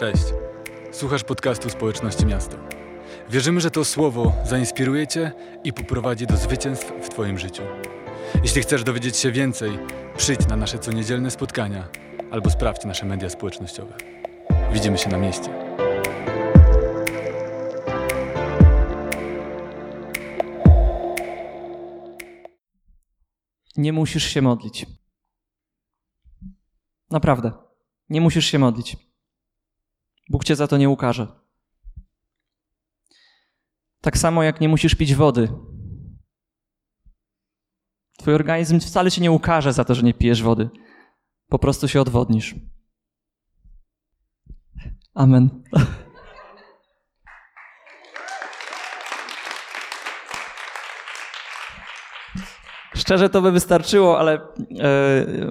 Cześć. 0.00 0.24
Słuchasz 0.92 1.24
podcastu 1.24 1.70
Społeczności 1.70 2.26
Miasto. 2.26 2.56
Wierzymy, 3.30 3.60
że 3.60 3.70
to 3.70 3.84
słowo 3.84 4.32
zainspiruje 4.44 5.06
Cię 5.06 5.32
i 5.64 5.72
poprowadzi 5.72 6.26
do 6.26 6.36
zwycięstw 6.36 6.92
w 7.02 7.08
Twoim 7.08 7.38
życiu. 7.38 7.62
Jeśli 8.42 8.62
chcesz 8.62 8.84
dowiedzieć 8.84 9.16
się 9.16 9.32
więcej, 9.32 9.78
przyjdź 10.16 10.46
na 10.48 10.56
nasze 10.56 10.78
coniedzielne 10.78 11.30
spotkania 11.30 11.88
albo 12.30 12.50
sprawdź 12.50 12.84
nasze 12.84 13.06
media 13.06 13.30
społecznościowe. 13.30 13.96
Widzimy 14.72 14.98
się 14.98 15.10
na 15.10 15.18
mieście. 15.18 15.50
Nie 23.76 23.92
musisz 23.92 24.24
się 24.24 24.42
modlić. 24.42 24.86
Naprawdę. 27.10 27.52
Nie 28.08 28.20
musisz 28.20 28.46
się 28.46 28.58
modlić. 28.58 29.09
Bóg 30.30 30.44
cię 30.44 30.56
za 30.56 30.66
to 30.66 30.76
nie 30.76 30.90
ukaże. 30.90 31.26
Tak 34.00 34.18
samo 34.18 34.42
jak 34.42 34.60
nie 34.60 34.68
musisz 34.68 34.94
pić 34.94 35.14
wody. 35.14 35.48
Twój 38.18 38.34
organizm 38.34 38.80
wcale 38.80 39.10
cię 39.10 39.22
nie 39.22 39.30
ukaże 39.30 39.72
za 39.72 39.84
to, 39.84 39.94
że 39.94 40.02
nie 40.02 40.14
pijesz 40.14 40.42
wody. 40.42 40.70
Po 41.48 41.58
prostu 41.58 41.88
się 41.88 42.00
odwodnisz. 42.00 42.54
Amen. 45.14 45.62
Szczerze 52.94 53.28
to 53.28 53.42
by 53.42 53.52
wystarczyło, 53.52 54.18
ale 54.18 54.34
e, 54.34 54.40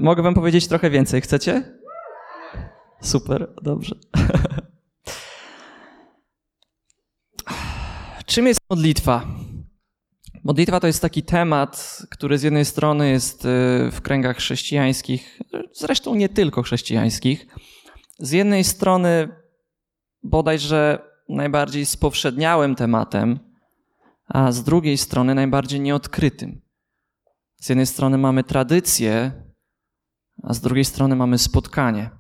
mogę 0.02 0.24
wam 0.24 0.34
powiedzieć 0.34 0.68
trochę 0.68 0.90
więcej. 0.90 1.22
Chcecie? 1.22 1.80
Super, 3.02 3.54
dobrze. 3.62 3.96
Czym 8.30 8.48
jest 8.48 8.60
modlitwa? 8.70 9.26
Modlitwa 10.44 10.80
to 10.80 10.88
jest 10.88 11.02
taki 11.02 11.24
temat, 11.24 12.02
który 12.10 12.38
z 12.38 12.44
jednej 12.44 12.66
strony 12.66 13.10
jest 13.10 13.46
e, 13.46 13.48
w 13.91 14.02
kręgach 14.02 14.38
chrześcijańskich, 14.38 15.40
zresztą 15.74 16.16
nie 16.16 16.30
tylko 16.30 16.62
chrześcijańskich. 16.62 17.48
Z 18.20 18.32
jednej 18.32 18.63
strony 18.63 19.30
bodajże 20.24 20.99
najbardziej 21.30 21.86
spowszedniałym 21.86 22.76
tematem, 22.76 23.40
a 24.27 24.52
z 24.52 24.64
drugiej 24.64 24.98
strony 24.98 25.36
najbardziej 25.36 25.80
nieodkrytym. 25.80 26.62
Z 27.62 27.70
jednej 27.70 27.86
strony 27.86 28.18
mamy 28.18 28.43
tradycję, 28.43 29.32
a 30.43 30.54
z 30.54 30.62
drugiej 30.62 30.86
strony 30.86 31.16
mamy 31.16 31.38
spotkanie. 31.38 32.18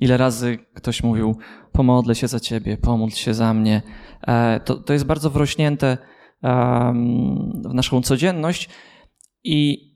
Ile 0.00 0.16
razy 0.16 0.58
ktoś 0.74 1.02
mówił, 1.02 1.36
pomodlę 1.72 2.14
się 2.14 2.28
za 2.28 2.40
ciebie, 2.40 2.76
pomódl 2.76 3.14
się 3.14 3.34
za 3.34 3.54
mnie. 3.54 3.82
E, 4.26 4.60
to, 4.60 4.74
to 4.74 4.92
jest 4.92 5.04
bardzo 5.04 5.30
wrośnięte 5.30 5.98
w 7.64 7.74
naszą 7.74 8.02
codzienność 8.02 8.68
i 9.44 9.88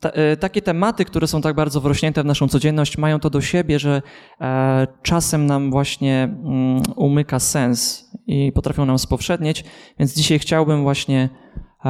ta, 0.00 0.10
e, 0.10 0.36
takie 0.36 0.62
tematy, 0.62 1.04
które 1.04 1.26
są 1.26 1.40
tak 1.40 1.56
bardzo 1.56 1.80
wrośnięte 1.80 2.22
w 2.22 2.26
naszą 2.26 2.48
codzienność, 2.48 2.98
mają 2.98 3.20
to 3.20 3.30
do 3.30 3.40
siebie, 3.40 3.78
że 3.78 4.02
e, 4.40 4.86
czasem 5.02 5.46
nam 5.46 5.70
właśnie 5.70 6.22
mm, 6.22 6.82
umyka 6.96 7.38
sens 7.38 8.10
i 8.26 8.52
potrafią 8.52 8.86
nam 8.86 8.98
spowszednieć. 8.98 9.64
Więc 9.98 10.14
dzisiaj 10.14 10.38
chciałbym 10.38 10.82
właśnie 10.82 11.28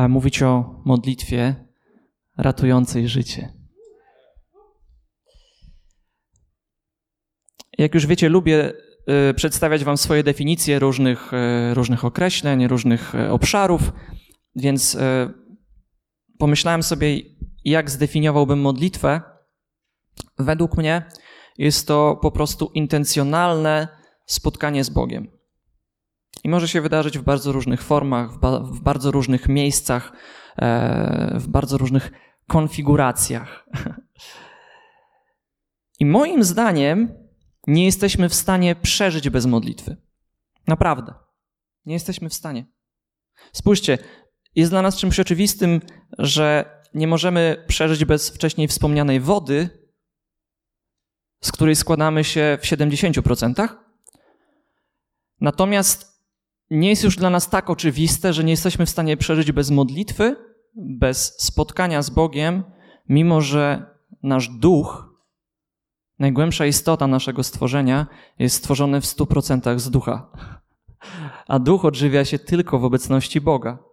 mówić 0.08 0.42
o 0.42 0.80
modlitwie 0.84 1.55
ratującej 2.36 3.08
życie. 3.08 3.57
Jak 7.78 7.94
już 7.94 8.06
wiecie, 8.06 8.28
lubię 8.28 8.72
y, 9.30 9.34
przedstawiać 9.34 9.84
Wam 9.84 9.96
swoje 9.96 10.22
definicje 10.22 10.78
różnych, 10.78 11.32
y, 11.32 11.74
różnych 11.74 12.04
określeń, 12.04 12.68
różnych 12.68 13.14
y, 13.14 13.30
obszarów, 13.30 13.92
więc 14.56 14.98
pomyślałem 16.38 16.82
sobie, 16.82 17.20
jak 17.64 17.91
zdefiniowałbym 17.91 18.60
modlitwę. 18.60 19.20
Według 20.38 20.76
mnie 20.76 21.03
jest 21.58 21.86
to 21.86 22.19
po 22.22 22.30
prostu 22.30 22.70
intencjonalne 22.75 23.88
spotkanie 24.26 24.84
z 24.84 24.91
Bogiem. 24.91 25.30
I 26.44 26.48
może 26.48 26.69
się 26.69 26.80
wydarzyć 26.80 27.19
w 27.19 27.22
bardzo 27.22 27.53
różnych 27.53 27.82
formach, 27.82 28.30
w 28.62 28.80
bardzo 28.80 29.10
różnych 29.10 29.48
miejscach, 29.48 30.12
e, 30.58 31.38
w 31.38 31.48
bardzo 31.48 31.78
różnych 31.78 32.10
konfiguracjach. 32.47 33.69
I 36.00 36.06
moim 36.06 36.44
zdaniem 36.44 37.28
nie 37.68 37.84
jesteśmy 37.84 38.28
w 38.28 38.34
stanie 38.34 38.76
przeżyć 38.76 39.30
bez 39.30 39.46
modlitwy. 39.46 39.96
Naprawdę. 40.66 41.14
Nie 41.84 41.94
jesteśmy 41.94 42.28
w 42.28 42.34
stanie. 42.34 42.66
Spójrzcie, 43.52 43.98
jest 44.54 44.72
dla 44.72 44.82
nas 44.82 44.96
czymś 44.96 45.20
oczywistym, 45.20 45.80
że 46.18 46.70
nie 46.94 47.06
możemy 47.06 47.64
przeżyć 47.66 48.04
bez 48.04 48.30
wcześniej 48.30 48.68
wspomnianej 48.68 49.20
wody, 49.20 49.68
z 51.40 51.52
której 51.52 51.76
składamy 51.76 52.24
się 52.24 52.58
w 52.62 52.64
70%. 52.64 53.68
Natomiast 55.40 56.22
nie 56.70 56.88
jest 56.88 57.04
już 57.04 57.16
dla 57.16 57.30
nas 57.30 57.50
tak 57.50 57.70
oczywiste, 57.70 58.32
że 58.32 58.44
nie 58.44 58.50
jesteśmy 58.50 58.86
w 58.86 58.90
stanie 58.90 59.16
przeżyć 59.16 59.52
bez 59.52 59.70
modlitwy, 59.70 60.36
bez 60.76 61.34
spotkania 61.38 62.02
z 62.02 62.10
Bogiem, 62.10 62.64
mimo 63.08 63.40
że 63.40 63.86
nasz 64.22 64.48
duch 64.48 65.07
Najgłębsza 66.18 66.66
istota 66.66 67.06
naszego 67.06 67.42
stworzenia 67.42 68.06
jest 68.38 68.56
stworzony 68.56 69.00
w 69.00 69.06
stu 69.06 69.26
procentach 69.26 69.80
z 69.80 69.90
ducha, 69.90 70.30
a 71.48 71.58
duch 71.58 71.84
odżywia 71.84 72.24
się 72.24 72.38
tylko 72.38 72.78
w 72.78 72.84
obecności 72.84 73.40
Boga. 73.40 73.88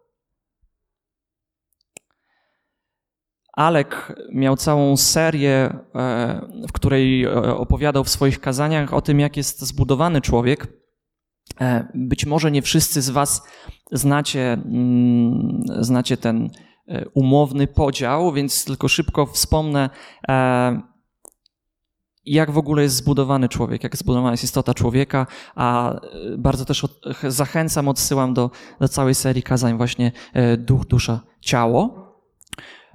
Alek 3.54 4.16
miał 4.32 4.56
całą 4.56 4.98
serię, 4.98 5.80
e, 5.96 6.42
w 6.68 6.72
której 6.72 7.24
e, 7.24 7.56
opowiadał 7.58 8.04
w 8.04 8.10
swoich 8.10 8.40
kazaniach 8.40 8.94
o 8.94 9.02
tym, 9.02 9.20
jak 9.20 9.38
jest 9.38 9.62
zbudowany 9.62 10.22
człowiek. 10.22 10.68
E, 11.62 11.88
być 11.94 12.26
może 12.26 12.52
nie 12.52 12.62
wszyscy 12.62 13.02
z 13.02 13.10
Was 13.10 13.48
znacie, 13.92 14.54
mm, 14.54 15.60
znacie 15.80 16.18
ten 16.18 16.50
umowny 17.14 17.68
podział, 17.68 18.34
więc 18.34 18.66
tylko 18.66 18.88
szybko 18.88 19.26
wspomnę 19.26 19.90
jak 22.26 22.52
w 22.52 22.58
ogóle 22.58 22.84
jest 22.84 22.96
zbudowany 22.96 23.50
człowiek, 23.50 23.84
jak 23.84 23.96
zbudowana 23.96 24.32
jest 24.32 24.44
istota 24.44 24.74
człowieka, 24.74 25.28
a 25.56 25.94
e, 25.94 26.00
bardzo 26.38 26.66
też 26.66 26.84
od, 26.84 27.02
zachęcam, 27.24 27.88
odsyłam 27.88 28.34
do, 28.34 28.52
do 28.80 28.88
całej 28.88 29.16
serii 29.16 29.44
kazań 29.44 29.78
właśnie 29.78 30.12
e, 30.34 30.58
duch, 30.58 30.86
dusza, 30.86 31.20
ciało. 31.42 32.06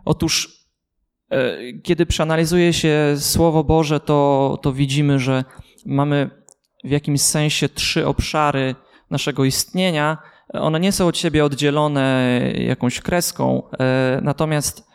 Otóż 0.05 0.65
e, 1.31 1.57
kiedy 1.83 2.07
przeanalizuje 2.07 2.73
się 2.73 3.15
Słowo 3.19 3.65
Boże, 3.65 4.01
to, 4.01 4.59
to 4.63 4.73
widzimy, 4.73 5.19
że 5.19 5.45
mamy 5.87 6.31
w 6.85 6.91
jakimś 6.91 7.21
sensie 7.21 7.69
trzy 7.69 8.07
obszary 8.07 8.75
naszego 9.11 9.45
istnienia. 9.45 10.19
One 10.53 10.81
nie 10.81 10.93
są 10.93 11.07
od 11.07 11.19
siebie 11.19 11.45
oddzielone 11.45 12.41
jakąś 12.55 13.01
kreską, 13.01 13.63
natomiast 14.23 14.90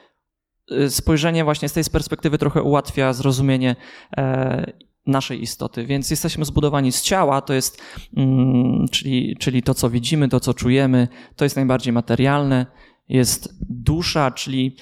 spojrzenie 0.90 1.44
właśnie 1.44 1.70
z 1.70 1.74
tej 1.74 1.84
perspektywy 1.84 2.38
trochę 2.38 2.62
ułatwia 2.62 3.14
zrozumienie 3.14 3.76
e, 4.18 4.72
naszej 5.06 5.42
istoty. 5.42 5.86
Więc 5.86 6.10
jesteśmy 6.10 6.46
zbudowani 6.46 6.92
z 6.92 7.02
ciała, 7.02 7.42
to 7.42 7.54
jest, 7.54 7.82
mm, 8.18 8.86
czyli, 8.92 9.36
czyli 9.40 9.64
to, 9.64 9.74
co 9.74 9.90
widzimy, 9.90 10.30
to, 10.30 10.40
co 10.40 10.54
czujemy, 10.54 11.08
to 11.36 11.46
jest 11.46 11.56
najbardziej 11.56 11.94
materialne. 11.94 12.66
Jest 13.10 13.58
dusza, 13.70 14.32
czyli, 14.32 14.76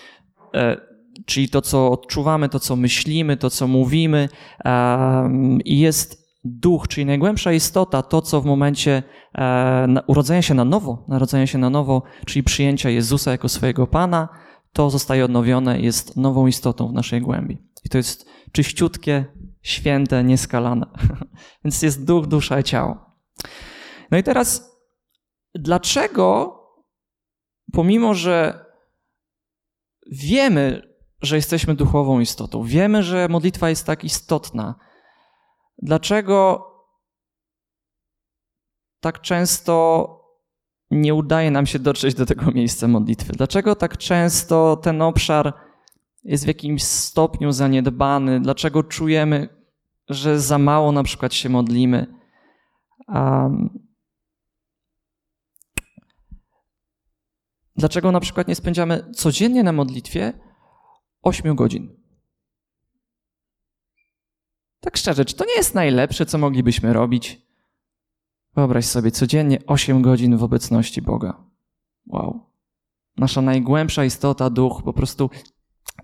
e, 0.53 0.77
czyli 1.25 1.49
to, 1.49 1.61
co 1.61 1.91
odczuwamy, 1.91 2.49
to, 2.49 2.59
co 2.59 2.75
myślimy, 2.75 3.37
to, 3.37 3.49
co 3.49 3.67
mówimy. 3.67 4.29
I 5.65 5.79
jest 5.79 6.23
duch, 6.43 6.87
czyli 6.87 7.05
najgłębsza 7.05 7.53
istota, 7.53 8.01
to, 8.01 8.21
co 8.21 8.41
w 8.41 8.45
momencie 8.45 9.03
e, 9.35 9.87
urodzenia 10.07 10.41
się 10.41 10.53
na 10.53 10.65
nowo, 10.65 11.05
narodzenia 11.07 11.47
się 11.47 11.57
na 11.57 11.69
nowo, 11.69 12.03
czyli 12.25 12.43
przyjęcia 12.43 12.89
Jezusa 12.89 13.31
jako 13.31 13.49
swojego 13.49 13.87
Pana, 13.87 14.29
to 14.73 14.89
zostaje 14.89 15.25
odnowione, 15.25 15.79
jest 15.79 16.17
nową 16.17 16.47
istotą 16.47 16.87
w 16.87 16.93
naszej 16.93 17.21
głębi. 17.21 17.57
I 17.83 17.89
to 17.89 17.97
jest 17.97 18.25
czyściutkie, 18.51 19.25
święte, 19.61 20.23
nieskalane. 20.23 20.85
Więc 21.63 21.81
jest 21.81 22.05
duch, 22.05 22.27
dusza 22.27 22.59
i 22.59 22.63
ciało. 22.63 23.05
No 24.11 24.17
i 24.17 24.23
teraz, 24.23 24.77
dlaczego, 25.55 26.59
pomimo 27.71 28.13
że 28.13 28.65
wiemy, 30.11 30.81
że 31.21 31.35
jesteśmy 31.35 31.75
duchową 31.75 32.19
istotą, 32.19 32.63
wiemy, 32.63 33.03
że 33.03 33.27
modlitwa 33.27 33.69
jest 33.69 33.85
tak 33.85 34.03
istotna, 34.03 34.75
dlaczego 35.81 36.67
tak 38.99 39.21
często 39.21 40.22
nie 40.93 41.13
udaje 41.13 41.51
nam 41.51 41.65
się 41.65 41.79
dotrzeć 41.79 42.15
do 42.15 42.25
tego 42.25 42.51
miejsca 42.51 42.87
modlitwy? 42.87 43.33
Dlaczego 43.33 43.75
tak 43.75 43.97
często 43.97 44.77
ten 44.77 45.01
obszar 45.01 45.53
jest 46.23 46.43
w 46.43 46.47
jakimś 46.47 46.83
stopniu 46.83 47.51
zaniedbany? 47.51 48.39
Dlaczego 48.39 48.83
czujemy 48.83 49.63
że 50.09 50.39
za 50.39 50.57
mało 50.57 50.91
na 50.91 51.03
przykład 51.03 51.33
się 51.33 51.49
modlimy. 51.49 52.15
Um, 53.07 53.87
dlaczego 57.75 58.11
na 58.11 58.19
przykład 58.19 58.47
nie 58.47 58.55
spędzamy 58.55 59.11
codziennie 59.15 59.63
na 59.63 59.71
modlitwie 59.71 60.33
8 61.21 61.55
godzin? 61.55 62.03
Tak 64.79 64.97
szczerze, 64.97 65.25
czy 65.25 65.35
to 65.35 65.45
nie 65.45 65.55
jest 65.55 65.75
najlepsze, 65.75 66.25
co 66.25 66.37
moglibyśmy 66.37 66.93
robić? 66.93 67.42
Wyobraź 68.55 68.85
sobie 68.85 69.11
codziennie 69.11 69.59
8 69.67 70.01
godzin 70.01 70.37
w 70.37 70.43
obecności 70.43 71.01
Boga. 71.01 71.43
Wow. 72.07 72.49
Nasza 73.17 73.41
najgłębsza 73.41 74.05
istota, 74.05 74.49
duch 74.49 74.83
po 74.83 74.93
prostu 74.93 75.29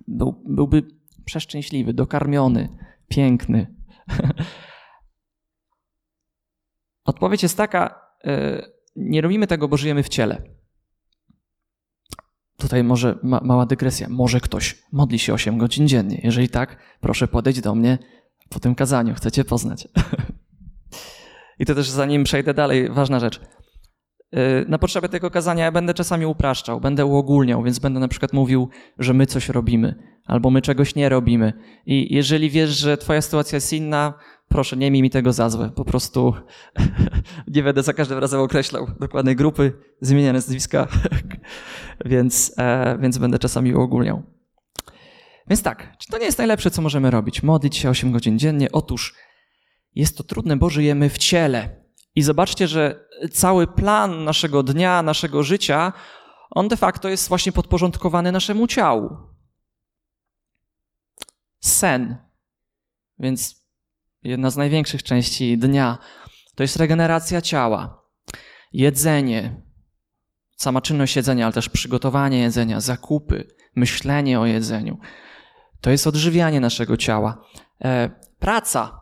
był, 0.08 0.44
byłby 0.46 0.84
przeszczęśliwy, 1.26 1.94
dokarmiony, 1.94 2.70
piękny. 3.08 3.76
Odpowiedź 7.06 7.44
jest 7.44 7.58
taka: 7.58 8.02
e, 8.26 8.62
nie 8.96 9.22
robimy 9.22 9.48
tego, 9.48 9.68
bo 9.68 9.78
żyjemy 9.78 10.04
w 10.04 10.10
ciele. 10.10 10.42
Tutaj 12.58 12.84
może 12.84 13.20
ma, 13.24 13.42
mała 13.44 13.66
dygresja. 13.66 14.10
Może 14.10 14.40
ktoś 14.40 14.84
modli 14.92 15.20
się 15.20 15.34
8 15.34 15.58
godzin 15.58 15.88
dziennie. 15.88 16.22
Jeżeli 16.24 16.50
tak, 16.50 16.78
proszę 17.02 17.28
podejść 17.28 17.62
do 17.62 17.76
mnie 17.76 17.98
po 18.50 18.60
tym 18.60 18.76
kazaniu. 18.76 19.14
Chcecie 19.16 19.44
poznać. 19.44 19.88
I 21.60 21.66
to 21.66 21.76
też 21.76 21.90
zanim 21.90 22.24
przejdę 22.24 22.54
dalej, 22.54 22.90
ważna 22.90 23.20
rzecz. 23.20 23.42
Y, 24.36 24.66
na 24.68 24.78
potrzeby 24.78 25.10
tego 25.10 25.32
kazania 25.32 25.66
ja 25.66 25.72
będę 25.72 25.94
czasami 25.94 26.26
upraszczał, 26.26 26.82
będę 26.82 27.06
uogólniał, 27.06 27.64
więc 27.64 27.80
będę 27.80 28.00
na 28.00 28.08
przykład 28.08 28.34
mówił, 28.34 28.70
że 29.00 29.14
my 29.14 29.26
coś 29.26 29.50
robimy, 29.50 29.96
albo 30.26 30.50
my 30.50 30.62
czegoś 30.62 30.96
nie 30.96 31.10
robimy. 31.10 31.54
I 31.86 32.16
jeżeli 32.16 32.50
wiesz, 32.50 32.70
że 32.70 32.98
twoja 32.98 33.22
sytuacja 33.22 33.56
jest 33.56 33.74
inna, 33.74 34.14
proszę, 34.48 34.78
nie 34.78 34.92
miej 34.92 35.02
mi 35.02 35.10
tego 35.10 35.34
za 35.34 35.50
złe. 35.50 35.72
Po 35.76 35.86
prostu 35.86 36.34
nie 37.56 37.64
będę 37.64 37.84
za 37.84 37.94
każdym 37.94 38.18
razem 38.18 38.40
określał 38.40 38.88
dokładnej 39.00 39.36
grupy, 39.36 39.74
zmieniane 40.02 40.34
nazwiska, 40.34 40.88
więc, 42.06 42.54
e, 42.58 42.98
więc 43.02 43.18
będę 43.18 43.40
czasami 43.40 43.74
uogólniał. 43.74 44.24
Więc 45.48 45.64
tak, 45.64 45.98
czy 45.98 46.12
to 46.12 46.18
nie 46.18 46.26
jest 46.26 46.38
najlepsze, 46.38 46.72
co 46.72 46.82
możemy 46.82 47.12
robić? 47.12 47.44
Modlić 47.44 47.78
się 47.78 47.90
8 47.90 48.12
godzin 48.12 48.40
dziennie? 48.40 48.72
Otóż 48.72 49.16
jest 49.96 50.18
to 50.18 50.24
trudne, 50.24 50.58
bo 50.58 50.70
żyjemy 50.70 51.10
w 51.10 51.18
ciele. 51.18 51.86
I 52.16 52.22
zobaczcie, 52.22 52.68
że 52.68 53.08
cały 53.32 53.68
plan 53.68 54.24
naszego 54.24 54.64
dnia, 54.64 55.04
naszego 55.04 55.44
życia, 55.44 55.94
on 56.52 56.68
de 56.68 56.78
facto 56.78 57.10
jest 57.10 57.30
właśnie 57.30 57.52
podporządkowany 57.52 58.32
naszemu 58.32 58.68
ciału. 58.68 59.18
Sen, 61.60 62.18
więc 63.20 63.66
jedna 64.24 64.50
z 64.50 64.58
największych 64.58 65.04
części 65.04 65.58
dnia, 65.58 65.98
to 66.56 66.64
jest 66.64 66.76
regeneracja 66.76 67.42
ciała, 67.42 68.04
jedzenie, 68.74 69.62
sama 70.58 70.82
czynność 70.82 71.16
jedzenia, 71.16 71.46
ale 71.46 71.54
też 71.54 71.70
przygotowanie 71.70 72.40
jedzenia, 72.40 72.82
zakupy, 72.82 73.48
myślenie 73.76 74.40
o 74.40 74.46
jedzeniu. 74.46 74.98
To 75.82 75.90
jest 75.90 76.08
odżywianie 76.08 76.60
naszego 76.60 76.98
ciała. 76.98 77.46
E, 77.82 78.10
praca, 78.40 79.00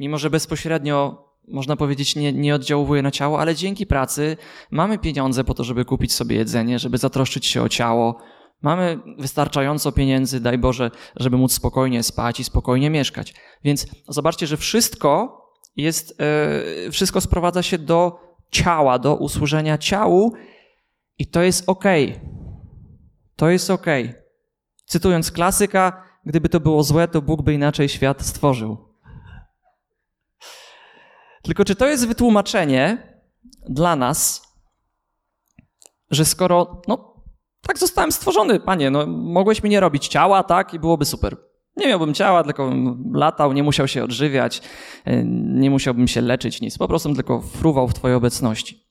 mimo 0.00 0.18
że 0.18 0.30
bezpośrednio 0.30 1.30
można 1.48 1.76
powiedzieć, 1.76 2.16
nie, 2.16 2.32
nie 2.32 2.54
oddziałuje 2.54 3.02
na 3.02 3.10
ciało, 3.10 3.40
ale 3.40 3.54
dzięki 3.54 3.86
pracy 3.86 4.36
mamy 4.70 4.98
pieniądze 4.98 5.44
po 5.44 5.54
to, 5.54 5.64
żeby 5.64 5.84
kupić 5.84 6.12
sobie 6.12 6.36
jedzenie, 6.36 6.78
żeby 6.78 6.98
zatroszczyć 6.98 7.46
się 7.46 7.62
o 7.62 7.68
ciało. 7.68 8.18
Mamy 8.62 8.98
wystarczająco 9.18 9.92
pieniędzy, 9.92 10.40
daj 10.40 10.58
Boże, 10.58 10.90
żeby 11.16 11.36
móc 11.36 11.52
spokojnie 11.52 12.02
spać 12.02 12.40
i 12.40 12.44
spokojnie 12.44 12.90
mieszkać. 12.90 13.34
Więc 13.64 13.86
zobaczcie, 14.08 14.46
że 14.46 14.56
wszystko 14.56 15.40
jest, 15.76 16.20
yy, 16.84 16.90
wszystko 16.90 17.20
sprowadza 17.20 17.62
się 17.62 17.78
do 17.78 18.20
ciała, 18.50 18.98
do 18.98 19.16
usłużenia 19.16 19.78
ciału 19.78 20.32
i 21.18 21.26
to 21.26 21.42
jest 21.42 21.68
ok. 21.68 21.84
To 23.36 23.50
jest 23.50 23.70
ok. 23.70 23.86
Cytując 24.86 25.32
klasyka, 25.32 26.04
gdyby 26.26 26.48
to 26.48 26.60
było 26.60 26.82
złe, 26.82 27.08
to 27.08 27.22
Bóg 27.22 27.42
by 27.42 27.54
inaczej 27.54 27.88
świat 27.88 28.22
stworzył. 28.22 28.89
Tylko 31.42 31.64
czy 31.64 31.74
to 31.74 31.86
jest 31.86 32.06
wytłumaczenie 32.06 33.12
dla 33.68 33.96
nas, 33.96 34.42
że 36.10 36.24
skoro, 36.24 36.82
no, 36.88 37.14
tak 37.60 37.78
zostałem 37.78 38.12
stworzony, 38.12 38.60
panie, 38.60 38.90
no, 38.90 39.06
mogłeś 39.06 39.62
mi 39.62 39.70
nie 39.70 39.80
robić 39.80 40.08
ciała, 40.08 40.42
tak, 40.42 40.74
i 40.74 40.78
byłoby 40.78 41.04
super. 41.04 41.36
Nie 41.76 41.88
miałbym 41.88 42.14
ciała, 42.14 42.44
tylko 42.44 42.72
latał, 43.12 43.52
nie 43.52 43.62
musiał 43.62 43.88
się 43.88 44.04
odżywiać, 44.04 44.62
e, 45.04 45.24
nie 45.44 45.70
musiałbym 45.70 46.08
się 46.08 46.20
leczyć, 46.20 46.60
nic. 46.60 46.78
Po 46.78 46.88
prostu 46.88 47.14
tylko 47.14 47.40
fruwał 47.40 47.88
w 47.88 47.94
Twojej 47.94 48.16
obecności. 48.16 48.90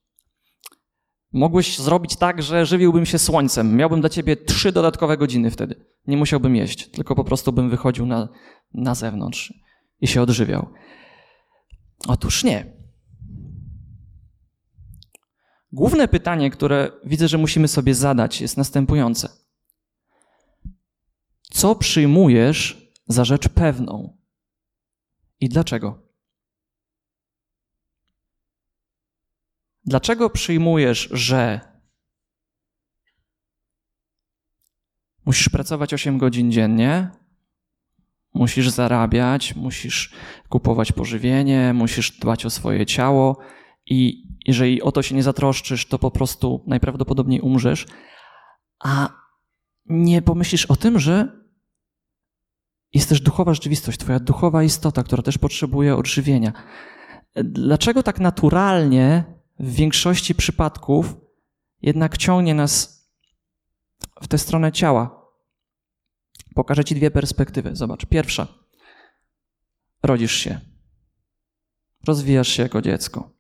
Mogłeś 1.34 1.78
zrobić 1.78 2.16
tak, 2.16 2.42
że 2.42 2.66
żywiłbym 2.66 3.06
się 3.06 3.20
słońcem. 3.20 3.76
Miałbym 3.76 4.00
dla 4.00 4.10
Ciebie 4.10 4.36
trzy 4.36 4.72
dodatkowe 4.72 5.18
godziny 5.18 5.52
wtedy. 5.52 5.86
Nie 6.08 6.18
musiałbym 6.18 6.56
jeść, 6.56 6.90
tylko 6.92 7.16
po 7.16 7.24
prostu 7.24 7.52
bym 7.52 7.70
wychodził 7.70 8.06
na, 8.06 8.30
na 8.74 8.96
zewnątrz 8.96 9.54
i 10.02 10.08
się 10.08 10.22
odżywiał. 10.22 10.68
Otóż 12.08 12.44
nie. 12.44 12.80
Główne 15.72 16.08
pytanie, 16.08 16.52
które 16.52 16.92
widzę, 17.06 17.28
że 17.28 17.38
musimy 17.38 17.68
sobie 17.68 17.96
zadać, 17.96 18.42
jest 18.42 18.58
następujące. 18.58 19.30
Co 21.52 21.76
przyjmujesz 21.76 22.92
za 23.08 23.26
rzecz 23.26 23.50
pewną 23.50 24.18
i 25.40 25.50
dlaczego? 25.50 26.10
Dlaczego 29.86 30.30
przyjmujesz, 30.30 31.10
że 31.12 31.60
musisz 35.26 35.50
pracować 35.50 35.94
8 35.94 36.18
godzin 36.18 36.52
dziennie, 36.52 37.12
Musisz 38.34 38.70
zarabiać, 38.70 39.56
musisz 39.56 40.14
kupować 40.50 40.92
pożywienie, 40.92 41.74
musisz 41.74 42.20
dbać 42.20 42.46
o 42.46 42.50
swoje 42.50 42.86
ciało 42.86 43.38
i 43.86 44.30
jeżeli 44.46 44.82
o 44.82 44.92
to 44.92 45.02
się 45.02 45.16
nie 45.16 45.24
zatroszczysz, 45.24 45.86
to 45.86 46.00
po 46.00 46.12
prostu 46.12 46.64
najprawdopodobniej 46.68 47.42
umrzesz, 47.42 47.88
a 48.80 49.10
nie 49.86 50.22
pomyślisz 50.22 50.66
o 50.66 50.76
tym, 50.76 51.00
że 51.00 51.40
jest 52.94 53.10
też 53.10 53.22
duchowa 53.22 53.54
rzeczywistość, 53.54 54.00
twoja 54.00 54.20
duchowa 54.20 54.64
istota, 54.64 55.04
która 55.04 55.24
też 55.24 55.38
potrzebuje 55.38 55.96
odżywienia. 55.96 56.54
Dlaczego 57.36 58.04
tak 58.04 58.20
naturalnie 58.20 59.24
w 59.60 59.74
większości 59.74 60.36
przypadków 60.36 61.16
jednak 61.82 62.18
ciągnie 62.18 62.56
nas 62.56 63.00
w 64.22 64.28
tę 64.28 64.38
stronę 64.38 64.72
ciała? 64.72 65.19
Pokażę 66.60 66.84
Ci 66.84 66.96
dwie 66.96 67.12
perspektywy. 67.12 67.70
Zobacz. 67.74 68.06
Pierwsza. 68.06 68.48
Rodzisz 70.04 70.36
się. 70.36 70.60
Rozwijasz 72.08 72.48
się 72.48 72.64
jako 72.64 72.82
dziecko. 72.82 73.32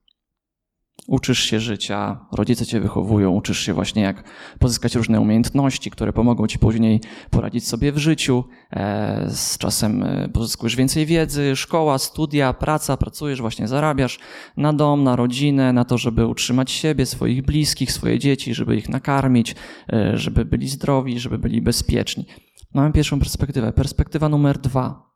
Uczysz 1.08 1.40
się 1.40 1.60
życia, 1.60 2.26
rodzice 2.32 2.66
cię 2.66 2.80
wychowują, 2.80 3.32
uczysz 3.32 3.60
się 3.60 3.74
właśnie 3.74 4.02
jak 4.02 4.24
pozyskać 4.60 4.96
różne 4.96 5.22
umiejętności, 5.22 5.92
które 5.92 6.14
pomogą 6.14 6.48
ci 6.48 6.60
później 6.60 7.02
poradzić 7.30 7.68
sobie 7.68 7.92
w 7.92 7.98
życiu. 7.98 8.44
E, 8.72 9.26
z 9.30 9.58
czasem 9.58 10.04
e, 10.04 10.30
pozyskujesz 10.30 10.76
więcej 10.76 11.06
wiedzy, 11.06 11.56
szkoła, 11.56 11.98
studia, 11.98 12.54
praca, 12.54 12.98
pracujesz, 12.98 13.42
właśnie 13.42 13.68
zarabiasz 13.68 14.20
na 14.58 14.74
dom, 14.74 15.04
na 15.04 15.16
rodzinę, 15.16 15.74
na 15.74 15.86
to, 15.86 15.98
żeby 15.98 16.26
utrzymać 16.26 16.72
siebie, 16.72 17.06
swoich 17.06 17.42
bliskich, 17.42 17.92
swoje 17.92 18.20
dzieci, 18.20 18.54
żeby 18.54 18.76
ich 18.76 18.90
nakarmić, 18.90 19.56
e, 19.94 20.18
żeby 20.18 20.46
byli 20.46 20.68
zdrowi, 20.68 21.20
żeby 21.20 21.38
byli 21.38 21.62
bezpieczni. 21.62 22.26
Mamy 22.74 22.92
pierwszą 22.92 23.20
perspektywę. 23.20 23.74
Perspektywa 23.74 24.30
numer 24.30 24.58
dwa. 24.58 25.12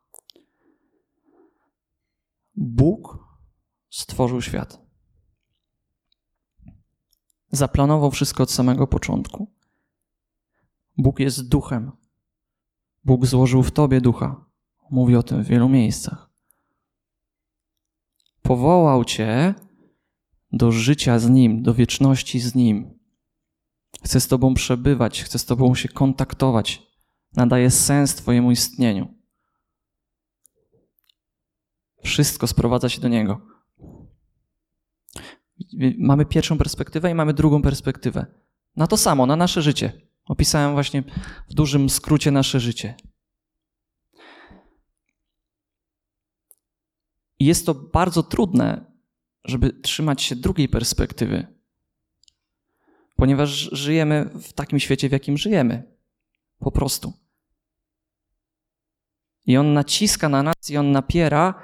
Bóg 2.56 3.18
stworzył 3.90 4.42
świat. 4.42 4.84
Zaplanował 7.50 8.10
wszystko 8.10 8.42
od 8.42 8.50
samego 8.50 8.86
początku. 8.86 9.52
Bóg 10.98 11.20
jest 11.20 11.48
duchem. 11.48 11.92
Bóg 13.04 13.26
złożył 13.26 13.62
w 13.62 13.70
tobie 13.70 14.00
ducha. 14.00 14.44
Mówi 14.90 15.16
o 15.16 15.22
tym 15.22 15.42
w 15.42 15.46
wielu 15.46 15.68
miejscach. 15.68 16.30
Powołał 18.42 19.04
cię 19.04 19.54
do 20.52 20.72
życia 20.72 21.18
z 21.18 21.28
Nim, 21.30 21.62
do 21.62 21.74
wieczności 21.74 22.40
z 22.40 22.54
Nim. 22.54 22.98
Chce 24.02 24.20
z 24.20 24.28
Tobą 24.28 24.54
przebywać, 24.54 25.22
chce 25.22 25.38
z 25.38 25.44
Tobą 25.44 25.74
się 25.74 25.88
kontaktować, 25.88 26.93
nadaje 27.36 27.70
sens 27.70 28.14
Twojemu 28.14 28.50
istnieniu. 28.50 29.14
Wszystko 32.04 32.46
sprowadza 32.46 32.88
się 32.88 33.00
do 33.00 33.08
Niego. 33.08 33.40
Mamy 35.98 36.26
pierwszą 36.26 36.58
perspektywę 36.58 37.10
i 37.10 37.14
mamy 37.14 37.34
drugą 37.34 37.62
perspektywę. 37.62 38.26
Na 38.76 38.86
to 38.86 38.96
samo, 38.96 39.26
na 39.26 39.36
nasze 39.36 39.62
życie. 39.62 39.92
Opisałem 40.24 40.72
właśnie 40.72 41.02
w 41.48 41.54
dużym 41.54 41.90
skrócie 41.90 42.30
nasze 42.30 42.60
życie. 42.60 42.94
jest 47.40 47.66
to 47.66 47.74
bardzo 47.74 48.22
trudne, 48.22 48.84
żeby 49.44 49.72
trzymać 49.72 50.22
się 50.22 50.36
drugiej 50.36 50.68
perspektywy, 50.68 51.46
ponieważ 53.16 53.50
żyjemy 53.72 54.30
w 54.42 54.52
takim 54.52 54.80
świecie, 54.80 55.08
w 55.08 55.12
jakim 55.12 55.38
żyjemy. 55.38 55.94
Po 56.58 56.72
prostu. 56.72 57.12
I 59.46 59.56
on 59.56 59.72
naciska 59.72 60.28
na 60.28 60.42
nas, 60.42 60.70
i 60.70 60.76
on 60.76 60.92
napiera, 60.92 61.54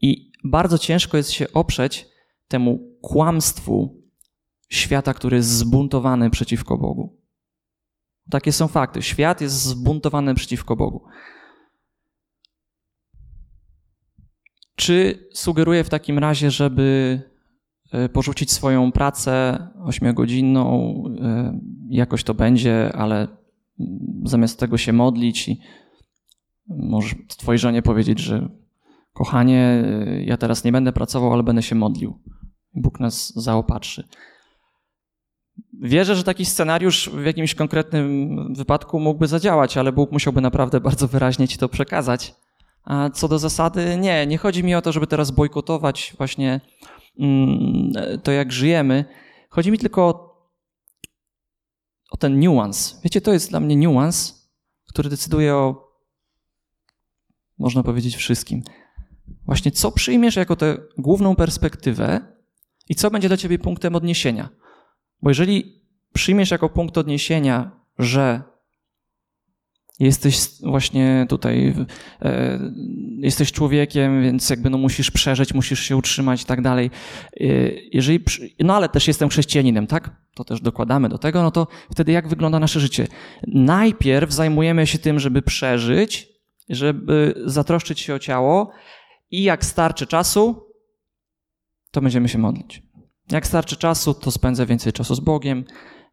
i 0.00 0.32
bardzo 0.44 0.78
ciężko 0.78 1.16
jest 1.16 1.30
się 1.30 1.52
oprzeć 1.52 2.08
temu 2.48 2.98
kłamstwu 3.02 4.02
świata, 4.68 5.14
który 5.14 5.36
jest 5.36 5.48
zbuntowany 5.48 6.30
przeciwko 6.30 6.78
Bogu. 6.78 7.18
Takie 8.30 8.52
są 8.52 8.68
fakty. 8.68 9.02
Świat 9.02 9.40
jest 9.40 9.62
zbuntowany 9.62 10.34
przeciwko 10.34 10.76
Bogu. 10.76 11.04
Czy 14.74 15.28
sugeruję 15.32 15.84
w 15.84 15.88
takim 15.88 16.18
razie, 16.18 16.50
żeby 16.50 17.20
e, 17.92 18.08
porzucić 18.08 18.52
swoją 18.52 18.92
pracę 18.92 19.58
ośmiogodzinną, 19.84 20.94
e, 21.20 21.60
jakoś 21.90 22.24
to 22.24 22.34
będzie, 22.34 22.92
ale 22.96 23.28
zamiast 24.24 24.60
tego 24.60 24.78
się 24.78 24.92
modlić 24.92 25.48
i 25.48 25.60
możesz 26.68 27.14
żonie 27.54 27.82
powiedzieć, 27.82 28.18
że 28.18 28.48
kochanie, 29.12 29.84
ja 30.24 30.36
teraz 30.36 30.64
nie 30.64 30.72
będę 30.72 30.92
pracował, 30.92 31.32
ale 31.32 31.42
będę 31.42 31.62
się 31.62 31.74
modlił. 31.74 32.18
Bóg 32.74 33.00
nas 33.00 33.32
zaopatrzy. 33.36 34.08
Wierzę, 35.82 36.16
że 36.16 36.24
taki 36.24 36.44
scenariusz 36.44 37.10
w 37.10 37.24
jakimś 37.24 37.54
konkretnym 37.54 38.54
wypadku 38.54 39.00
mógłby 39.00 39.26
zadziałać, 39.26 39.76
ale 39.76 39.92
Bóg 39.92 40.12
musiałby 40.12 40.40
naprawdę 40.40 40.80
bardzo 40.80 41.08
wyraźnie 41.08 41.48
ci 41.48 41.58
to 41.58 41.68
przekazać. 41.68 42.34
A 42.84 43.10
co 43.10 43.28
do 43.28 43.38
zasady, 43.38 43.96
nie, 44.00 44.26
nie 44.26 44.38
chodzi 44.38 44.64
mi 44.64 44.74
o 44.74 44.82
to, 44.82 44.92
żeby 44.92 45.06
teraz 45.06 45.30
bojkotować 45.30 46.14
właśnie 46.18 46.60
mm, 47.18 47.92
to, 48.22 48.32
jak 48.32 48.52
żyjemy. 48.52 49.04
Chodzi 49.50 49.70
mi 49.70 49.78
tylko 49.78 50.02
o, 50.08 50.38
o 52.10 52.16
ten 52.16 52.40
niuans. 52.40 53.00
Wiecie, 53.04 53.20
to 53.20 53.32
jest 53.32 53.50
dla 53.50 53.60
mnie 53.60 53.76
niuans, 53.76 54.48
który 54.88 55.10
decyduje 55.10 55.54
o, 55.54 55.87
można 57.58 57.82
powiedzieć, 57.82 58.16
wszystkim. 58.16 58.62
Właśnie 59.46 59.70
co 59.70 59.92
przyjmiesz 59.92 60.36
jako 60.36 60.56
tę 60.56 60.76
główną 60.98 61.36
perspektywę 61.36 62.20
i 62.88 62.94
co 62.94 63.10
będzie 63.10 63.28
dla 63.28 63.36
ciebie 63.36 63.58
punktem 63.58 63.94
odniesienia. 63.94 64.48
Bo 65.22 65.30
jeżeli 65.30 65.82
przyjmiesz 66.12 66.50
jako 66.50 66.68
punkt 66.68 66.98
odniesienia, 66.98 67.70
że 67.98 68.42
jesteś 70.00 70.38
właśnie 70.62 71.26
tutaj, 71.28 71.74
e, 72.22 72.58
jesteś 73.18 73.52
człowiekiem, 73.52 74.22
więc 74.22 74.50
jakby 74.50 74.70
no 74.70 74.78
musisz 74.78 75.10
przeżyć, 75.10 75.54
musisz 75.54 75.80
się 75.80 75.96
utrzymać 75.96 76.42
i 76.42 76.44
tak 76.44 76.62
dalej. 76.62 76.90
E, 77.40 77.44
jeżeli, 77.92 78.24
no 78.60 78.76
ale 78.76 78.88
też 78.88 79.08
jestem 79.08 79.28
chrześcijaninem, 79.28 79.86
tak? 79.86 80.10
To 80.34 80.44
też 80.44 80.60
dokładamy 80.60 81.08
do 81.08 81.18
tego, 81.18 81.42
no 81.42 81.50
to 81.50 81.66
wtedy 81.92 82.12
jak 82.12 82.28
wygląda 82.28 82.58
nasze 82.58 82.80
życie? 82.80 83.06
Najpierw 83.46 84.32
zajmujemy 84.32 84.86
się 84.86 84.98
tym, 84.98 85.18
żeby 85.18 85.42
przeżyć, 85.42 86.28
żeby 86.68 87.42
zatroszczyć 87.44 88.00
się 88.00 88.14
o 88.14 88.18
ciało 88.18 88.70
i 89.30 89.42
jak 89.42 89.64
starczy 89.64 90.06
czasu, 90.06 90.68
to 91.90 92.00
będziemy 92.00 92.28
się 92.28 92.38
modlić. 92.38 92.82
Jak 93.30 93.46
starczy 93.46 93.76
czasu, 93.76 94.14
to 94.14 94.30
spędzę 94.30 94.66
więcej 94.66 94.92
czasu 94.92 95.14
z 95.14 95.20
Bogiem. 95.20 95.64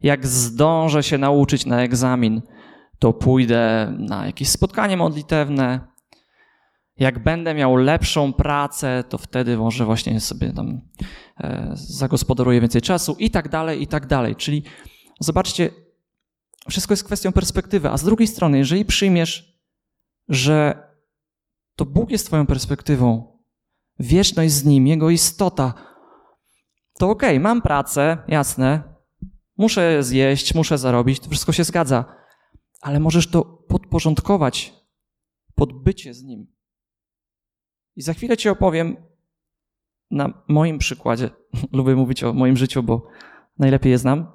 Jak 0.01 0.27
zdążę 0.27 1.03
się 1.03 1.17
nauczyć 1.17 1.65
na 1.65 1.81
egzamin, 1.81 2.41
to 2.99 3.13
pójdę 3.13 3.93
na 3.99 4.25
jakieś 4.25 4.49
spotkanie 4.49 4.97
modlitewne. 4.97 5.79
Jak 6.97 7.23
będę 7.23 7.53
miał 7.53 7.75
lepszą 7.75 8.33
pracę, 8.33 9.03
to 9.09 9.17
wtedy 9.17 9.57
może 9.57 9.85
właśnie 9.85 10.19
sobie 10.19 10.53
tam 10.53 10.81
e, 11.37 11.71
zagospodaruję 11.73 12.61
więcej 12.61 12.81
czasu 12.81 13.15
i 13.19 13.31
tak 13.31 13.49
dalej, 13.49 13.81
i 13.81 13.87
tak 13.87 14.07
dalej. 14.07 14.35
Czyli 14.35 14.63
zobaczcie, 15.19 15.69
wszystko 16.69 16.93
jest 16.93 17.03
kwestią 17.03 17.31
perspektywy. 17.31 17.89
A 17.89 17.97
z 17.97 18.03
drugiej 18.03 18.27
strony, 18.27 18.57
jeżeli 18.57 18.85
przyjmiesz, 18.85 19.54
że 20.27 20.87
to 21.75 21.85
Bóg 21.85 22.11
jest 22.11 22.27
Twoją 22.27 22.45
perspektywą, 22.45 23.37
wieczność 23.99 24.53
z 24.53 24.65
Nim, 24.65 24.87
Jego 24.87 25.09
istota, 25.09 25.73
to 26.93 27.09
okej, 27.09 27.29
okay, 27.29 27.39
mam 27.39 27.61
pracę, 27.61 28.17
jasne, 28.27 28.95
muszę 29.57 30.03
zjeść, 30.03 30.55
muszę 30.55 30.77
zarobić, 30.77 31.19
to 31.19 31.29
wszystko 31.29 31.51
się 31.51 31.63
zgadza, 31.63 32.05
ale 32.81 32.99
możesz 32.99 33.27
to 33.27 33.43
podporządkować 33.43 34.73
pod 35.55 35.83
bycie 35.83 36.13
z 36.13 36.23
Nim. 36.23 36.55
I 37.95 38.01
za 38.01 38.13
chwilę 38.13 38.37
Ci 38.37 38.49
opowiem 38.49 38.97
na 40.11 40.43
moim 40.47 40.77
przykładzie. 40.77 41.29
Lubię 41.73 41.95
mówić 41.95 42.23
o 42.23 42.33
moim 42.33 42.57
życiu, 42.57 42.83
bo 42.83 43.07
najlepiej 43.57 43.91
je 43.91 43.97
znam. 43.97 44.31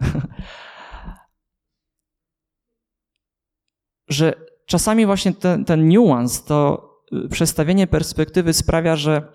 że 4.08 4.49
czasami 4.70 5.06
właśnie 5.06 5.32
ten, 5.32 5.64
ten 5.64 5.88
niuans, 5.88 6.44
to 6.44 6.90
przestawienie 7.30 7.86
perspektywy 7.86 8.52
sprawia, 8.52 8.96
że 8.96 9.32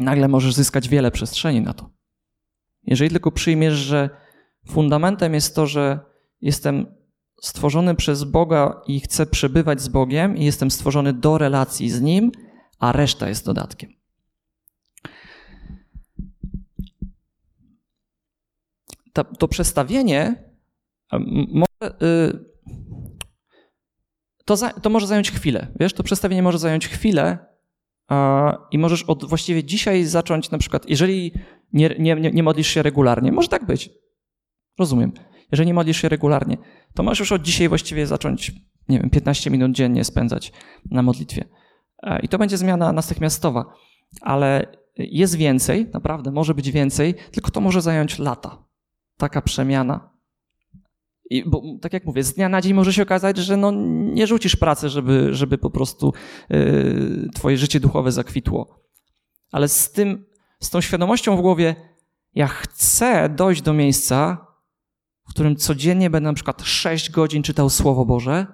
nagle 0.00 0.28
możesz 0.28 0.54
zyskać 0.54 0.88
wiele 0.88 1.10
przestrzeni 1.10 1.60
na 1.60 1.74
to. 1.74 1.90
Jeżeli 2.82 3.10
tylko 3.10 3.32
przyjmiesz, 3.32 3.74
że 3.74 4.10
fundamentem 4.66 5.34
jest 5.34 5.54
to, 5.54 5.66
że 5.66 6.00
jestem 6.40 6.86
stworzony 7.40 7.94
przez 7.94 8.24
Boga 8.24 8.82
i 8.86 9.00
chcę 9.00 9.26
przebywać 9.26 9.80
z 9.80 9.88
Bogiem 9.88 10.36
i 10.36 10.44
jestem 10.44 10.70
stworzony 10.70 11.12
do 11.12 11.38
relacji 11.38 11.90
z 11.90 12.00
Nim, 12.00 12.32
a 12.78 12.92
reszta 12.92 13.28
jest 13.28 13.46
dodatkiem. 13.46 13.90
To, 19.12 19.24
to 19.24 19.48
przestawienie 19.48 20.44
może, 21.48 22.02
y, 22.02 22.51
to, 24.44 24.56
za, 24.56 24.70
to 24.70 24.90
może 24.90 25.06
zająć 25.06 25.30
chwilę. 25.30 25.66
Wiesz, 25.80 25.92
to 25.92 26.02
przestawienie 26.02 26.42
może 26.42 26.58
zająć 26.58 26.88
chwilę 26.88 27.38
i 28.70 28.78
możesz 28.78 29.02
od 29.02 29.24
właściwie 29.24 29.64
dzisiaj 29.64 30.04
zacząć 30.04 30.50
na 30.50 30.58
przykład, 30.58 30.88
jeżeli 30.88 31.32
nie, 31.72 31.96
nie, 31.98 32.14
nie 32.14 32.42
modlisz 32.42 32.66
się 32.66 32.82
regularnie. 32.82 33.32
Może 33.32 33.48
tak 33.48 33.66
być. 33.66 33.90
Rozumiem. 34.78 35.12
Jeżeli 35.52 35.66
nie 35.66 35.74
modlisz 35.74 35.96
się 35.96 36.08
regularnie, 36.08 36.56
to 36.94 37.02
możesz 37.02 37.20
już 37.20 37.32
od 37.32 37.42
dzisiaj 37.42 37.68
właściwie 37.68 38.06
zacząć, 38.06 38.52
nie 38.88 39.00
wiem, 39.00 39.10
15 39.10 39.50
minut 39.50 39.72
dziennie 39.72 40.04
spędzać 40.04 40.52
na 40.90 41.02
modlitwie. 41.02 41.44
E, 42.02 42.20
I 42.20 42.28
to 42.28 42.38
będzie 42.38 42.58
zmiana 42.58 42.92
natychmiastowa. 42.92 43.64
Ale 44.20 44.66
jest 44.96 45.34
więcej, 45.34 45.90
naprawdę 45.94 46.30
może 46.30 46.54
być 46.54 46.70
więcej, 46.70 47.14
tylko 47.14 47.50
to 47.50 47.60
może 47.60 47.82
zająć 47.82 48.18
lata. 48.18 48.64
Taka 49.16 49.42
przemiana. 49.42 50.11
I, 51.32 51.44
bo 51.46 51.62
tak 51.80 51.92
jak 51.92 52.04
mówię, 52.04 52.24
z 52.24 52.34
dnia 52.34 52.48
na 52.48 52.60
dzień 52.60 52.74
może 52.74 52.92
się 52.92 53.02
okazać, 53.02 53.38
że 53.38 53.56
no, 53.56 53.72
nie 54.14 54.26
rzucisz 54.26 54.56
pracy, 54.56 54.88
żeby, 54.88 55.34
żeby 55.34 55.58
po 55.58 55.70
prostu 55.70 56.12
yy, 56.50 57.30
twoje 57.34 57.56
życie 57.56 57.80
duchowe 57.80 58.12
zakwitło. 58.12 58.82
Ale 59.52 59.68
z 59.68 59.92
tym 59.92 60.24
z 60.60 60.70
tą 60.70 60.80
świadomością 60.80 61.36
w 61.36 61.40
głowie, 61.40 61.74
ja 62.34 62.46
chcę 62.46 63.28
dojść 63.28 63.62
do 63.62 63.72
miejsca, 63.72 64.46
w 65.28 65.30
którym 65.30 65.56
codziennie 65.56 66.10
będę 66.10 66.30
na 66.30 66.34
przykład 66.34 66.62
6 66.62 67.10
godzin 67.10 67.42
czytał 67.42 67.70
Słowo 67.70 68.04
Boże. 68.04 68.46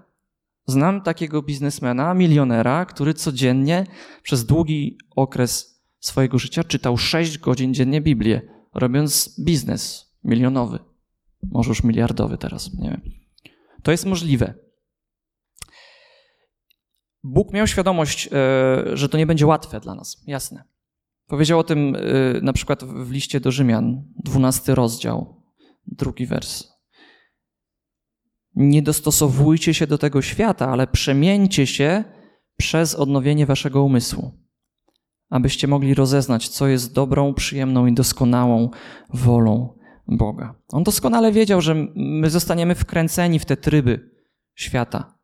Znam 0.66 1.02
takiego 1.02 1.42
biznesmena, 1.42 2.14
milionera, 2.14 2.84
który 2.84 3.14
codziennie 3.14 3.86
przez 4.22 4.46
długi 4.46 4.98
okres 5.16 5.82
swojego 6.00 6.38
życia 6.38 6.64
czytał 6.64 6.96
6 6.96 7.38
godzin 7.38 7.74
dziennie 7.74 8.00
Biblię, 8.00 8.42
robiąc 8.74 9.40
biznes 9.40 10.12
milionowy, 10.24 10.78
może 11.42 11.68
już 11.68 11.84
miliardowy 11.84 12.38
teraz, 12.38 12.74
nie 12.74 12.90
wiem. 12.90 13.00
To 13.82 13.90
jest 13.90 14.06
możliwe. 14.06 14.54
Bóg 17.24 17.52
miał 17.52 17.66
świadomość, 17.66 18.28
e, 18.32 18.96
że 18.96 19.08
to 19.08 19.18
nie 19.18 19.26
będzie 19.26 19.46
łatwe 19.46 19.80
dla 19.80 19.94
nas, 19.94 20.22
jasne. 20.26 20.64
Powiedział 21.26 21.58
o 21.58 21.64
tym 21.64 21.94
y, 21.94 22.40
na 22.42 22.52
przykład 22.52 22.84
w 22.84 23.10
liście 23.10 23.40
do 23.40 23.50
Rzymian, 23.50 24.04
12 24.24 24.74
rozdział, 24.74 25.42
drugi 25.86 26.26
wers. 26.26 26.68
Nie 28.54 28.82
dostosowujcie 28.82 29.74
się 29.74 29.86
do 29.86 29.98
tego 29.98 30.22
świata, 30.22 30.68
ale 30.68 30.86
przemieńcie 30.86 31.66
się 31.66 32.04
przez 32.56 32.94
odnowienie 32.94 33.46
waszego 33.46 33.82
umysłu, 33.82 34.30
abyście 35.30 35.68
mogli 35.68 35.94
rozeznać, 35.94 36.48
co 36.48 36.66
jest 36.66 36.94
dobrą, 36.94 37.34
przyjemną 37.34 37.86
i 37.86 37.92
doskonałą 37.92 38.70
wolą 39.14 39.77
Boga. 40.08 40.54
On 40.68 40.82
doskonale 40.82 41.32
wiedział, 41.32 41.60
że 41.60 41.74
my 41.96 42.30
zostaniemy 42.30 42.74
wkręceni 42.74 43.38
w 43.38 43.44
te 43.44 43.56
tryby 43.56 44.10
świata. 44.54 45.18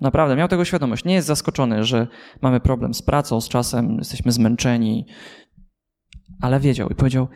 Naprawdę, 0.00 0.36
miał 0.36 0.48
tego 0.48 0.64
świadomość. 0.64 1.04
Nie 1.04 1.14
jest 1.14 1.26
zaskoczony, 1.26 1.84
że 1.84 2.06
mamy 2.42 2.60
problem 2.60 2.94
z 2.94 3.02
pracą, 3.02 3.40
z 3.40 3.48
czasem, 3.48 3.98
jesteśmy 3.98 4.32
zmęczeni, 4.32 5.06
ale 6.40 6.60
wiedział 6.60 6.88
i 6.88 6.94
powiedział: 6.94 7.28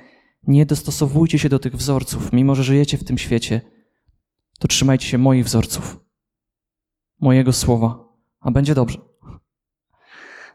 Nie 0.46 0.66
dostosowujcie 0.66 1.38
się 1.38 1.48
do 1.48 1.58
tych 1.58 1.76
wzorców, 1.76 2.32
mimo 2.32 2.54
że 2.54 2.64
żyjecie 2.64 2.98
w 2.98 3.04
tym 3.04 3.18
świecie, 3.18 3.60
to 4.58 4.68
trzymajcie 4.68 5.06
się 5.06 5.18
moich 5.18 5.44
wzorców, 5.44 6.00
mojego 7.20 7.52
słowa, 7.52 8.04
a 8.40 8.50
będzie 8.50 8.74
dobrze. 8.74 8.98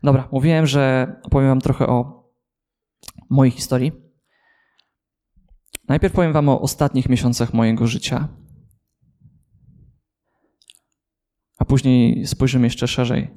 Dobra, 0.04 0.28
mówiłem, 0.32 0.68
że 0.68 1.16
opowiem 1.24 1.50
Wam 1.50 1.62
trochę 1.62 1.88
o 1.88 2.24
mojej 3.30 3.52
historii. 3.52 4.07
Najpierw 5.88 6.14
powiem 6.14 6.34
Wam 6.34 6.50
o 6.50 6.62
ostatnich 6.62 7.10
miesiącach 7.10 7.54
mojego 7.54 7.88
życia, 7.88 8.28
a 11.58 11.66
później 11.66 12.28
spojrzymy 12.28 12.68
jeszcze 12.68 12.88
szerzej. 12.88 13.30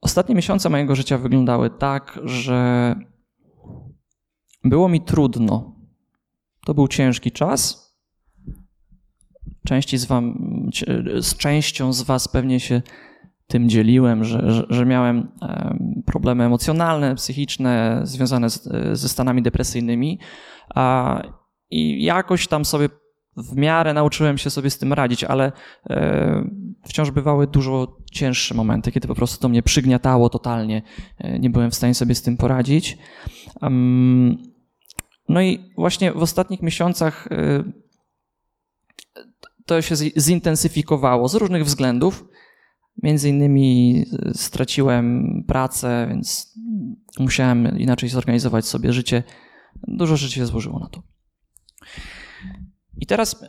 Ostatnie 0.00 0.34
miesiące 0.34 0.68
mojego 0.68 0.94
życia 0.94 1.18
wyglądały 1.18 1.70
tak, 1.70 2.20
że 2.24 2.94
było 4.64 4.88
mi 4.88 5.00
trudno. 5.00 5.76
To 6.66 6.74
był 6.74 6.88
ciężki 6.88 7.32
czas. 7.32 7.86
Części 9.66 9.98
z, 9.98 10.04
wam, 10.04 10.38
z 11.20 11.36
częścią 11.36 11.92
z 11.92 12.02
Was 12.02 12.28
pewnie 12.28 12.60
się 12.60 12.82
tym 13.46 13.68
dzieliłem, 13.68 14.24
że, 14.24 14.52
że, 14.52 14.66
że 14.70 14.86
miałem 14.86 15.28
problemy 16.06 16.44
emocjonalne, 16.44 17.14
psychiczne, 17.14 18.00
związane 18.04 18.50
z, 18.50 18.68
ze 18.92 19.08
stanami 19.08 19.42
depresyjnymi. 19.42 20.18
A, 20.74 21.22
I 21.70 22.04
jakoś 22.04 22.48
tam 22.48 22.64
sobie 22.64 22.88
w 23.36 23.56
miarę 23.56 23.94
nauczyłem 23.94 24.38
się 24.38 24.50
sobie 24.50 24.70
z 24.70 24.78
tym 24.78 24.92
radzić, 24.92 25.24
ale 25.24 25.52
e, 25.90 26.50
wciąż 26.84 27.10
bywały 27.10 27.46
dużo 27.46 27.96
cięższe 28.12 28.54
momenty, 28.54 28.92
kiedy 28.92 29.08
po 29.08 29.14
prostu 29.14 29.40
to 29.40 29.48
mnie 29.48 29.62
przygniatało 29.62 30.28
totalnie. 30.28 30.82
E, 31.18 31.38
nie 31.38 31.50
byłem 31.50 31.70
w 31.70 31.74
stanie 31.74 31.94
sobie 31.94 32.14
z 32.14 32.22
tym 32.22 32.36
poradzić. 32.36 32.98
No 35.28 35.42
i 35.42 35.72
właśnie 35.76 36.12
w 36.12 36.22
ostatnich 36.22 36.62
miesiącach 36.62 37.28
e, 37.30 37.64
to 39.66 39.82
się 39.82 39.94
zintensyfikowało 39.96 41.28
z 41.28 41.34
różnych 41.34 41.64
względów. 41.64 42.24
Między 43.02 43.28
innymi 43.28 44.04
straciłem 44.34 45.26
pracę, 45.48 46.06
więc 46.10 46.54
musiałem 47.18 47.78
inaczej 47.78 48.08
zorganizować 48.08 48.66
sobie 48.66 48.92
życie. 48.92 49.22
Dużo 49.88 50.16
rzeczy 50.16 50.34
się 50.34 50.46
złożyło 50.46 50.78
na 50.78 50.88
to. 50.88 51.02
I 52.96 53.06
teraz 53.06 53.44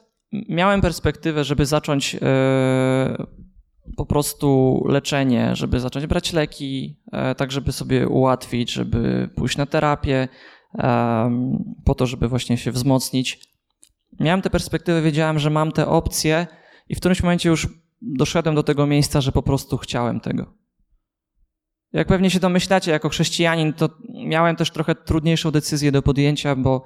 miałem 0.49 0.81
perspektywę, 0.81 1.43
żeby 1.43 1.65
zacząć 1.65 2.15
e, 2.21 3.25
po 3.97 4.05
prostu 4.05 4.81
leczenie, 4.87 5.55
żeby 5.55 5.79
zacząć 5.79 6.05
brać 6.05 6.33
leki, 6.33 6.99
e, 7.11 7.35
tak 7.35 7.51
żeby 7.51 7.71
sobie 7.71 8.07
ułatwić, 8.07 8.71
żeby 8.71 9.29
pójść 9.35 9.57
na 9.57 9.65
terapię, 9.65 10.27
po 11.85 11.95
to, 11.95 12.05
żeby 12.05 12.27
właśnie 12.27 12.57
się 12.57 12.71
wzmocnić. 12.71 13.39
Miałem 14.19 14.41
tę 14.41 14.49
perspektywę, 14.49 15.01
wiedziałem, 15.01 15.39
że 15.39 15.49
mam 15.49 15.71
te 15.71 15.87
opcje 15.87 16.47
i 16.89 16.95
w 16.95 16.99
którymś 16.99 17.23
momencie 17.23 17.49
już 17.49 17.67
doszedłem 18.01 18.55
do 18.55 18.63
tego 18.63 18.87
miejsca, 18.87 19.21
że 19.21 19.31
po 19.31 19.43
prostu 19.43 19.77
chciałem 19.77 20.19
tego. 20.19 20.53
Jak 21.93 22.07
pewnie 22.07 22.29
się 22.29 22.39
domyślacie, 22.39 22.91
jako 22.91 23.09
chrześcijanin, 23.09 23.73
to 23.73 23.89
miałem 24.25 24.55
też 24.55 24.71
trochę 24.71 24.95
trudniejszą 24.95 25.51
decyzję 25.51 25.91
do 25.91 26.01
podjęcia, 26.01 26.55
bo 26.55 26.83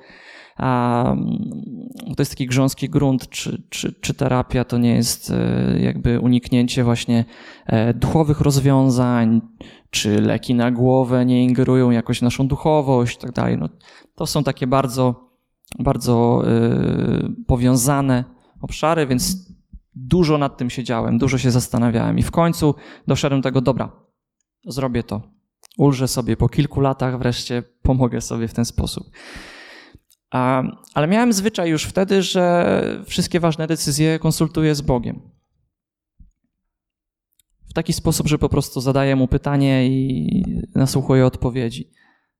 to 2.16 2.20
jest 2.20 2.32
taki 2.32 2.48
grząski 2.48 2.90
grunt, 2.90 3.30
czy, 3.30 3.64
czy, 3.70 3.94
czy 4.02 4.14
terapia 4.14 4.64
to 4.64 4.78
nie 4.78 4.96
jest 4.96 5.32
e, 5.32 5.80
jakby 5.80 6.20
uniknięcie 6.20 6.84
właśnie 6.84 7.26
e, 7.66 7.94
duchowych 7.94 8.42
rozwiązań, 8.42 9.42
czy 9.90 10.22
leki 10.22 10.56
na 10.56 10.72
głowę 10.72 11.26
nie 11.26 11.44
ingerują 11.44 11.92
jakoś 11.92 12.20
w 12.20 12.22
naszą 12.22 12.48
duchowość 12.48 13.18
i 13.18 13.22
tak 13.22 13.32
dalej. 13.32 13.58
No, 13.58 13.70
to 14.16 14.26
są 14.26 14.44
takie 14.44 14.68
bardzo, 14.68 15.30
bardzo 15.80 16.44
e, 16.46 17.30
powiązane 17.48 18.24
obszary, 18.62 19.08
więc 19.08 19.52
dużo 19.96 20.38
nad 20.38 20.58
tym 20.58 20.70
siedziałem, 20.70 21.18
dużo 21.18 21.38
się 21.38 21.52
zastanawiałem 21.52 22.20
i 22.20 22.24
w 22.24 22.32
końcu 22.32 22.76
doszedłem 23.08 23.42
do 23.42 23.50
tego, 23.50 23.62
dobra, 23.62 23.92
zrobię 24.66 25.04
to. 25.04 25.22
Ulżę 25.78 26.08
sobie 26.08 26.38
po 26.38 26.50
kilku 26.50 26.82
latach, 26.82 27.20
wreszcie 27.20 27.64
pomogę 27.82 28.22
sobie 28.22 28.48
w 28.48 28.54
ten 28.54 28.66
sposób. 28.66 29.12
Ale 30.94 31.08
miałem 31.08 31.34
zwyczaj 31.34 31.70
już 31.70 31.84
wtedy, 31.84 32.24
że 32.24 33.04
wszystkie 33.06 33.40
ważne 33.40 33.68
decyzje 33.68 34.20
konsultuję 34.20 34.76
z 34.76 34.82
Bogiem. 34.82 35.32
W 37.70 37.74
taki 37.74 37.94
sposób, 37.94 38.28
że 38.28 38.38
po 38.38 38.50
prostu 38.50 38.82
zadaję 38.82 39.16
mu 39.16 39.28
pytanie 39.28 39.88
i 39.88 40.44
nasłuchuję 40.76 41.26
odpowiedzi. 41.26 41.92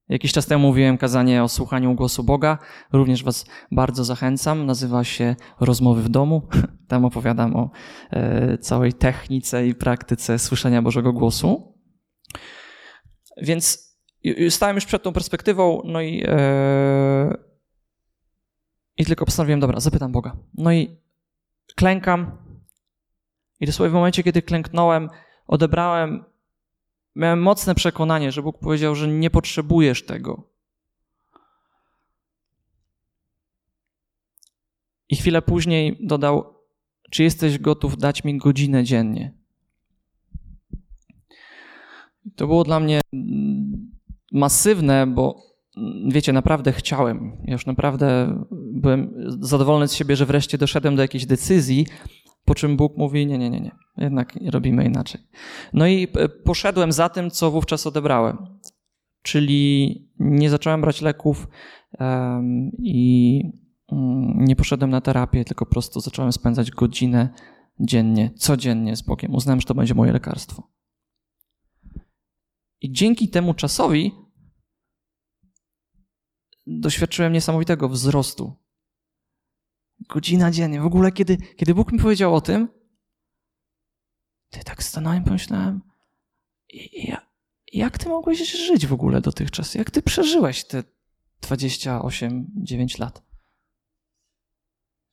Jakiś 0.10 0.34
czas 0.34 0.46
temu 0.46 0.68
mówiłem 0.68 0.98
kazanie 0.98 1.44
o 1.44 1.48
słuchaniu 1.48 1.96
głosu 1.96 2.24
Boga. 2.24 2.58
Również 2.94 3.24
Was 3.24 3.46
bardzo 3.72 4.04
zachęcam. 4.04 4.66
Nazywa 4.66 5.04
się 5.04 5.36
Rozmowy 5.60 6.02
w 6.02 6.10
domu. 6.10 6.48
Tam 6.88 7.06
opowiadam 7.06 7.56
o 7.56 7.70
e, 8.12 8.58
całej 8.58 8.94
technice 8.94 9.68
i 9.68 9.76
praktyce 9.76 10.40
słyszenia 10.40 10.82
Bożego 10.82 11.14
głosu. 11.14 11.78
Więc 13.42 13.92
stałem 14.50 14.76
już 14.76 14.86
przed 14.86 15.04
tą 15.04 15.14
perspektywą, 15.14 15.82
no 15.86 16.02
i 16.02 16.24
e, 16.28 17.52
i 18.98 19.06
tylko 19.06 19.26
postanowiłem, 19.26 19.60
dobra, 19.60 19.80
zapytam 19.80 20.12
Boga. 20.12 20.38
No 20.54 20.72
i 20.72 20.98
klękam. 21.76 22.38
I 23.60 23.66
dosłownie 23.66 23.90
w 23.90 23.94
momencie, 23.94 24.24
kiedy 24.24 24.42
klęknąłem, 24.42 25.10
odebrałem, 25.48 26.24
miałem 27.16 27.42
mocne 27.42 27.76
przekonanie, 27.76 28.32
że 28.32 28.42
Bóg 28.42 28.60
powiedział, 28.60 28.96
że 28.96 29.08
nie 29.08 29.30
potrzebujesz 29.30 30.06
tego. 30.06 30.52
I 35.10 35.16
chwilę 35.16 35.42
później 35.42 35.98
dodał, 36.02 36.54
czy 37.12 37.24
jesteś 37.24 37.58
gotów 37.58 37.98
dać 37.98 38.24
mi 38.24 38.38
godzinę 38.38 38.84
dziennie? 38.84 39.34
To 42.36 42.48
było 42.48 42.64
dla 42.64 42.80
mnie 42.80 43.02
masywne, 44.32 45.08
bo 45.08 45.44
wiecie, 46.08 46.34
naprawdę 46.34 46.72
chciałem. 46.72 47.38
Ja 47.44 47.54
już 47.54 47.66
naprawdę 47.66 48.38
byłem 48.52 49.14
zadowolony 49.40 49.88
z 49.88 49.94
siebie, 49.94 50.16
że 50.16 50.26
wreszcie 50.26 50.58
doszedłem 50.58 50.96
do 50.96 51.02
jakiejś 51.02 51.26
decyzji, 51.26 51.86
po 52.46 52.56
czym 52.56 52.78
Bóg 52.78 52.98
mówi: 52.98 53.28
Nie, 53.28 53.38
nie, 53.38 53.50
nie, 53.50 53.62
nie, 53.62 53.72
jednak 53.98 54.40
robimy 54.46 54.86
inaczej. 54.86 55.22
No 55.74 55.88
i 55.88 56.08
e, 56.16 56.30
poszedłem 56.30 56.92
za 56.92 57.10
tym, 57.10 57.32
co 57.32 57.52
wówczas 57.52 57.88
odebrałem. 57.88 58.38
Czyli 59.22 59.96
nie 60.20 60.50
zacząłem 60.50 60.82
brać 60.82 61.02
leków 61.02 61.48
um, 62.00 62.72
i 62.78 63.42
um, 63.88 64.46
nie 64.46 64.56
poszedłem 64.56 64.90
na 64.90 65.02
terapię, 65.02 65.46
tylko 65.46 65.66
po 65.66 65.72
prostu 65.72 66.00
zacząłem 66.00 66.32
spędzać 66.32 66.72
godzinę 66.72 67.30
dziennie, 67.80 68.32
codziennie 68.36 68.96
z 68.96 69.02
Bogiem. 69.02 69.36
Uznałem, 69.36 69.62
że 69.62 69.68
to 69.68 69.76
będzie 69.76 69.94
moje 69.94 70.12
lekarstwo. 70.12 70.72
I 72.82 72.92
dzięki 72.92 73.30
temu 73.30 73.54
czasowi 73.54 74.12
doświadczyłem 76.68 77.34
niesamowitego 77.34 77.90
wzrostu. 77.90 78.56
Godzina 80.10 80.52
dziennie. 80.52 80.82
W 80.82 80.86
ogóle, 80.86 81.12
kiedy, 81.12 81.38
kiedy 81.38 81.76
Bóg 81.76 81.92
mi 81.92 82.00
powiedział 82.00 82.36
o 82.36 82.42
tym, 82.42 82.68
ty 84.50 84.64
tak 84.64 84.84
stanąłem, 84.84 85.24
pomyślałem, 85.24 85.82
ja, 86.94 87.22
jak 87.74 87.98
ty 87.98 88.10
mogłeś 88.10 88.52
żyć 88.68 88.88
w 88.88 88.94
ogóle 88.94 89.22
dotychczas? 89.22 89.76
Jak 89.76 89.92
ty 89.92 90.02
przeżyłeś 90.02 90.64
te 90.64 90.84
28-9 91.42 93.00
lat? 93.00 93.24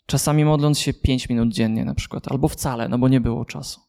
Czasami 0.07 0.45
modląc 0.45 0.79
się 0.79 0.95
5 0.95 1.29
minut 1.29 1.53
dziennie 1.53 1.85
na 1.85 1.95
przykład, 1.95 2.29
albo 2.29 2.49
wcale, 2.49 2.89
no 2.89 2.99
bo 2.99 3.09
nie 3.09 3.21
było 3.21 3.45
czasu. 3.45 3.81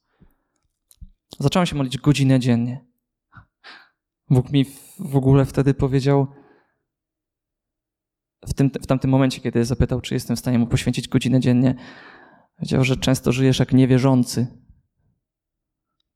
Zacząłem 1.40 1.66
się 1.66 1.76
modlić 1.76 1.98
godzinę 1.98 2.40
dziennie. 2.40 2.86
Bóg 4.30 4.52
mi 4.52 4.66
w 5.00 5.16
ogóle 5.16 5.46
wtedy 5.46 5.74
powiedział, 5.74 6.28
w, 8.48 8.54
tym, 8.54 8.70
w 8.82 8.88
tamtym 8.88 9.12
momencie, 9.12 9.42
kiedy 9.42 9.66
zapytał, 9.66 10.02
czy 10.02 10.14
jestem 10.14 10.36
w 10.36 10.40
stanie 10.40 10.60
mu 10.60 10.68
poświęcić 10.68 11.08
godzinę 11.08 11.40
dziennie, 11.40 11.76
powiedział, 12.56 12.84
że 12.84 12.98
często 12.98 13.32
żyjesz 13.32 13.60
jak 13.60 13.74
niewierzący. 13.74 14.48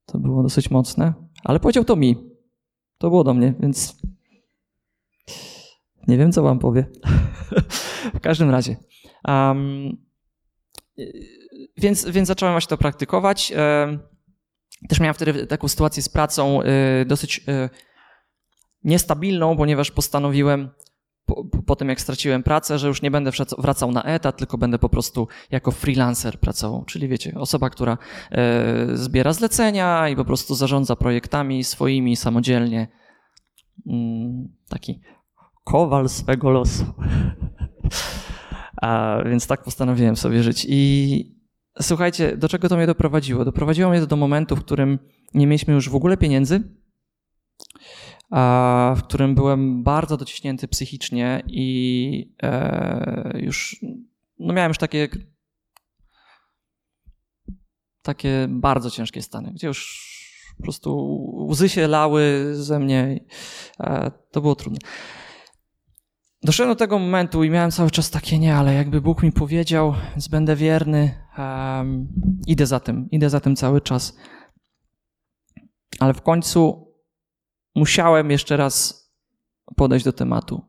To 0.06 0.20
było 0.20 0.44
dosyć 0.44 0.72
mocne, 0.72 1.14
ale 1.44 1.60
powiedział 1.60 1.86
to 1.86 1.96
mi. 1.96 2.16
To 2.98 3.10
było 3.10 3.24
do 3.24 3.34
mnie, 3.34 3.54
więc 3.60 4.02
nie 6.08 6.18
wiem, 6.18 6.32
co 6.32 6.44
wam 6.44 6.60
powie. 6.60 6.86
w 8.16 8.20
każdym 8.20 8.50
razie. 8.50 8.76
Um, 9.28 9.98
więc, 11.78 12.06
więc 12.06 12.28
zacząłem 12.28 12.54
właśnie 12.54 12.70
to 12.70 12.78
praktykować. 12.78 13.54
Też 14.90 15.00
miałem 15.00 15.14
wtedy 15.14 15.48
taką 15.48 15.68
sytuację 15.68 16.04
z 16.04 16.10
pracą 16.10 16.62
y, 16.62 17.06
dosyć 17.06 17.38
y, 17.38 17.70
niestabilną, 18.84 19.58
ponieważ 19.58 19.92
postanowiłem 19.92 20.70
po, 21.26 21.46
po, 21.66 21.76
tym, 21.76 21.90
jak 21.90 22.02
straciłem 22.02 22.44
pracę, 22.44 22.80
że 22.80 22.88
już 22.88 23.02
nie 23.02 23.12
będę 23.12 23.32
wracał 23.58 23.92
na 23.92 24.04
etat, 24.04 24.38
tylko 24.38 24.58
będę 24.58 24.80
po 24.80 24.90
prostu 24.90 25.28
jako 25.52 25.72
freelancer 25.72 26.40
pracował. 26.40 26.86
Czyli 26.86 27.08
wiecie, 27.08 27.34
osoba, 27.36 27.70
która 27.70 27.98
e, 28.32 28.98
zbiera 28.98 29.34
zlecenia 29.34 30.10
i 30.10 30.16
po 30.16 30.26
prostu 30.26 30.56
zarządza 30.56 30.96
projektami 30.96 31.64
swoimi 31.64 32.16
samodzielnie. 32.16 32.88
Mm, 33.88 34.48
taki 34.70 35.02
kowal 35.64 36.10
swego 36.10 36.50
losu. 36.50 36.86
A, 38.82 39.18
więc 39.26 39.48
tak 39.48 39.64
postanowiłem 39.64 40.16
sobie 40.16 40.44
żyć. 40.44 40.66
I, 40.70 41.36
słuchajcie, 41.82 42.38
do 42.38 42.50
czego 42.50 42.70
to 42.70 42.78
mnie 42.78 42.88
doprowadziło? 42.88 43.46
Doprowadziło 43.46 43.90
mnie 43.90 44.00
to 44.00 44.08
do 44.08 44.16
momentu, 44.16 44.56
w 44.56 44.60
którym 44.60 45.00
nie 45.34 45.48
mieliśmy 45.48 45.74
już 45.74 45.90
w 45.90 45.96
ogóle 45.96 46.18
pieniędzy, 46.18 46.64
w 48.96 49.04
którym 49.04 49.36
byłem 49.36 49.84
bardzo 49.84 50.18
dociśnięty 50.18 50.68
psychicznie 50.68 51.44
i 51.48 52.36
e, 52.44 53.34
już 53.40 53.86
no 54.40 54.54
miałem 54.54 54.70
już 54.70 54.78
takie 54.78 55.08
takie 58.02 58.48
bardzo 58.50 58.92
ciężkie 58.92 59.22
stany, 59.22 59.52
gdzie 59.52 59.68
już 59.68 60.14
po 60.58 60.64
prostu 60.64 61.18
łzy 61.50 61.70
się 61.70 61.88
lały 61.88 62.52
ze 62.56 62.80
mnie. 62.80 63.20
E, 63.80 64.12
to 64.32 64.42
było 64.42 64.56
trudne. 64.56 64.80
Doszedłem 66.44 66.76
do 66.76 66.80
tego 66.80 67.00
momentu 67.00 67.44
i 67.44 67.50
miałem 67.50 67.72
cały 67.72 67.92
czas 67.92 68.10
takie 68.10 68.40
nie, 68.40 68.56
ale 68.56 68.74
jakby 68.74 69.02
Bóg 69.02 69.24
mi 69.24 69.32
powiedział, 69.32 69.94
więc 70.10 70.28
będę 70.28 70.56
wierny, 70.56 71.26
um, 71.38 72.08
idę 72.48 72.66
za 72.66 72.80
tym, 72.80 73.10
idę 73.12 73.30
za 73.30 73.40
tym 73.40 73.56
cały 73.56 73.82
czas. 73.82 74.18
Ale 76.00 76.14
w 76.14 76.22
końcu 76.22 76.83
musiałem 77.76 78.32
jeszcze 78.32 78.58
raz 78.58 79.04
podejść 79.76 80.06
do 80.06 80.14
tematu. 80.14 80.62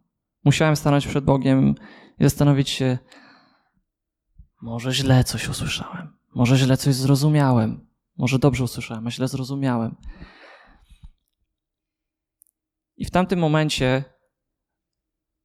Musiałem 0.45 0.77
stanąć 0.77 1.07
przed 1.07 1.25
Bogiem 1.25 1.75
i 2.19 2.25
zastanowić 2.25 2.69
się, 2.69 2.99
może 4.63 4.93
źle 4.93 5.25
coś 5.25 5.49
usłyszałem, 5.49 6.17
może 6.35 6.57
źle 6.57 6.77
coś 6.77 6.95
zrozumiałem, 6.95 7.87
może 8.17 8.39
dobrze 8.39 8.65
usłyszałem, 8.65 9.07
a 9.07 9.11
źle 9.11 9.29
zrozumiałem. 9.29 9.97
I 12.97 13.05
w 13.05 13.11
tamtym 13.11 13.39
momencie 13.39 14.05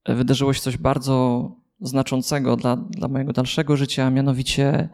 wydarzyło 0.05 0.53
się 0.53 0.61
coś 0.61 0.77
bardzo 0.77 1.45
znaczącego 1.81 2.55
dla, 2.55 2.75
dla 2.75 3.07
mojego 3.07 3.33
dalszego 3.33 3.77
życia, 3.77 4.05
a 4.05 4.09
mianowicie 4.09 4.89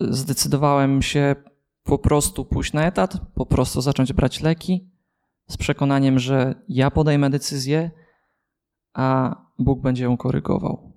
zdecydowałem 0.00 1.02
się 1.02 1.36
po 1.84 1.98
prostu 1.98 2.44
pójść 2.44 2.72
na 2.72 2.86
etat, 2.86 3.16
po 3.34 3.46
prostu 3.46 3.80
zacząć 3.80 4.12
brać 4.12 4.40
leki 4.40 4.90
z 5.48 5.56
przekonaniem, 5.56 6.18
że 6.18 6.54
ja 6.68 6.90
podejmę 6.90 7.30
decyzję, 7.30 7.90
a 8.92 9.36
Bóg 9.58 9.80
będzie 9.80 10.04
ją 10.04 10.16
korygował. 10.16 10.92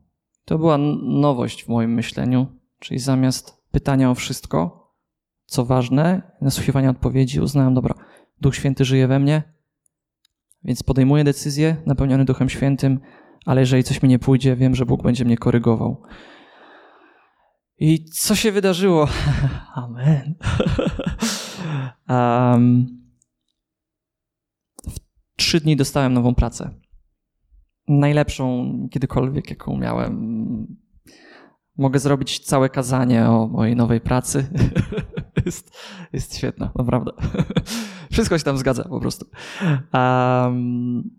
To 0.45 0.57
była 0.57 0.77
nowość 1.01 1.63
w 1.63 1.67
moim 1.67 1.93
myśleniu, 1.93 2.47
czyli 2.79 2.99
zamiast 2.99 3.63
pytania 3.71 4.11
o 4.11 4.15
wszystko, 4.15 4.87
co 5.45 5.65
ważne, 5.65 6.31
nasłuchiwania 6.41 6.89
odpowiedzi, 6.89 7.41
uznałem, 7.41 7.73
dobra, 7.73 7.95
Duch 8.41 8.55
Święty 8.55 8.85
żyje 8.85 9.07
we 9.07 9.19
mnie, 9.19 9.43
więc 10.63 10.83
podejmuję 10.83 11.23
decyzję 11.23 11.75
napełniony 11.85 12.25
Duchem 12.25 12.49
Świętym, 12.49 12.99
ale 13.45 13.61
jeżeli 13.61 13.83
coś 13.83 14.03
mi 14.03 14.09
nie 14.09 14.19
pójdzie, 14.19 14.55
wiem, 14.55 14.75
że 14.75 14.85
Bóg 14.85 15.03
będzie 15.03 15.25
mnie 15.25 15.37
korygował. 15.37 16.01
I 17.79 18.05
co 18.05 18.35
się 18.35 18.51
wydarzyło? 18.51 19.07
Amen. 19.75 20.35
um, 22.09 22.87
w 24.89 24.99
trzy 25.35 25.59
dni 25.59 25.75
dostałem 25.75 26.13
nową 26.13 26.35
pracę. 26.35 26.73
Najlepszą 27.87 28.71
kiedykolwiek, 28.91 29.49
jaką 29.49 29.77
miałem. 29.77 30.77
Mogę 31.77 31.99
zrobić 31.99 32.39
całe 32.39 32.69
kazanie 32.69 33.29
o 33.29 33.47
mojej 33.47 33.75
nowej 33.75 34.01
pracy. 34.01 34.47
jest, 35.45 35.77
jest 36.13 36.37
świetna, 36.37 36.71
naprawdę. 36.75 37.11
Wszystko 38.11 38.37
się 38.37 38.43
tam 38.43 38.57
zgadza 38.57 38.83
po 38.83 38.99
prostu. 38.99 39.25
Um, 39.93 41.16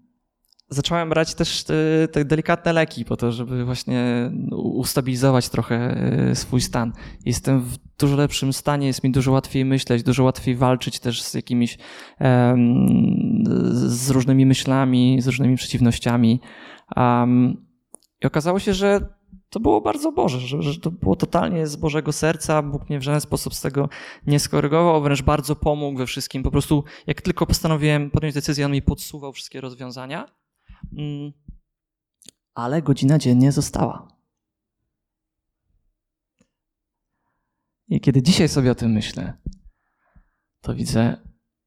zacząłem 0.69 1.09
brać 1.09 1.35
też 1.35 1.65
te, 1.65 1.75
te, 2.13 2.25
delikatne 2.25 2.73
leki 2.73 3.05
po 3.05 3.17
to, 3.17 3.33
żeby 3.33 3.65
właśnie 3.65 4.31
ustabilizować 4.53 5.49
trochę 5.49 5.77
e, 5.77 6.35
swój 6.35 6.61
stan. 6.61 6.93
Jestem 7.25 7.61
w 7.61 7.77
dużo 7.99 8.17
lepszym 8.17 8.53
stanie, 8.53 8.87
jest 8.87 9.05
mi 9.05 9.11
dużo 9.11 9.33
łatwiej 9.33 9.65
myśleć, 9.65 10.03
dużo 10.03 10.25
łatwiej 10.25 10.57
walczyć 10.57 11.01
też 11.01 11.23
z 11.23 11.35
jakimiś 11.35 11.79
z 13.75 14.11
różnymi 14.11 14.47
myślami, 14.47 15.19
z 15.21 15.27
różnymi 15.27 15.57
przeciwnościami. 15.57 16.41
I 18.23 18.27
okazało 18.27 18.59
się, 18.59 18.75
że 18.75 19.19
to 19.51 19.61
było 19.61 19.81
bardzo 19.81 20.13
Boże, 20.13 20.41
że, 20.41 20.63
że, 20.63 20.81
to 20.81 20.91
było 20.91 21.17
totalnie 21.17 21.67
z 21.67 21.77
Bożego 21.77 22.13
serca. 22.13 22.63
Bóg 22.63 22.89
mnie 22.89 22.99
w 22.99 23.03
żaden 23.03 23.21
sposób 23.21 23.55
z 23.55 23.61
tego 23.61 23.89
nie 24.27 24.41
skorygował, 24.41 25.03
wręcz 25.03 25.23
bardzo 25.23 25.57
pomógł 25.57 25.99
we 25.99 26.07
wszystkim. 26.07 26.43
Po 26.43 26.51
prostu, 26.51 26.85
jak 27.07 27.23
tylko 27.23 27.47
postanowiłem 27.47 28.11
podjąć 28.11 28.35
decyzję, 28.35 28.67
on 28.67 28.73
mi 28.73 28.83
podsuwał 28.83 29.33
wszystkie 29.33 29.61
rozwiązania. 29.61 30.27
Mm. 30.93 31.33
Ale 32.55 32.83
godzina 32.83 33.19
dziennie 33.19 33.53
została. 33.53 34.09
I 37.89 38.01
kiedy 38.01 38.23
dzisiaj 38.23 38.49
sobie 38.49 38.71
o 38.71 38.75
tym 38.75 38.93
myślę, 38.93 39.39
to 40.61 40.75
widzę, 40.75 41.17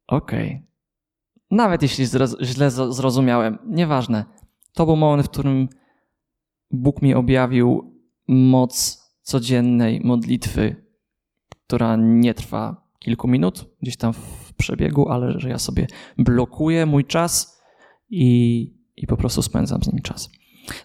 okej, 0.08 0.48
okay. 0.48 0.68
nawet 1.52 1.82
jeśli 1.82 2.06
źle 2.42 2.72
zrozumiałem, 2.72 3.58
nieważne. 3.66 4.26
To 4.74 4.86
był 4.86 4.96
moment, 4.96 5.28
w 5.28 5.30
którym 5.30 5.70
Bóg 6.72 7.02
mi 7.02 7.14
objawił 7.14 7.96
moc 8.28 9.02
codziennej 9.22 10.02
modlitwy, 10.04 10.86
która 11.50 11.96
nie 11.96 12.34
trwa 12.34 12.92
kilku 13.00 13.28
minut, 13.28 13.66
gdzieś 13.82 13.98
tam 13.98 14.14
w 14.14 14.54
przebiegu, 14.54 15.10
ale 15.10 15.40
że 15.40 15.50
ja 15.50 15.60
sobie 15.60 15.88
blokuję 16.18 16.86
mój 16.86 17.06
czas 17.06 17.62
i, 18.10 18.81
i 19.02 19.08
po 19.08 19.18
prostu 19.18 19.42
spędzam 19.42 19.84
z 19.84 19.88
nim 19.88 20.02
czas. 20.02 20.30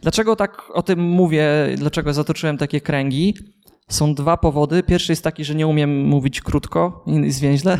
Dlaczego 0.02 0.36
tak 0.36 0.62
o 0.74 0.82
tym 0.82 1.00
mówię? 1.00 1.48
Dlaczego 1.76 2.12
zatoczyłem 2.12 2.58
takie 2.58 2.80
kręgi? 2.80 3.34
Są 3.88 4.14
dwa 4.14 4.36
powody. 4.36 4.82
Pierwszy 4.82 5.12
jest 5.12 5.24
taki, 5.24 5.44
że 5.44 5.54
nie 5.54 5.66
umiem 5.66 6.04
mówić 6.04 6.40
krótko 6.40 7.04
i 7.06 7.30
zwięźle. 7.30 7.78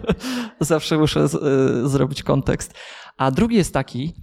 Zawsze 0.60 0.98
muszę 0.98 1.28
z, 1.28 1.34
y, 1.34 1.88
zrobić 1.88 2.22
kontekst. 2.22 2.74
A 3.16 3.30
drugi 3.30 3.56
jest 3.56 3.74
taki, 3.74 4.14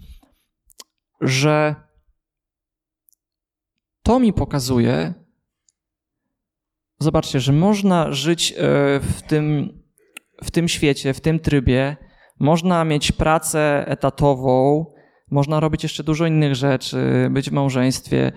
że 1.22 1.76
to 4.04 4.20
mi 4.20 4.34
pokazuje, 4.34 5.14
zobaczcie, 7.00 7.40
że 7.40 7.54
można 7.54 8.12
żyć 8.12 8.52
e, 8.52 8.56
w 9.00 9.22
tym, 9.28 9.70
w 10.44 10.52
tym 10.52 10.68
świecie, 10.68 11.14
w 11.14 11.22
tym 11.22 11.40
trybie, 11.40 11.98
można 12.40 12.86
mieć 12.86 13.12
pracę 13.12 13.84
etatową, 13.88 14.86
można 15.32 15.60
robić 15.60 15.84
jeszcze 15.84 16.04
dużo 16.04 16.26
innych 16.26 16.56
rzeczy, 16.56 17.30
być 17.32 17.50
w 17.50 17.54
małżeństwie, 17.54 18.32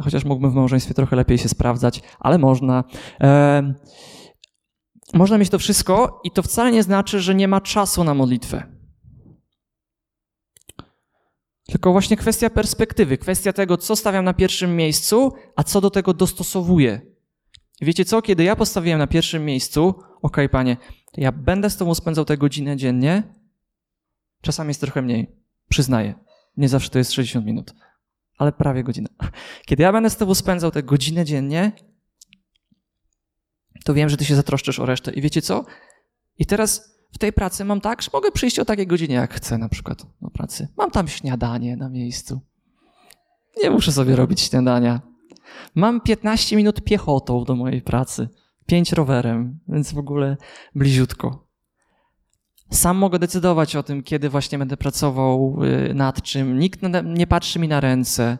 chociaż 0.00 0.24
mógłbym 0.24 0.50
w 0.50 0.54
małżeństwie 0.54 0.94
trochę 0.94 1.16
lepiej 1.16 1.38
się 1.38 1.48
sprawdzać, 1.48 2.02
ale 2.20 2.38
można. 2.38 2.84
E, 3.20 3.74
można 5.14 5.38
mieć 5.38 5.50
to 5.50 5.58
wszystko 5.58 6.20
i 6.24 6.30
to 6.30 6.42
wcale 6.42 6.72
nie 6.72 6.82
znaczy, 6.82 7.20
że 7.20 7.34
nie 7.34 7.48
ma 7.48 7.60
czasu 7.60 8.04
na 8.04 8.14
modlitwę. 8.14 8.78
Tylko 11.66 11.92
właśnie 11.92 12.16
kwestia 12.16 12.50
perspektywy, 12.50 13.18
kwestia 13.18 13.52
tego, 13.52 13.76
co 13.76 13.96
stawiam 13.96 14.24
na 14.24 14.34
pierwszym 14.34 14.76
miejscu, 14.76 15.32
a 15.56 15.64
co 15.64 15.80
do 15.80 15.90
tego 15.90 16.14
dostosowuję. 16.14 17.00
Wiecie 17.80 18.04
co? 18.04 18.22
Kiedy 18.22 18.44
ja 18.44 18.56
postawiłem 18.56 18.98
na 18.98 19.06
pierwszym 19.06 19.44
miejscu, 19.44 19.94
ok, 20.22 20.36
panie, 20.50 20.76
ja 21.16 21.32
będę 21.32 21.70
z 21.70 21.76
tobą 21.76 21.94
spędzał 21.94 22.24
tę 22.24 22.36
godzinę 22.36 22.76
dziennie, 22.76 23.22
czasami 24.42 24.68
jest 24.68 24.80
trochę 24.80 25.02
mniej, 25.02 25.36
przyznaję. 25.68 26.27
Nie 26.58 26.68
zawsze 26.68 26.90
to 26.90 26.98
jest 26.98 27.12
60 27.12 27.46
minut, 27.46 27.74
ale 28.38 28.52
prawie 28.52 28.84
godzina. 28.84 29.08
Kiedy 29.66 29.82
ja 29.82 29.92
będę 29.92 30.10
z 30.10 30.16
tobą 30.16 30.34
spędzał 30.34 30.70
tę 30.70 30.82
godzinę 30.82 31.24
dziennie, 31.24 31.72
to 33.84 33.94
wiem, 33.94 34.08
że 34.08 34.16
ty 34.16 34.24
się 34.24 34.34
zatroszczysz 34.34 34.78
o 34.78 34.86
resztę. 34.86 35.12
I 35.12 35.20
wiecie 35.20 35.42
co? 35.42 35.64
I 36.38 36.46
teraz 36.46 36.98
w 37.12 37.18
tej 37.18 37.32
pracy 37.32 37.64
mam 37.64 37.80
tak, 37.80 38.02
że 38.02 38.10
mogę 38.12 38.32
przyjść 38.32 38.58
o 38.58 38.64
takiej 38.64 38.86
godzinie, 38.86 39.14
jak 39.14 39.34
chcę 39.34 39.58
na 39.58 39.68
przykład 39.68 40.06
do 40.22 40.30
pracy. 40.30 40.68
Mam 40.76 40.90
tam 40.90 41.08
śniadanie 41.08 41.76
na 41.76 41.88
miejscu. 41.88 42.40
Nie 43.62 43.70
muszę 43.70 43.92
sobie 43.92 44.16
robić 44.16 44.40
śniadania. 44.40 45.00
Mam 45.74 46.00
15 46.00 46.56
minut 46.56 46.84
piechotą 46.84 47.44
do 47.44 47.56
mojej 47.56 47.82
pracy, 47.82 48.28
5 48.66 48.92
rowerem, 48.92 49.60
więc 49.68 49.92
w 49.92 49.98
ogóle 49.98 50.36
bliziutko. 50.74 51.47
Sam 52.70 52.96
mogę 52.96 53.18
decydować 53.18 53.76
o 53.76 53.82
tym, 53.82 54.02
kiedy 54.02 54.28
właśnie 54.28 54.58
będę 54.58 54.76
pracował 54.76 55.58
y, 55.90 55.94
nad 55.94 56.22
czym. 56.22 56.58
Nikt 56.58 56.80
nie 57.04 57.26
patrzy 57.26 57.58
mi 57.58 57.68
na 57.68 57.80
ręce. 57.80 58.38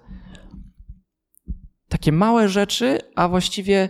Takie 1.88 2.12
małe 2.12 2.48
rzeczy, 2.48 2.98
a 3.14 3.28
właściwie 3.28 3.88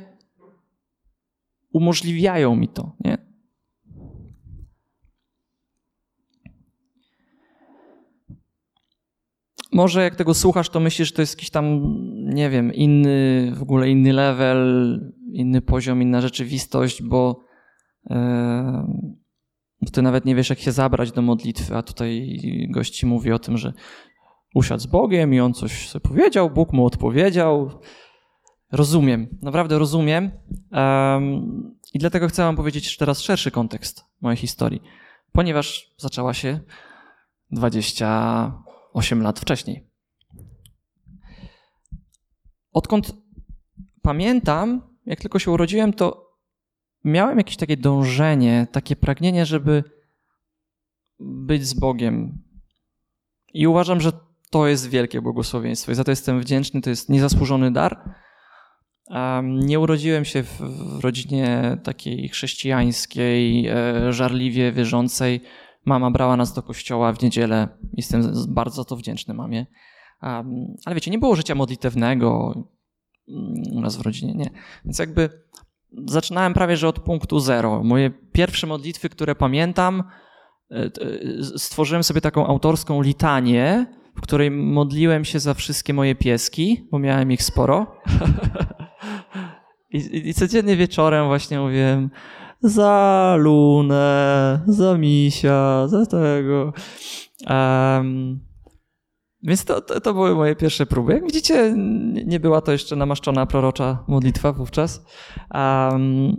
umożliwiają 1.73 2.57
mi 2.57 2.69
to. 2.69 2.97
Nie? 3.01 3.29
może 9.73 10.03
jak 10.03 10.17
tego 10.17 10.35
słuchasz, 10.35 10.69
to 10.69 10.81
myślisz, 10.81 11.09
że 11.09 11.15
to 11.15 11.23
jest 11.23 11.35
jakiś 11.35 11.51
tam, 11.51 11.97
nie 12.35 12.51
wiem, 12.51 12.75
inny, 12.75 13.53
w 13.57 13.63
ogóle 13.63 13.91
inny 13.91 14.13
level, 14.13 15.01
inny 15.33 15.63
poziom, 15.63 16.03
inna 16.03 16.21
rzeczywistość, 16.21 17.03
bo 17.03 17.45
yy, 18.11 18.17
ty 19.93 20.03
nawet 20.03 20.25
nie 20.25 20.35
wiesz, 20.35 20.51
jak 20.51 20.59
się 20.59 20.73
zabrać 20.73 21.13
do 21.13 21.23
modlitwy, 21.23 21.77
a 21.77 21.83
tutaj 21.83 22.39
gości 22.71 23.07
mówi 23.07 23.33
o 23.33 23.39
tym, 23.39 23.59
że 23.59 23.73
usiadł 24.55 24.83
z 24.83 24.87
Bogiem 24.87 25.35
i 25.35 25.41
on 25.41 25.55
coś 25.55 25.89
sobie 25.89 26.01
powiedział, 26.01 26.51
Bóg 26.51 26.73
mu 26.73 26.87
odpowiedział 26.87 27.71
rozumiem, 28.73 29.39
naprawdę 29.43 29.79
rozumiem. 29.79 30.31
Um, 30.73 31.79
I 31.95 31.99
dlatego 31.99 32.29
chcę 32.29 32.43
Wam 32.43 32.57
powiedzieć 32.57 32.97
teraz 32.97 33.21
szerszy 33.21 33.51
kontekst 33.51 34.05
mojej 34.21 34.37
historii, 34.37 34.83
ponieważ 35.33 35.95
zaczęła 35.97 36.35
się 36.35 36.61
28 37.51 39.23
lat 39.23 39.41
wcześniej. 39.41 39.89
Odkąd 42.73 43.17
pamiętam, 44.03 44.83
jak 45.07 45.21
tylko 45.21 45.39
się 45.39 45.51
urodziłem, 45.51 45.93
to 45.93 46.28
miałem 47.05 47.39
jakieś 47.39 47.57
takie 47.57 47.77
dążenie, 47.77 48.67
takie 48.73 48.97
pragnienie, 48.97 49.47
żeby 49.47 49.85
być 51.21 51.67
z 51.67 51.75
Bogiem. 51.75 52.43
I 53.55 53.67
uważam, 53.67 54.01
że 54.01 54.13
to 54.51 54.67
jest 54.67 54.89
wielkie 54.89 55.23
błogosławieństwo 55.23 55.93
i 55.93 55.95
za 55.95 56.05
to 56.05 56.11
jestem 56.11 56.41
wdzięczny. 56.41 56.81
To 56.81 56.91
jest 56.91 57.09
niezasłużony 57.09 57.71
dar. 57.71 58.15
Nie 59.43 59.81
urodziłem 59.81 60.25
się 60.25 60.43
w 60.43 60.61
rodzinie 61.01 61.79
takiej 61.83 62.29
chrześcijańskiej, 62.29 63.67
e, 63.67 64.13
żarliwie 64.13 64.73
wierzącej. 64.73 65.41
Mama 65.85 66.11
brała 66.11 66.37
nas 66.37 66.55
do 66.55 66.63
kościoła 66.63 67.13
w 67.13 67.23
niedzielę. 67.23 67.69
Jestem 67.93 68.33
bardzo 68.49 68.85
to 68.85 68.97
wdzięczny 68.97 69.35
mamie. 69.35 69.67
Ale 70.85 70.95
wiecie, 70.95 71.11
nie 71.11 71.19
było 71.19 71.37
życia 71.37 71.55
modlitewnego 71.55 72.55
u 73.73 73.81
nas 73.81 73.97
w 73.97 74.01
rodzinie, 74.01 74.35
nie. 74.35 74.51
Więc 74.85 74.99
jakby 74.99 75.31
zaczynałem 76.07 76.55
prawie 76.55 76.77
że 76.77 76.89
od 76.89 77.01
punktu 77.01 77.41
zero. 77.41 77.83
Moje 77.85 78.11
pierwsze 78.33 78.67
modlitwy, 78.67 79.09
które 79.09 79.35
pamiętam, 79.35 80.03
e, 80.71 80.75
e, 80.77 80.91
stworzyłem 81.59 82.03
sobie 82.05 82.21
taką 82.21 82.47
autorską 82.47 83.03
litanię, 83.03 83.87
w 84.17 84.21
której 84.21 84.51
modliłem 84.51 85.25
się 85.25 85.41
za 85.41 85.55
wszystkie 85.55 85.95
moje 85.95 86.15
pieski, 86.15 86.89
bo 86.91 86.99
miałem 86.99 87.33
ich 87.33 87.43
sporo. 87.43 87.87
I, 89.91 90.29
I, 90.29 90.35
codziennie 90.35 90.77
wieczorem 90.77 91.27
właśnie 91.27 91.61
mówiłem 91.61 92.11
za 92.61 93.35
Lunę, 93.39 94.61
za 94.67 94.99
Misia, 94.99 95.89
za 95.89 96.07
tego. 96.07 96.73
Um, 97.51 98.48
więc 99.43 99.65
to, 99.65 99.81
to, 99.81 100.01
to, 100.01 100.15
były 100.15 100.35
moje 100.35 100.57
pierwsze 100.57 100.87
próby. 100.87 101.13
Jak 101.13 101.25
widzicie, 101.25 101.75
nie 102.27 102.41
była 102.41 102.61
to 102.61 102.73
jeszcze 102.73 102.97
namaszczona 102.97 103.47
prorocza 103.47 104.05
modlitwa 104.09 104.53
wówczas. 104.53 105.05
Um, 105.55 106.37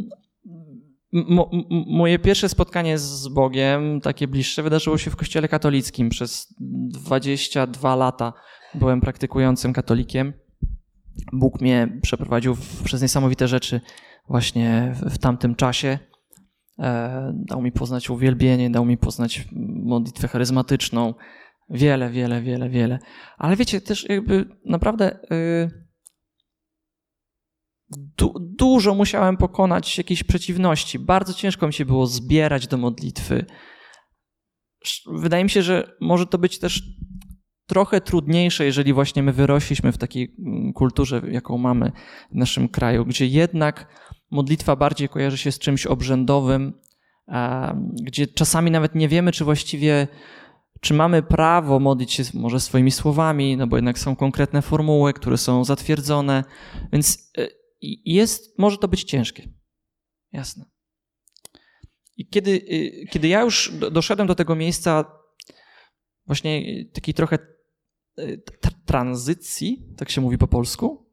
Mo, 1.12 1.50
moje 1.88 2.20
pierwsze 2.20 2.50
spotkanie 2.50 2.98
z 2.98 3.28
Bogiem, 3.28 4.02
takie 4.02 4.28
bliższe, 4.28 4.64
wydarzyło 4.64 4.98
się 4.98 5.12
w 5.12 5.16
kościele 5.16 5.48
katolickim. 5.48 6.10
Przez 6.10 6.54
22 6.60 7.96
lata 7.96 8.34
byłem 8.76 9.02
praktykującym 9.02 9.74
katolikiem. 9.74 10.34
Bóg 11.34 11.62
mnie 11.62 12.00
przeprowadził 12.02 12.56
przez 12.84 13.02
niesamowite 13.02 13.48
rzeczy 13.48 13.82
właśnie 14.28 14.94
w, 14.96 15.14
w 15.14 15.18
tamtym 15.18 15.56
czasie. 15.56 16.00
E, 16.80 17.34
dał 17.36 17.62
mi 17.62 17.72
poznać 17.72 18.10
uwielbienie, 18.10 18.70
dał 18.70 18.86
mi 18.86 18.98
poznać 18.98 19.48
modlitwę 19.84 20.28
charyzmatyczną. 20.28 21.14
Wiele, 21.70 22.10
wiele, 22.10 22.42
wiele, 22.42 22.70
wiele. 22.70 23.00
Ale 23.38 23.56
wiecie, 23.56 23.82
też 23.82 24.10
jakby 24.10 24.46
naprawdę. 24.66 25.20
Y, 25.32 25.90
du 28.18 28.34
dużo 28.40 28.96
musiałem 28.96 29.38
pokonać 29.38 29.98
jakiejś 29.98 30.24
przeciwności. 30.24 31.00
Bardzo 31.00 31.34
ciężko 31.34 31.68
mi 31.68 31.74
się 31.74 31.86
było 31.86 32.08
zbierać 32.08 32.68
do 32.68 32.78
modlitwy. 32.78 33.46
Wydaje 35.08 35.44
mi 35.44 35.50
się, 35.50 35.62
że 35.62 35.98
może 36.02 36.26
to 36.26 36.38
być 36.38 36.60
też 36.60 36.84
trochę 37.70 38.02
trudniejsze, 38.02 38.66
jeżeli 38.66 38.94
właśnie 38.94 39.24
my 39.24 39.34
wyrośliśmy 39.34 39.92
w 39.92 39.98
takiej 39.98 40.36
mm, 40.40 40.74
kulturze, 40.74 41.22
jaką 41.32 41.58
mamy 41.58 41.92
w 42.32 42.36
naszym 42.36 42.70
kraju, 42.70 43.06
gdzie 43.06 43.28
jednak 43.28 43.88
modlitwa 44.32 44.76
bardziej 44.76 45.10
kojarzy 45.10 45.38
się 45.38 45.52
z 45.52 45.60
czymś 45.60 45.86
obrzędowym, 45.86 46.74
gdzie 48.04 48.28
czasami 48.28 48.72
nawet 48.72 48.96
nie 48.96 49.08
wiemy, 49.08 49.32
czy 49.32 49.46
właściwie 49.46 50.08
czy 50.80 50.94
mamy 50.94 51.24
prawo 51.24 51.80
modlić 51.80 52.14
się 52.14 52.24
może 52.34 52.60
swoimi 52.60 52.92
słowami, 52.92 53.58
no 53.58 53.68
bo 53.68 53.76
jednak 53.76 54.00
są 54.00 54.16
konkretne 54.16 54.62
formuły, 54.62 55.14
które 55.14 55.38
są 55.38 55.64
zatwierdzone, 55.64 56.44
więc 56.94 57.32
e, 57.38 57.48
jest, 58.06 58.60
może 58.60 58.78
to 58.78 58.88
być 58.88 59.04
ciężkie. 59.04 59.50
Jasne. 60.32 60.66
I 62.18 62.28
kiedy, 62.28 62.52
y, 62.52 63.06
kiedy 63.12 63.28
ja 63.28 63.42
już 63.42 63.74
doszedłem 63.92 64.28
do 64.28 64.36
tego 64.36 64.56
miejsca 64.56 65.06
właśnie 66.26 66.64
takiej 66.94 67.14
trochę 67.14 67.38
tranzycji, 68.86 69.88
tak 69.98 70.10
się 70.10 70.22
mówi 70.22 70.38
po 70.38 70.48
polsku, 70.48 71.06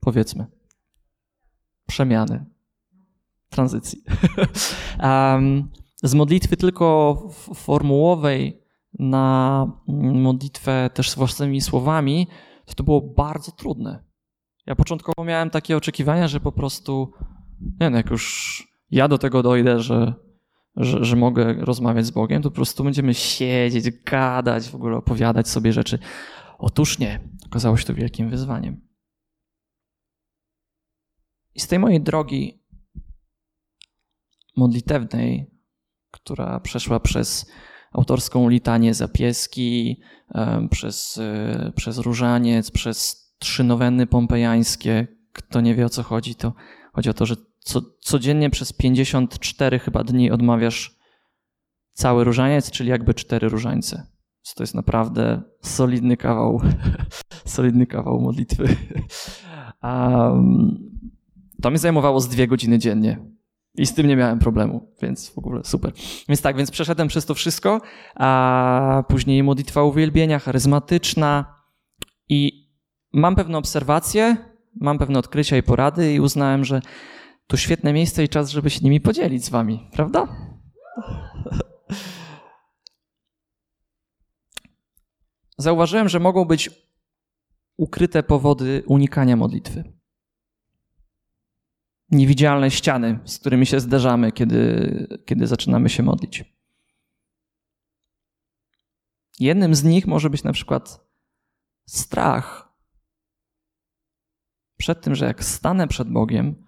powiedzmy, 0.00 0.46
przemiany, 1.86 2.44
tranzycji. 3.48 4.02
z 6.02 6.14
modlitwy 6.14 6.56
tylko 6.56 7.16
formułowej 7.54 8.59
na 8.98 9.66
modlitwę 10.12 10.90
też 10.94 11.16
własnymi 11.16 11.60
słowami, 11.60 12.26
to 12.64 12.74
to 12.74 12.84
było 12.84 13.00
bardzo 13.00 13.52
trudne. 13.52 14.04
Ja 14.66 14.74
początkowo 14.74 15.24
miałem 15.24 15.50
takie 15.50 15.76
oczekiwania, 15.76 16.28
że 16.28 16.40
po 16.40 16.52
prostu, 16.52 17.12
nie 17.60 17.76
wiem, 17.80 17.94
jak 17.94 18.10
już 18.10 18.66
ja 18.90 19.08
do 19.08 19.18
tego 19.18 19.42
dojdę, 19.42 19.80
że, 19.80 20.14
że, 20.76 21.04
że 21.04 21.16
mogę 21.16 21.52
rozmawiać 21.54 22.06
z 22.06 22.10
Bogiem, 22.10 22.42
to 22.42 22.50
po 22.50 22.54
prostu 22.54 22.84
będziemy 22.84 23.14
siedzieć, 23.14 23.90
gadać, 24.04 24.68
w 24.68 24.74
ogóle 24.74 24.96
opowiadać 24.96 25.48
sobie 25.48 25.72
rzeczy. 25.72 25.98
Otóż 26.58 26.98
nie. 26.98 27.28
Okazało 27.46 27.76
się 27.76 27.84
to 27.84 27.94
wielkim 27.94 28.30
wyzwaniem. 28.30 28.80
I 31.54 31.60
z 31.60 31.68
tej 31.68 31.78
mojej 31.78 32.00
drogi 32.00 32.64
modlitewnej, 34.56 35.50
która 36.10 36.60
przeszła 36.60 37.00
przez 37.00 37.52
autorską 37.90 38.48
litanię 38.48 38.94
zapieski, 38.94 40.00
przez, 40.70 41.18
e, 41.18 41.72
przez 41.76 41.98
różaniec, 41.98 42.70
przez 42.70 43.30
trzy 43.38 43.64
noweny 43.64 44.06
pompejańskie. 44.06 45.06
Kto 45.32 45.60
nie 45.60 45.74
wie 45.74 45.86
o 45.86 45.88
co 45.88 46.02
chodzi, 46.02 46.34
to 46.34 46.52
chodzi 46.92 47.10
o 47.10 47.14
to, 47.14 47.26
że 47.26 47.36
co, 47.58 47.80
codziennie 48.00 48.50
przez 48.50 48.72
54 48.72 49.78
chyba 49.78 50.04
dni 50.04 50.30
odmawiasz 50.30 50.98
cały 51.92 52.24
różaniec, 52.24 52.70
czyli 52.70 52.90
jakby 52.90 53.14
cztery 53.14 53.48
różańce. 53.48 54.06
To 54.56 54.62
jest 54.62 54.74
naprawdę 54.74 55.42
solidny 55.62 56.16
kawał, 56.16 56.60
solidny 57.44 57.86
kawał 57.86 58.20
modlitwy. 58.20 58.64
Um, 59.82 60.90
to 61.62 61.70
mi 61.70 61.78
zajmowało 61.78 62.20
z 62.20 62.28
dwie 62.28 62.46
godziny 62.48 62.78
dziennie. 62.78 63.18
I 63.74 63.86
z 63.86 63.94
tym 63.94 64.06
nie 64.06 64.16
miałem 64.16 64.38
problemu, 64.38 64.94
więc 65.02 65.30
w 65.30 65.38
ogóle 65.38 65.64
super. 65.64 65.92
Więc 66.28 66.42
tak, 66.42 66.56
więc 66.56 66.70
przeszedłem 66.70 67.08
przez 67.08 67.26
to 67.26 67.34
wszystko, 67.34 67.80
a 68.14 69.04
później 69.08 69.42
modlitwa 69.42 69.82
uwielbienia, 69.82 70.38
charyzmatyczna 70.38 71.54
i 72.28 72.70
mam 73.12 73.36
pewne 73.36 73.58
obserwacje, 73.58 74.36
mam 74.80 74.98
pewne 74.98 75.18
odkrycia 75.18 75.56
i 75.56 75.62
porady 75.62 76.14
i 76.14 76.20
uznałem, 76.20 76.64
że 76.64 76.82
to 77.46 77.56
świetne 77.56 77.92
miejsce 77.92 78.24
i 78.24 78.28
czas, 78.28 78.50
żeby 78.50 78.70
się 78.70 78.80
nimi 78.82 79.00
podzielić 79.00 79.44
z 79.44 79.48
wami, 79.48 79.88
prawda? 79.92 80.28
Zauważyłem, 85.58 86.08
że 86.08 86.20
mogą 86.20 86.44
być 86.44 86.70
ukryte 87.76 88.22
powody 88.22 88.82
unikania 88.86 89.36
modlitwy. 89.36 89.99
Niewidzialne 92.10 92.70
ściany, 92.70 93.18
z 93.24 93.38
którymi 93.38 93.66
się 93.66 93.80
zderzamy, 93.80 94.32
kiedy, 94.32 95.22
kiedy 95.26 95.46
zaczynamy 95.46 95.88
się 95.88 96.02
modlić. 96.02 96.44
Jednym 99.38 99.74
z 99.74 99.84
nich 99.84 100.06
może 100.06 100.30
być 100.30 100.42
na 100.44 100.52
przykład 100.52 101.00
strach 101.86 102.72
przed 104.76 105.00
tym, 105.00 105.14
że 105.14 105.26
jak 105.26 105.44
stanę 105.44 105.88
przed 105.88 106.08
Bogiem, 106.12 106.64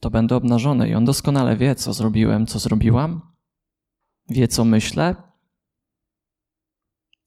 to 0.00 0.10
będę 0.10 0.36
obnażony 0.36 0.88
i 0.88 0.94
On 0.94 1.04
doskonale 1.04 1.56
wie, 1.56 1.74
co 1.74 1.92
zrobiłem, 1.92 2.46
co 2.46 2.58
zrobiłam, 2.58 3.20
wie, 4.28 4.48
co 4.48 4.64
myślę. 4.64 5.16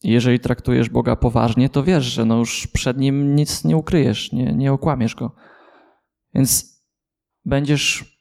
Jeżeli 0.04 0.40
traktujesz 0.40 0.90
Boga 0.90 1.16
poważnie, 1.16 1.70
to 1.70 1.84
wiesz, 1.84 2.06
że 2.06 2.26
no 2.26 2.38
już 2.38 2.68
przed 2.68 2.98
Nim 2.98 3.36
nic 3.36 3.64
nie 3.64 3.78
ukryjesz, 3.78 4.32
nie, 4.32 4.54
nie 4.54 4.74
okłamiesz 4.74 5.16
Go. 5.16 5.36
Więc 6.34 6.80
będziesz 7.46 8.18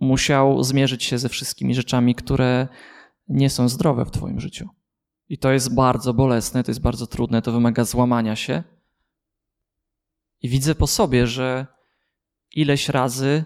musiał 0.00 0.62
zmierzyć 0.62 1.04
się 1.04 1.18
ze 1.18 1.28
wszystkimi 1.28 1.74
rzeczami, 1.74 2.14
które 2.14 2.68
nie 3.28 3.50
są 3.50 3.68
zdrowe 3.68 4.04
w 4.04 4.10
Twoim 4.10 4.40
życiu. 4.40 4.68
I 5.28 5.38
to 5.38 5.52
jest 5.52 5.74
bardzo 5.74 6.14
bolesne, 6.14 6.64
to 6.64 6.70
jest 6.70 6.80
bardzo 6.80 7.06
trudne, 7.06 7.42
to 7.42 7.52
wymaga 7.52 7.84
złamania 7.84 8.36
się. 8.36 8.62
I 10.40 10.48
widzę 10.48 10.74
po 10.74 10.86
sobie, 10.86 11.26
że 11.26 11.66
ileś 12.50 12.88
razy 12.88 13.44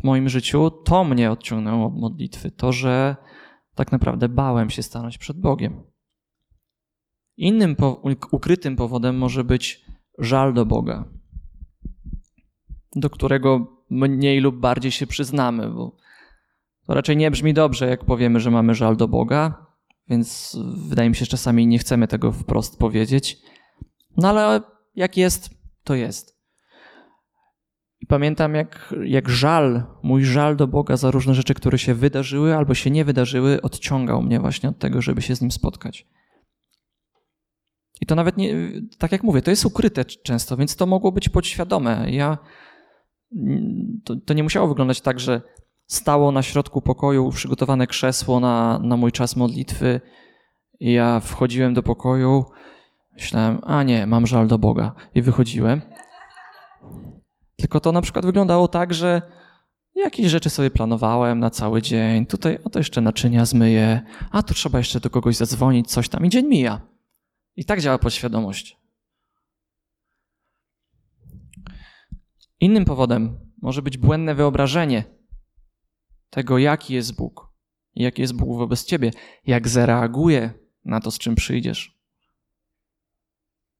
w 0.00 0.04
moim 0.04 0.28
życiu 0.28 0.70
to 0.70 1.04
mnie 1.04 1.30
odciągnęło 1.30 1.86
od 1.86 1.96
modlitwy. 1.96 2.50
To, 2.50 2.72
że 2.72 3.16
tak 3.74 3.92
naprawdę 3.92 4.28
bałem 4.28 4.70
się 4.70 4.82
stanąć 4.82 5.18
przed 5.18 5.40
Bogiem. 5.40 5.82
Innym 7.36 7.76
ukrytym 8.30 8.76
powodem 8.76 9.18
może 9.18 9.44
być 9.44 9.86
żal 10.18 10.54
do 10.54 10.66
Boga. 10.66 11.15
Do 12.96 13.10
którego 13.10 13.66
mniej 13.90 14.40
lub 14.40 14.56
bardziej 14.56 14.90
się 14.90 15.06
przyznamy, 15.06 15.70
bo 15.70 15.96
to 16.86 16.94
raczej 16.94 17.16
nie 17.16 17.30
brzmi 17.30 17.54
dobrze, 17.54 17.88
jak 17.88 18.04
powiemy, 18.04 18.40
że 18.40 18.50
mamy 18.50 18.74
żal 18.74 18.96
do 18.96 19.08
Boga, 19.08 19.66
więc 20.08 20.58
wydaje 20.88 21.08
mi 21.08 21.16
się, 21.16 21.24
że 21.24 21.30
czasami 21.30 21.66
nie 21.66 21.78
chcemy 21.78 22.08
tego 22.08 22.32
wprost 22.32 22.78
powiedzieć. 22.78 23.38
No 24.16 24.28
ale 24.28 24.60
jak 24.94 25.16
jest, 25.16 25.50
to 25.84 25.94
jest. 25.94 26.36
I 28.00 28.06
pamiętam, 28.06 28.54
jak, 28.54 28.94
jak 29.04 29.28
żal, 29.28 29.84
mój 30.02 30.24
żal 30.24 30.56
do 30.56 30.66
Boga 30.66 30.96
za 30.96 31.10
różne 31.10 31.34
rzeczy, 31.34 31.54
które 31.54 31.78
się 31.78 31.94
wydarzyły 31.94 32.56
albo 32.56 32.74
się 32.74 32.90
nie 32.90 33.04
wydarzyły, 33.04 33.62
odciągał 33.62 34.22
mnie 34.22 34.40
właśnie 34.40 34.68
od 34.68 34.78
tego, 34.78 35.02
żeby 35.02 35.22
się 35.22 35.36
z 35.36 35.40
nim 35.40 35.50
spotkać. 35.50 36.06
I 38.00 38.06
to 38.06 38.14
nawet 38.14 38.36
nie, 38.36 38.54
tak 38.98 39.12
jak 39.12 39.22
mówię, 39.22 39.42
to 39.42 39.50
jest 39.50 39.66
ukryte 39.66 40.04
często, 40.04 40.56
więc 40.56 40.76
to 40.76 40.86
mogło 40.86 41.12
być 41.12 41.28
podświadome. 41.28 42.10
Ja, 42.10 42.38
to, 44.04 44.16
to 44.16 44.34
nie 44.34 44.42
musiało 44.42 44.68
wyglądać 44.68 45.00
tak, 45.00 45.20
że 45.20 45.42
stało 45.86 46.32
na 46.32 46.42
środku 46.42 46.82
pokoju 46.82 47.30
przygotowane 47.30 47.86
krzesło 47.86 48.40
na, 48.40 48.78
na 48.78 48.96
mój 48.96 49.12
czas 49.12 49.36
modlitwy. 49.36 50.00
I 50.80 50.92
ja 50.92 51.20
wchodziłem 51.20 51.74
do 51.74 51.82
pokoju, 51.82 52.44
myślałem, 53.12 53.58
a 53.62 53.82
nie, 53.82 54.06
mam 54.06 54.26
żal 54.26 54.46
do 54.46 54.58
Boga. 54.58 54.94
I 55.14 55.22
wychodziłem. 55.22 55.82
Tylko 57.56 57.80
to 57.80 57.92
na 57.92 58.02
przykład 58.02 58.26
wyglądało 58.26 58.68
tak, 58.68 58.94
że 58.94 59.22
jakieś 59.94 60.26
rzeczy 60.26 60.50
sobie 60.50 60.70
planowałem 60.70 61.38
na 61.38 61.50
cały 61.50 61.82
dzień. 61.82 62.26
Tutaj, 62.26 62.58
oto 62.64 62.78
jeszcze 62.78 63.00
naczynia 63.00 63.44
zmyję, 63.44 64.02
a 64.30 64.42
tu 64.42 64.54
trzeba 64.54 64.78
jeszcze 64.78 65.00
do 65.00 65.10
kogoś 65.10 65.36
zadzwonić, 65.36 65.90
coś 65.90 66.08
tam 66.08 66.26
i 66.26 66.28
dzień 66.28 66.46
mija. 66.46 66.80
I 67.56 67.64
tak 67.64 67.80
działa 67.80 67.98
podświadomość. 67.98 68.85
Innym 72.60 72.84
powodem 72.84 73.38
może 73.62 73.82
być 73.82 73.98
błędne 73.98 74.34
wyobrażenie 74.34 75.04
tego, 76.30 76.58
jaki 76.58 76.94
jest 76.94 77.16
Bóg, 77.16 77.52
jaki 77.94 78.22
jest 78.22 78.34
Bóg 78.34 78.58
wobec 78.58 78.84
ciebie, 78.84 79.10
jak 79.46 79.68
zareaguje 79.68 80.52
na 80.84 81.00
to, 81.00 81.10
z 81.10 81.18
czym 81.18 81.34
przyjdziesz. 81.34 81.96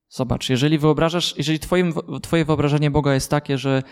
Zobacz, 0.08 0.48
jeżeli 0.48 0.78
wyobrażasz, 0.78 1.34
jeżeli 1.38 1.58
twoim, 1.58 1.94
twoje 2.22 2.44
wyobrażenie 2.44 2.90
Boga 2.90 3.14
jest 3.14 3.30
takie, 3.30 3.58
że 3.58 3.82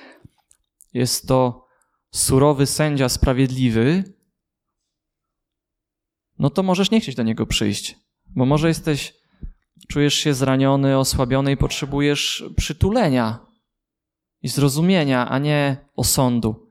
jest 0.92 1.28
to 1.28 1.66
surowy 2.12 2.66
sędzia 2.66 3.08
sprawiedliwy, 3.08 4.04
no 6.38 6.50
to 6.50 6.62
możesz 6.62 6.90
nie 6.90 7.00
chcieć 7.00 7.14
do 7.14 7.22
niego 7.22 7.46
przyjść, 7.46 7.96
bo 8.26 8.46
może 8.46 8.68
jesteś, 8.68 9.14
czujesz 9.88 10.14
się 10.14 10.34
zraniony, 10.34 10.98
osłabiony 10.98 11.52
i 11.52 11.56
potrzebujesz 11.56 12.44
przytulenia 12.56 13.53
i 14.44 14.48
zrozumienia, 14.48 15.28
a 15.28 15.38
nie 15.38 15.76
osądu. 15.96 16.70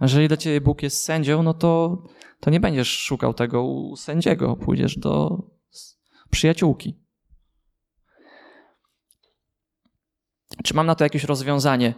Jeżeli 0.00 0.28
dla 0.28 0.36
ciebie 0.36 0.60
Bóg 0.60 0.82
jest 0.82 1.04
sędzią, 1.04 1.42
no 1.42 1.54
to, 1.54 2.02
to 2.40 2.50
nie 2.50 2.60
będziesz 2.60 2.98
szukał 2.98 3.34
tego 3.34 3.64
u 3.64 3.96
sędziego, 3.96 4.56
pójdziesz 4.56 4.98
do 4.98 5.42
przyjaciółki. 6.30 6.98
Czy 10.64 10.74
mam 10.74 10.86
na 10.86 10.94
to 10.94 11.04
jakieś 11.04 11.24
rozwiązanie? 11.24 11.94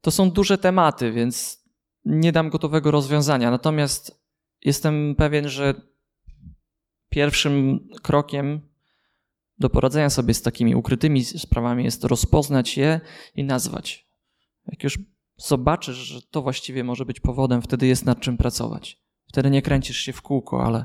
To 0.00 0.10
są 0.10 0.30
duże 0.30 0.58
tematy, 0.58 1.12
więc 1.12 1.64
nie 2.04 2.32
dam 2.32 2.50
gotowego 2.50 2.90
rozwiązania. 2.90 3.50
Natomiast 3.50 4.22
jestem 4.64 5.14
pewien, 5.14 5.48
że 5.48 5.74
pierwszym 7.08 7.80
krokiem 8.02 8.60
do 9.58 9.70
poradzenia 9.70 10.10
sobie 10.10 10.34
z 10.34 10.42
takimi 10.42 10.74
ukrytymi 10.74 11.24
sprawami 11.24 11.84
jest 11.84 12.04
rozpoznać 12.04 12.76
je 12.76 13.00
i 13.34 13.44
nazwać. 13.44 14.07
Jak 14.68 14.84
już 14.84 14.98
zobaczysz, 15.36 15.96
że 15.96 16.22
to 16.22 16.42
właściwie 16.42 16.84
może 16.84 17.04
być 17.04 17.20
powodem, 17.20 17.62
wtedy 17.62 17.86
jest 17.86 18.04
nad 18.04 18.20
czym 18.20 18.36
pracować. 18.36 19.02
Wtedy 19.28 19.50
nie 19.50 19.62
kręcisz 19.62 19.96
się 19.98 20.12
w 20.12 20.22
kółko, 20.22 20.64
ale 20.64 20.84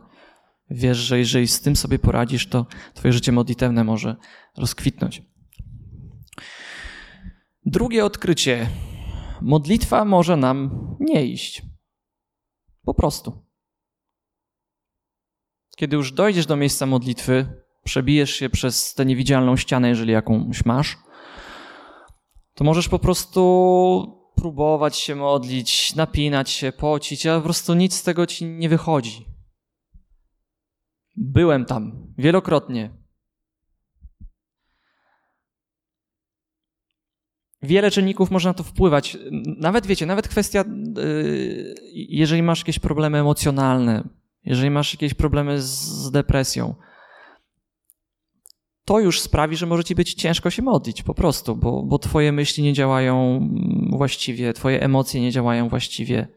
wiesz, 0.70 0.98
że 0.98 1.20
jeżeli 1.20 1.48
z 1.48 1.62
tym 1.62 1.76
sobie 1.76 2.00
poradzisz, 2.00 2.48
to 2.48 2.66
twoje 2.94 3.14
życie 3.14 3.32
modlitewne 3.32 3.84
może 3.84 4.16
rozkwitnąć. 4.58 5.22
Drugie 7.66 8.06
odkrycie. 8.06 8.70
Modlitwa 9.42 10.06
może 10.06 10.38
nam 10.38 10.88
nie 11.00 11.26
iść. 11.26 11.62
Po 12.86 12.94
prostu. 12.94 13.46
Kiedy 15.78 15.96
już 15.96 16.12
dojdziesz 16.12 16.46
do 16.46 16.56
miejsca 16.56 16.86
modlitwy, 16.86 17.64
przebijesz 17.84 18.32
się 18.32 18.50
przez 18.50 18.94
tę 18.94 19.06
niewidzialną 19.06 19.58
ścianę, 19.58 19.90
jeżeli 19.90 20.12
jakąś 20.12 20.66
masz, 20.66 20.98
to 22.54 22.64
możesz 22.64 22.90
po 22.90 23.00
prostu 23.00 24.24
próbować 24.36 24.98
się 24.98 25.16
modlić, 25.16 25.96
napinać 25.96 26.50
się, 26.50 26.72
pocić, 26.72 27.26
a 27.26 27.38
po 27.38 27.44
prostu 27.44 27.74
nic 27.74 27.94
z 27.94 28.04
tego 28.04 28.26
ci 28.26 28.46
nie 28.46 28.70
wychodzi. 28.70 29.26
Byłem 31.16 31.66
tam 31.66 32.14
wielokrotnie. 32.18 33.04
Wiele 37.62 37.92
czynników 37.92 38.32
może 38.32 38.50
na 38.50 38.54
to 38.54 38.64
wpływać. 38.64 39.18
Nawet 39.58 39.86
wiecie, 39.86 40.06
nawet 40.06 40.28
kwestia, 40.28 40.64
yy, 40.96 41.76
jeżeli 41.94 42.44
masz 42.44 42.60
jakieś 42.60 42.80
problemy 42.80 43.18
emocjonalne, 43.20 44.10
jeżeli 44.44 44.70
masz 44.70 44.94
jakieś 44.94 45.14
problemy 45.14 45.62
z 45.62 46.12
depresją, 46.12 46.76
to 48.86 49.00
już 49.00 49.22
sprawi, 49.22 49.58
że 49.58 49.66
może 49.66 49.84
ci 49.84 49.96
być 49.96 50.14
ciężko 50.14 50.50
się 50.50 50.62
modlić 50.62 51.04
po 51.04 51.14
prostu, 51.14 51.56
bo, 51.56 51.84
bo 51.84 52.00
twoje 52.00 52.32
myśli 52.32 52.64
nie 52.64 52.74
działają 52.74 53.50
właściwie, 53.90 54.54
twoje 54.54 54.82
emocje 54.82 55.22
nie 55.22 55.32
działają 55.32 55.70
właściwie. 55.70 56.28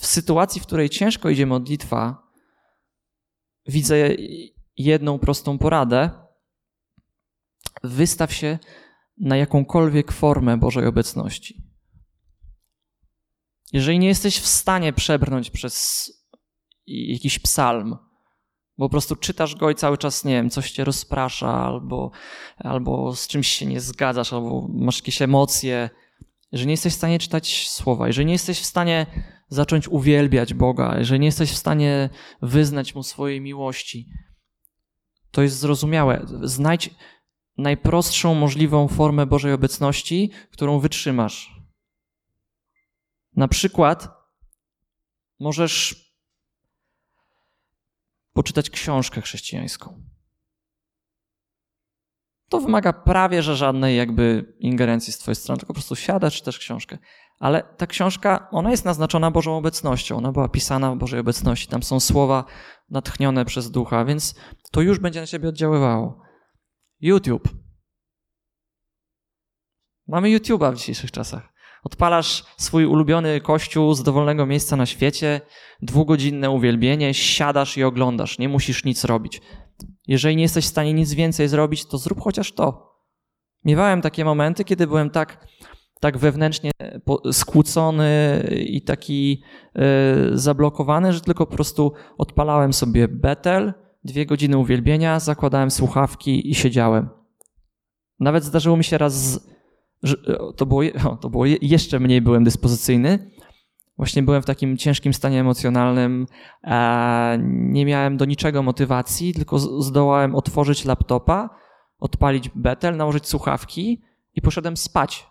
W 0.00 0.06
sytuacji, 0.06 0.60
w 0.60 0.66
której 0.66 0.90
ciężko 0.90 1.30
idzie 1.30 1.46
modlitwa, 1.46 2.28
widzę 3.66 4.08
jedną 4.76 5.18
prostą 5.18 5.58
poradę. 5.58 6.10
Wystaw 7.82 8.34
się 8.34 8.58
na 9.16 9.36
jakąkolwiek 9.36 10.12
formę 10.12 10.56
Bożej 10.56 10.86
obecności. 10.86 11.62
Jeżeli 13.72 13.98
nie 13.98 14.08
jesteś 14.08 14.38
w 14.38 14.46
stanie 14.46 14.92
przebrnąć 14.92 15.50
przez 15.50 16.08
jakiś 16.86 17.38
psalm, 17.38 18.07
bo 18.78 18.84
po 18.86 18.90
prostu 18.90 19.16
czytasz 19.16 19.54
go 19.54 19.70
i 19.70 19.74
cały 19.74 19.98
czas, 19.98 20.24
nie 20.24 20.32
wiem, 20.32 20.50
coś 20.50 20.70
cię 20.70 20.84
rozprasza, 20.84 21.64
albo, 21.64 22.10
albo 22.58 23.16
z 23.16 23.26
czymś 23.26 23.48
się 23.48 23.66
nie 23.66 23.80
zgadzasz, 23.80 24.32
albo 24.32 24.68
masz 24.68 24.98
jakieś 24.98 25.22
emocje. 25.22 25.90
Jeżeli 26.52 26.66
nie 26.66 26.72
jesteś 26.72 26.92
w 26.92 26.96
stanie 26.96 27.18
czytać 27.18 27.68
słowa, 27.68 28.06
jeżeli 28.06 28.26
nie 28.26 28.32
jesteś 28.32 28.60
w 28.60 28.64
stanie 28.64 29.06
zacząć 29.48 29.88
uwielbiać 29.88 30.54
Boga, 30.54 30.98
jeżeli 30.98 31.20
nie 31.20 31.26
jesteś 31.26 31.52
w 31.52 31.56
stanie 31.56 32.10
wyznać 32.42 32.94
Mu 32.94 33.02
swojej 33.02 33.40
miłości, 33.40 34.08
to 35.30 35.42
jest 35.42 35.58
zrozumiałe. 35.58 36.26
Znajdź 36.42 36.90
najprostszą 37.58 38.34
możliwą 38.34 38.88
formę 38.88 39.26
Bożej 39.26 39.52
obecności, 39.52 40.30
którą 40.50 40.78
wytrzymasz. 40.80 41.58
Na 43.36 43.48
przykład 43.48 44.08
możesz 45.40 46.07
poczytać 48.38 48.70
książkę 48.70 49.20
chrześcijańską. 49.20 50.02
To 52.48 52.60
wymaga 52.60 52.92
prawie 52.92 53.42
że 53.42 53.56
żadnej 53.56 53.96
jakby 53.96 54.54
ingerencji 54.58 55.12
z 55.12 55.18
twojej 55.18 55.36
strony, 55.36 55.58
tylko 55.58 55.68
po 55.68 55.74
prostu 55.74 55.96
siadasz, 55.96 56.36
czytasz 56.36 56.58
książkę. 56.58 56.98
Ale 57.38 57.62
ta 57.62 57.86
książka, 57.86 58.48
ona 58.50 58.70
jest 58.70 58.84
naznaczona 58.84 59.30
Bożą 59.30 59.56
obecnością. 59.56 60.16
Ona 60.16 60.32
była 60.32 60.48
pisana 60.48 60.92
w 60.94 60.98
Bożej 60.98 61.20
obecności. 61.20 61.68
Tam 61.68 61.82
są 61.82 62.00
słowa 62.00 62.44
natchnione 62.90 63.44
przez 63.44 63.70
ducha, 63.70 64.04
więc 64.04 64.34
to 64.72 64.80
już 64.80 64.98
będzie 64.98 65.20
na 65.20 65.26
ciebie 65.26 65.48
oddziaływało. 65.48 66.22
YouTube. 67.00 67.48
Mamy 70.06 70.28
YouTube'a 70.28 70.72
w 70.72 70.76
dzisiejszych 70.76 71.10
czasach. 71.10 71.52
Odpalasz 71.84 72.44
swój 72.56 72.86
ulubiony 72.86 73.40
kościół 73.40 73.94
z 73.94 74.02
dowolnego 74.02 74.46
miejsca 74.46 74.76
na 74.76 74.86
świecie, 74.86 75.40
dwugodzinne 75.82 76.50
uwielbienie, 76.50 77.14
siadasz 77.14 77.76
i 77.76 77.84
oglądasz, 77.84 78.38
nie 78.38 78.48
musisz 78.48 78.84
nic 78.84 79.04
robić. 79.04 79.40
Jeżeli 80.06 80.36
nie 80.36 80.42
jesteś 80.42 80.64
w 80.64 80.68
stanie 80.68 80.92
nic 80.92 81.14
więcej 81.14 81.48
zrobić, 81.48 81.86
to 81.86 81.98
zrób 81.98 82.20
chociaż 82.20 82.52
to. 82.52 82.88
Miewałem 83.64 84.02
takie 84.02 84.24
momenty, 84.24 84.64
kiedy 84.64 84.86
byłem 84.86 85.10
tak, 85.10 85.46
tak 86.00 86.18
wewnętrznie 86.18 86.70
skłócony 87.32 88.42
i 88.66 88.82
taki 88.82 89.42
yy, 89.74 89.82
zablokowany, 90.32 91.12
że 91.12 91.20
tylko 91.20 91.46
po 91.46 91.54
prostu 91.54 91.92
odpalałem 92.18 92.72
sobie 92.72 93.08
Betel, 93.08 93.74
dwie 94.04 94.26
godziny 94.26 94.58
uwielbienia, 94.58 95.20
zakładałem 95.20 95.70
słuchawki 95.70 96.50
i 96.50 96.54
siedziałem. 96.54 97.08
Nawet 98.20 98.44
zdarzyło 98.44 98.76
mi 98.76 98.84
się 98.84 98.98
raz 98.98 99.48
e, 100.04 100.52
to 100.56 100.66
było, 100.66 100.82
to 101.20 101.30
było 101.30 101.44
jeszcze 101.46 102.00
mniej 102.00 102.20
byłem 102.20 102.44
dyspozycyjny. 102.44 103.30
Właśnie 103.96 104.22
byłem 104.22 104.42
w 104.42 104.46
takim 104.46 104.76
ciężkim 104.76 105.14
stanie 105.14 105.40
emocjonalnym, 105.40 106.26
nie 107.48 107.86
miałem 107.86 108.16
do 108.16 108.24
niczego 108.24 108.62
motywacji, 108.62 109.34
tylko 109.34 109.58
zdołałem 109.58 110.34
otworzyć 110.34 110.84
laptopa, 110.84 111.50
odpalić 111.98 112.50
betel, 112.54 112.96
nałożyć 112.96 113.26
słuchawki 113.26 114.02
i 114.34 114.42
poszedłem 114.42 114.76
spać. 114.76 115.26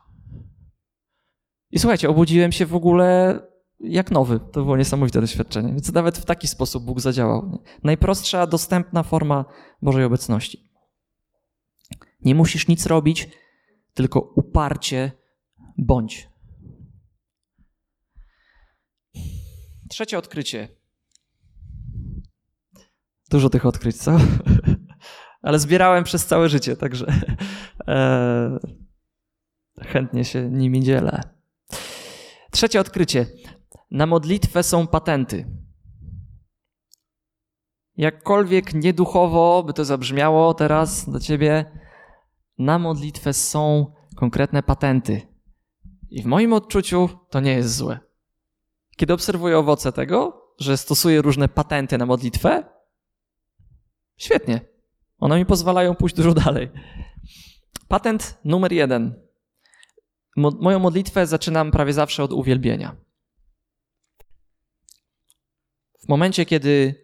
I 1.71 1.79
słuchajcie, 1.79 2.09
obudziłem 2.09 2.51
się 2.51 2.65
w 2.65 2.75
ogóle 2.75 3.39
jak 3.79 4.11
nowy. 4.11 4.39
To 4.39 4.63
było 4.63 4.77
niesamowite 4.77 5.21
doświadczenie. 5.21 5.69
Więc 5.69 5.93
nawet 5.93 6.17
w 6.17 6.25
taki 6.25 6.47
sposób 6.47 6.85
Bóg 6.85 6.99
zadziałał. 6.99 7.63
Najprostsza, 7.83 8.47
dostępna 8.47 9.03
forma 9.03 9.45
Bożej 9.81 10.03
obecności. 10.03 10.69
Nie 12.21 12.35
musisz 12.35 12.67
nic 12.67 12.85
robić, 12.85 13.29
tylko 13.97 14.19
uparcie 14.19 15.11
bądź. 15.77 16.29
Trzecie 19.89 20.17
odkrycie. 20.17 20.67
Dużo 23.29 23.49
tych 23.49 23.65
odkryć, 23.65 23.97
co? 23.97 24.17
Ale 25.47 25.59
zbierałem 25.59 26.03
przez 26.03 26.25
całe 26.25 26.49
życie, 26.49 26.75
także 26.75 27.05
e, 27.87 28.59
chętnie 29.81 30.25
się 30.25 30.49
nimi 30.49 30.83
dzielę. 30.83 31.21
Trzecie 32.51 32.79
odkrycie. 32.79 33.25
Na 33.91 34.05
modlitwę 34.05 34.63
są 34.63 34.87
patenty. 34.87 35.45
Jakkolwiek 37.95 38.73
nieduchowo 38.73 39.63
by 39.63 39.73
to 39.73 39.85
zabrzmiało 39.85 40.53
teraz 40.53 41.09
do 41.09 41.19
ciebie, 41.19 41.76
na 42.57 42.79
modlitwę 42.79 43.33
są 43.33 43.93
konkretne 44.15 44.63
patenty. 44.63 45.21
I 46.09 46.21
w 46.21 46.25
moim 46.25 46.53
odczuciu 46.53 47.09
to 47.29 47.39
nie 47.39 47.51
jest 47.51 47.75
złe. 47.75 47.99
Kiedy 48.95 49.13
obserwuję 49.13 49.57
owoce 49.57 49.91
tego, 49.91 50.47
że 50.59 50.77
stosuję 50.77 51.21
różne 51.21 51.47
patenty 51.47 51.97
na 51.97 52.05
modlitwę, 52.05 52.63
świetnie. 54.17 54.61
One 55.19 55.37
mi 55.37 55.45
pozwalają 55.45 55.95
pójść 55.95 56.15
dużo 56.15 56.33
dalej. 56.33 56.69
Patent 57.87 58.39
numer 58.43 58.73
jeden. 58.73 59.27
Mo 60.35 60.51
moją 60.51 60.79
modlitwę 60.79 61.27
zaczynam 61.27 61.71
prawie 61.71 61.93
zawsze 61.93 62.23
od 62.23 62.33
uwielbienia. 62.33 62.95
W 65.99 66.09
momencie, 66.09 66.45
kiedy 66.45 66.95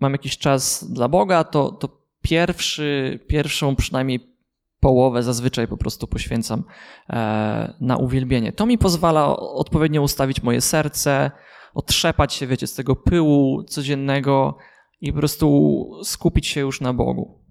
mam 0.00 0.12
jakiś 0.12 0.38
czas 0.38 0.92
dla 0.92 1.08
Boga, 1.08 1.44
to, 1.44 1.70
to 1.72 1.97
pierwszy, 2.28 3.20
pierwszą 3.26 3.76
przynajmniej 3.76 4.38
połowę 4.80 5.22
zazwyczaj 5.22 5.68
po 5.68 5.76
prostu 5.76 6.06
poświęcam 6.06 6.64
e, 7.10 7.74
na 7.80 7.96
uwielbienie. 7.96 8.52
To 8.52 8.66
mi 8.66 8.78
pozwala 8.78 9.36
odpowiednio 9.36 10.02
ustawić 10.02 10.42
moje 10.42 10.60
serce, 10.60 11.30
otrzepać 11.74 12.34
się, 12.34 12.46
wiecie, 12.46 12.66
z 12.66 12.74
tego 12.74 12.96
pyłu 12.96 13.64
codziennego 13.64 14.58
i 15.00 15.12
po 15.12 15.18
prostu 15.18 15.90
skupić 16.04 16.46
się 16.46 16.60
już 16.60 16.80
na 16.80 16.92
Bogu. 16.92 17.44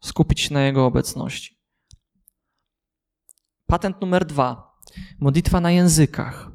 Skupić 0.00 0.40
się 0.40 0.54
na 0.54 0.62
Jego 0.62 0.86
obecności. 0.86 1.60
Patent 3.66 4.00
numer 4.00 4.24
dwa. 4.24 4.76
Modlitwa 5.20 5.60
na 5.60 5.70
językach. 5.70 6.50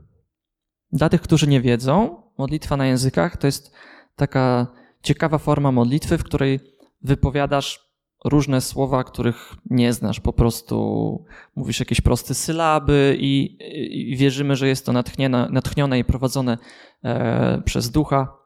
Dla 0.92 1.10
tych, 1.10 1.22
którzy 1.22 1.48
nie 1.48 1.62
wiedzą, 1.62 2.22
modlitwa 2.38 2.78
na 2.78 2.86
językach 2.86 3.38
to 3.38 3.48
jest 3.48 3.72
taka 4.16 4.68
ciekawa 5.02 5.38
forma 5.38 5.72
modlitwy, 5.72 6.18
w 6.18 6.24
której 6.24 6.75
wypowiadasz 7.02 7.86
różne 8.26 8.62
słowa, 8.62 9.04
których 9.04 9.56
nie 9.70 9.94
znasz. 9.94 10.20
Po 10.20 10.34
prostu 10.34 11.26
mówisz 11.56 11.80
jakieś 11.80 12.02
proste 12.02 12.34
sylaby 12.34 13.18
i, 13.20 13.58
i 14.12 14.18
wierzymy, 14.18 14.56
że 14.56 14.68
jest 14.68 14.86
to 14.86 14.94
natchnione, 14.94 15.50
natchnione 15.52 16.00
i 16.00 16.04
prowadzone 16.04 16.58
e, 17.04 17.62
przez 17.66 17.92
ducha. 17.92 18.38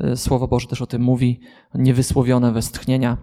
E, 0.00 0.16
Słowo 0.16 0.48
Boże 0.48 0.68
też 0.68 0.82
o 0.82 0.86
tym 0.86 1.02
mówi, 1.02 1.40
niewysłowione 1.74 2.52
westchnienia. 2.52 3.16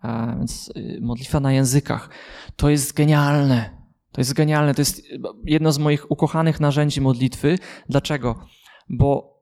A 0.00 0.34
więc 0.38 0.72
y, 0.76 0.98
modlitwa 1.00 1.40
na 1.40 1.52
językach. 1.52 2.08
To 2.56 2.70
jest 2.70 2.92
genialne. 2.92 3.70
To 4.12 4.20
jest 4.20 4.32
genialne. 4.32 4.74
To 4.74 4.80
jest 4.80 5.02
jedno 5.44 5.72
z 5.72 5.78
moich 5.78 6.10
ukochanych 6.10 6.60
narzędzi 6.60 7.00
modlitwy. 7.00 7.58
Dlaczego? 7.88 8.46
Bo 8.88 9.34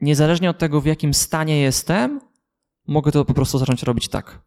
niezależnie 0.00 0.50
od 0.50 0.58
tego, 0.58 0.80
w 0.80 0.86
jakim 0.86 1.14
stanie 1.14 1.60
jestem, 1.60 2.20
mogę 2.86 3.12
to 3.12 3.24
po 3.24 3.34
prostu 3.34 3.58
zacząć 3.58 3.82
robić 3.82 4.08
tak. 4.08 4.42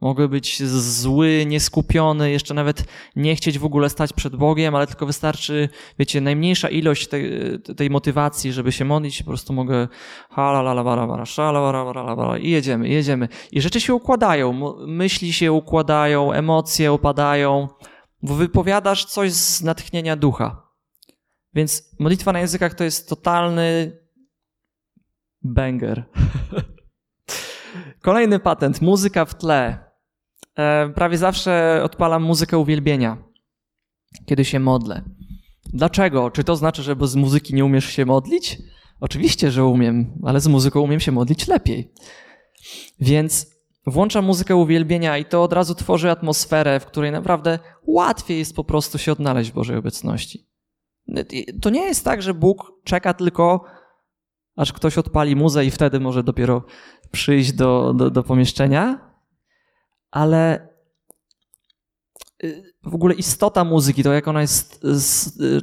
Mogę 0.00 0.28
być 0.28 0.62
zły, 0.64 1.44
nieskupiony, 1.46 2.30
jeszcze 2.30 2.54
nawet 2.54 2.84
nie 3.16 3.36
chcieć 3.36 3.58
w 3.58 3.64
ogóle 3.64 3.90
stać 3.90 4.12
przed 4.12 4.36
Bogiem, 4.36 4.74
ale 4.74 4.86
tylko 4.86 5.06
wystarczy, 5.06 5.68
wiecie, 5.98 6.20
najmniejsza 6.20 6.68
ilość 6.68 7.08
tej, 7.08 7.30
tej 7.76 7.90
motywacji, 7.90 8.52
żeby 8.52 8.72
się 8.72 8.84
modlić, 8.84 9.22
po 9.22 9.28
prostu 9.30 9.52
mogę 9.52 9.88
i 12.40 12.50
jedziemy, 12.50 12.88
jedziemy. 12.88 13.28
I 13.52 13.60
rzeczy 13.60 13.80
się 13.80 13.94
układają, 13.94 14.74
myśli 14.86 15.32
się 15.32 15.52
układają, 15.52 16.32
emocje 16.32 16.92
opadają, 16.92 17.68
bo 18.22 18.34
wypowiadasz 18.34 19.04
coś 19.04 19.32
z 19.32 19.62
natchnienia 19.62 20.16
ducha. 20.16 20.62
Więc 21.54 21.94
modlitwa 21.98 22.32
na 22.32 22.40
językach 22.40 22.74
to 22.74 22.84
jest 22.84 23.08
totalny 23.08 23.98
banger. 25.42 26.04
Kolejny 28.06 28.38
patent, 28.38 28.82
muzyka 28.82 29.24
w 29.24 29.34
tle. 29.34 29.78
E, 30.58 30.88
prawie 30.88 31.18
zawsze 31.18 31.80
odpalam 31.84 32.22
muzykę 32.22 32.58
uwielbienia, 32.58 33.16
kiedy 34.26 34.44
się 34.44 34.60
modlę. 34.60 35.02
Dlaczego? 35.64 36.30
Czy 36.30 36.44
to 36.44 36.56
znaczy, 36.56 36.82
że 36.82 36.96
bez 36.96 37.14
muzyki 37.14 37.54
nie 37.54 37.64
umiesz 37.64 37.84
się 37.84 38.06
modlić? 38.06 38.58
Oczywiście, 39.00 39.50
że 39.50 39.64
umiem, 39.64 40.18
ale 40.24 40.40
z 40.40 40.48
muzyką 40.48 40.80
umiem 40.80 41.00
się 41.00 41.12
modlić 41.12 41.48
lepiej. 41.48 41.92
Więc 43.00 43.46
włączam 43.86 44.24
muzykę 44.24 44.56
uwielbienia 44.56 45.18
i 45.18 45.24
to 45.24 45.42
od 45.42 45.52
razu 45.52 45.74
tworzy 45.74 46.10
atmosferę, 46.10 46.80
w 46.80 46.86
której 46.86 47.12
naprawdę 47.12 47.58
łatwiej 47.86 48.38
jest 48.38 48.56
po 48.56 48.64
prostu 48.64 48.98
się 48.98 49.12
odnaleźć 49.12 49.50
w 49.50 49.54
Bożej 49.54 49.76
obecności. 49.76 50.46
To 51.62 51.70
nie 51.70 51.84
jest 51.84 52.04
tak, 52.04 52.22
że 52.22 52.34
Bóg 52.34 52.72
czeka 52.84 53.14
tylko, 53.14 53.64
aż 54.56 54.72
ktoś 54.72 54.98
odpali 54.98 55.36
muzę 55.36 55.64
i 55.64 55.70
wtedy 55.70 56.00
może 56.00 56.22
dopiero 56.22 56.64
przyjść 57.16 57.52
do, 57.52 57.94
do, 57.94 58.10
do 58.10 58.22
pomieszczenia, 58.22 59.12
ale 60.10 60.68
y, 62.44 62.74
w 62.82 62.94
ogóle 62.94 63.14
istota 63.14 63.64
muzyki, 63.64 64.02
to 64.02 64.12
jak 64.12 64.28
ona 64.28 64.40
jest, 64.40 64.86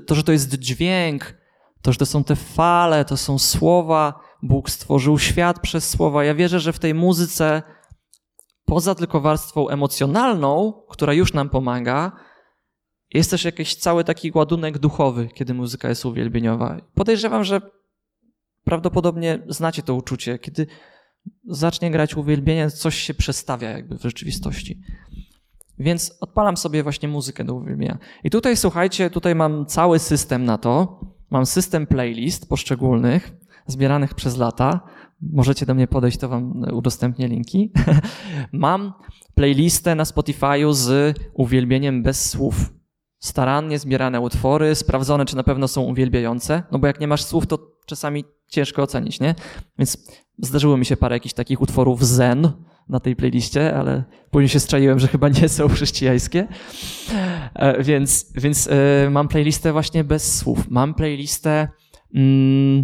to, 0.07 0.15
że 0.15 0.23
to 0.23 0.31
jest 0.31 0.53
dźwięk, 0.53 1.37
to, 1.81 1.91
że 1.91 1.97
to 1.97 2.05
są 2.05 2.23
te 2.23 2.35
fale, 2.35 3.05
to 3.05 3.17
są 3.17 3.39
słowa, 3.39 4.19
Bóg 4.41 4.69
stworzył 4.69 5.19
świat 5.19 5.59
przez 5.59 5.89
słowa. 5.89 6.23
Ja 6.23 6.35
wierzę, 6.35 6.59
że 6.59 6.73
w 6.73 6.79
tej 6.79 6.93
muzyce, 6.93 7.63
poza 8.65 8.95
tylko 8.95 9.21
warstwą 9.21 9.69
emocjonalną, 9.69 10.83
która 10.89 11.13
już 11.13 11.33
nam 11.33 11.49
pomaga, 11.49 12.11
jest 13.13 13.31
też 13.31 13.45
jakiś 13.45 13.75
cały 13.75 14.03
taki 14.03 14.31
ładunek 14.35 14.77
duchowy, 14.77 15.29
kiedy 15.33 15.53
muzyka 15.53 15.89
jest 15.89 16.05
uwielbieniowa. 16.05 16.77
Podejrzewam, 16.95 17.43
że 17.43 17.61
prawdopodobnie 18.63 19.43
znacie 19.47 19.81
to 19.81 19.95
uczucie, 19.95 20.39
kiedy 20.39 20.67
zacznie 21.47 21.91
grać 21.91 22.15
uwielbienie, 22.15 22.69
coś 22.69 22.95
się 22.95 23.13
przestawia 23.13 23.69
jakby 23.69 23.97
w 23.97 24.01
rzeczywistości. 24.01 24.81
Więc 25.79 26.17
odpalam 26.21 26.57
sobie 26.57 26.83
właśnie 26.83 27.09
muzykę 27.09 27.43
do 27.43 27.53
uwielbienia. 27.53 27.97
I 28.23 28.29
tutaj 28.29 28.57
słuchajcie, 28.57 29.09
tutaj 29.09 29.35
mam 29.35 29.65
cały 29.65 29.99
system 29.99 30.45
na 30.45 30.57
to. 30.57 30.99
Mam 31.29 31.45
system 31.45 31.87
playlist 31.87 32.49
poszczególnych, 32.49 33.31
zbieranych 33.67 34.13
przez 34.13 34.37
lata. 34.37 34.79
Możecie 35.21 35.65
do 35.65 35.73
mnie 35.73 35.87
podejść, 35.87 36.17
to 36.17 36.29
wam 36.29 36.63
udostępnię 36.73 37.27
linki. 37.27 37.71
mam 38.51 38.93
playlistę 39.35 39.95
na 39.95 40.03
Spotify'u 40.03 40.73
z 40.73 41.17
uwielbieniem 41.33 42.03
bez 42.03 42.29
słów. 42.29 42.73
Starannie 43.19 43.79
zbierane 43.79 44.21
utwory, 44.21 44.75
sprawdzone, 44.75 45.25
czy 45.25 45.35
na 45.35 45.43
pewno 45.43 45.67
są 45.67 45.81
uwielbiające. 45.81 46.63
No 46.71 46.79
bo 46.79 46.87
jak 46.87 46.99
nie 46.99 47.07
masz 47.07 47.23
słów, 47.23 47.47
to 47.47 47.59
czasami 47.85 48.23
ciężko 48.47 48.83
ocenić, 48.83 49.19
nie? 49.19 49.35
Więc 49.79 49.97
Zdarzyło 50.39 50.77
mi 50.77 50.85
się 50.85 50.97
parę 50.97 51.15
jakichś 51.15 51.33
takich 51.33 51.61
utworów 51.61 52.05
zen 52.05 52.51
na 52.89 52.99
tej 52.99 53.15
playliście, 53.15 53.75
ale 53.75 54.03
później 54.31 54.49
się 54.49 54.59
strzeliłem, 54.59 54.99
że 54.99 55.07
chyba 55.07 55.29
nie 55.29 55.49
są 55.49 55.69
chrześcijańskie. 55.75 56.47
E, 57.53 57.83
więc, 57.83 58.33
więc 58.35 58.67
e, 58.71 59.09
mam 59.09 59.27
playlistę 59.27 59.71
właśnie 59.71 60.03
bez 60.03 60.37
słów. 60.37 60.69
Mam 60.69 60.93
playlistę 60.93 61.67
mm, 62.15 62.83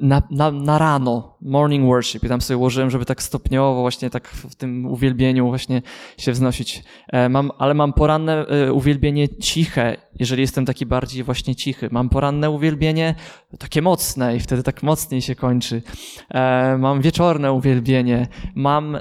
na, 0.00 0.22
na, 0.30 0.50
na, 0.50 0.78
rano, 0.78 1.38
morning 1.40 1.86
worship. 1.86 2.24
I 2.24 2.28
tam 2.28 2.40
sobie 2.40 2.58
ułożyłem, 2.58 2.90
żeby 2.90 3.04
tak 3.04 3.22
stopniowo 3.22 3.80
właśnie 3.80 4.10
tak 4.10 4.28
w 4.28 4.54
tym 4.54 4.86
uwielbieniu 4.86 5.46
właśnie 5.46 5.82
się 6.18 6.32
wznosić. 6.32 6.84
Mam, 7.30 7.50
ale 7.58 7.74
mam 7.74 7.92
poranne 7.92 8.46
uwielbienie 8.72 9.28
ciche, 9.28 9.96
jeżeli 10.18 10.40
jestem 10.40 10.66
taki 10.66 10.86
bardziej 10.86 11.24
właśnie 11.24 11.54
cichy. 11.54 11.88
Mam 11.92 12.08
poranne 12.08 12.50
uwielbienie 12.50 13.14
takie 13.58 13.82
mocne 13.82 14.36
i 14.36 14.40
wtedy 14.40 14.62
tak 14.62 14.82
mocniej 14.82 15.22
się 15.22 15.34
kończy. 15.34 15.82
E, 16.30 16.76
mam 16.78 17.00
wieczorne 17.00 17.52
uwielbienie, 17.52 18.28
mam, 18.54 18.96
e, 18.96 19.00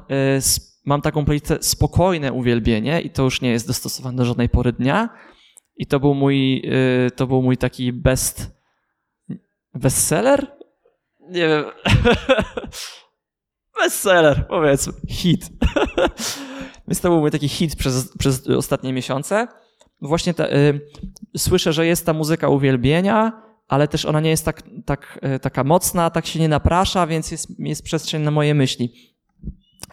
mam 0.86 1.02
taką 1.02 1.26
playlistę 1.26 1.58
spokojne 1.62 2.34
uwielbienie 2.34 3.02
i 3.02 3.10
to 3.10 3.24
już 3.24 3.42
nie 3.42 3.50
jest 3.50 3.68
dostosowane 3.68 4.18
do 4.18 4.26
żadnej 4.26 4.50
pory 4.50 4.74
dnia. 4.74 5.10
I 5.78 5.86
to 5.86 6.00
był 6.00 6.16
mój, 6.16 6.58
e, 7.08 7.12
to 7.12 7.28
był 7.28 7.42
mój 7.42 7.58
taki 7.58 7.94
best, 7.94 8.61
bestseller? 9.74 10.58
Nie 11.20 11.48
wiem. 11.48 11.66
Bestseller, 13.84 14.48
powiedzmy. 14.48 14.94
Hit. 15.10 15.50
Więc 16.88 17.02
to 17.02 17.10
był 17.10 17.20
mój 17.20 17.32
taki 17.32 17.50
hit 17.50 17.76
przez, 17.76 18.18
przez 18.18 18.48
ostatnie 18.48 18.94
miesiące. 18.94 19.48
Właśnie 20.02 20.34
te, 20.34 20.56
y, 20.56 20.82
słyszę, 21.38 21.74
że 21.74 21.86
jest 21.86 22.06
ta 22.06 22.14
muzyka 22.14 22.50
uwielbienia, 22.50 23.42
ale 23.68 23.88
też 23.88 24.06
ona 24.06 24.20
nie 24.20 24.30
jest 24.30 24.46
tak, 24.46 24.64
tak, 24.86 25.20
y, 25.36 25.40
taka 25.40 25.64
mocna, 25.64 26.10
tak 26.10 26.26
się 26.26 26.40
nie 26.40 26.50
naprasza, 26.50 27.08
więc 27.08 27.32
jest, 27.32 27.60
jest 27.60 27.84
przestrzeń 27.84 28.22
na 28.22 28.32
moje 28.32 28.54
myśli. 28.54 29.11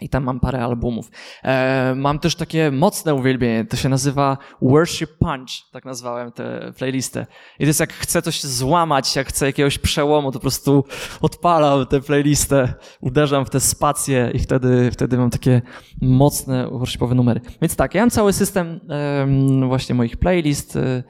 I 0.01 0.09
tam 0.09 0.23
mam 0.23 0.39
parę 0.39 0.63
albumów. 0.63 1.11
E, 1.43 1.93
mam 1.95 2.19
też 2.19 2.35
takie 2.35 2.71
mocne 2.71 3.13
uwielbienie, 3.13 3.65
to 3.65 3.77
się 3.77 3.89
nazywa 3.89 4.37
Worship 4.61 5.17
Punch, 5.17 5.49
tak 5.71 5.85
nazwałem 5.85 6.31
tę 6.31 6.73
playlistę. 6.77 7.25
I 7.59 7.63
to 7.63 7.67
jest 7.67 7.79
jak 7.79 7.93
chcę 7.93 8.21
coś 8.21 8.43
złamać, 8.43 9.15
jak 9.15 9.27
chcę 9.27 9.45
jakiegoś 9.45 9.79
przełomu, 9.79 10.31
to 10.31 10.39
po 10.39 10.41
prostu 10.41 10.83
odpalam 11.21 11.85
tę 11.85 12.01
playlistę, 12.01 12.73
uderzam 13.01 13.45
w 13.45 13.49
te 13.49 13.59
spacje 13.59 14.31
i 14.33 14.39
wtedy, 14.39 14.91
wtedy 14.91 15.17
mam 15.17 15.29
takie 15.29 15.61
mocne 16.01 16.69
worshipowe 16.69 17.15
numery. 17.15 17.41
Więc 17.61 17.75
tak, 17.75 17.95
ja 17.95 18.01
mam 18.01 18.09
cały 18.09 18.33
system 18.33 18.79
e, 18.89 19.67
właśnie 19.67 19.95
moich 19.95 20.17
playlist, 20.17 20.75
e, 20.75 21.03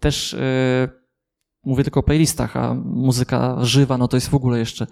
też 0.00 0.34
e, 0.34 0.88
mówię 1.64 1.84
tylko 1.84 2.00
o 2.00 2.02
playlistach, 2.02 2.56
a 2.56 2.74
muzyka 2.84 3.56
żywa, 3.60 3.98
no 3.98 4.08
to 4.08 4.16
jest 4.16 4.28
w 4.28 4.34
ogóle 4.34 4.58
jeszcze 4.58 4.86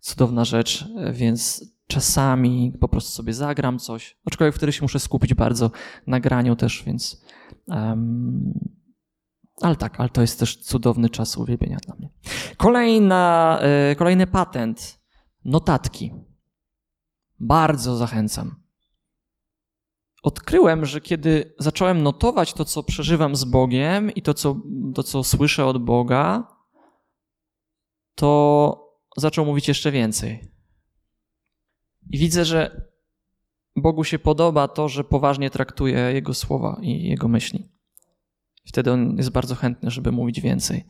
cudowna 0.00 0.44
rzecz, 0.44 0.84
e, 0.98 1.12
więc 1.12 1.64
czasami 1.90 2.72
po 2.80 2.88
prostu 2.88 3.10
sobie 3.10 3.34
zagram 3.34 3.78
coś, 3.78 4.16
aczkolwiek 4.26 4.54
wtedy 4.54 4.72
się 4.72 4.82
muszę 4.82 5.00
skupić 5.00 5.34
bardzo 5.34 5.70
na 6.06 6.20
graniu 6.20 6.56
też, 6.56 6.82
więc. 6.86 7.24
Um, 7.66 8.52
ale 9.62 9.76
tak, 9.76 10.00
ale 10.00 10.08
to 10.08 10.20
jest 10.20 10.38
też 10.38 10.56
cudowny 10.56 11.10
czas 11.10 11.36
uwielbienia 11.36 11.78
dla 11.86 11.94
mnie. 11.94 12.10
Kolejna, 12.56 13.58
y, 13.92 13.96
kolejny 13.96 14.26
patent. 14.26 15.00
Notatki. 15.44 16.14
Bardzo 17.40 17.96
zachęcam. 17.96 18.54
Odkryłem, 20.22 20.84
że 20.84 21.00
kiedy 21.00 21.54
zacząłem 21.58 22.02
notować 22.02 22.52
to, 22.52 22.64
co 22.64 22.82
przeżywam 22.82 23.36
z 23.36 23.44
Bogiem 23.44 24.10
i 24.10 24.22
to, 24.22 24.34
co, 24.34 24.56
to, 24.94 25.02
co 25.02 25.24
słyszę 25.24 25.66
od 25.66 25.84
Boga, 25.84 26.56
to 28.14 28.90
zaczął 29.16 29.44
mówić 29.46 29.68
jeszcze 29.68 29.90
więcej. 29.90 30.50
I 32.10 32.18
widzę, 32.18 32.44
że 32.44 32.90
Bogu 33.76 34.04
się 34.04 34.18
podoba 34.18 34.68
to, 34.68 34.88
że 34.88 35.04
poważnie 35.04 35.50
traktuje 35.50 35.98
Jego 35.98 36.34
słowa 36.34 36.78
i 36.82 37.08
Jego 37.08 37.28
myśli. 37.28 37.68
Wtedy 38.66 38.92
On 38.92 39.16
jest 39.16 39.30
bardzo 39.30 39.54
chętny, 39.54 39.90
żeby 39.90 40.12
mówić 40.12 40.40
więcej. 40.40 40.84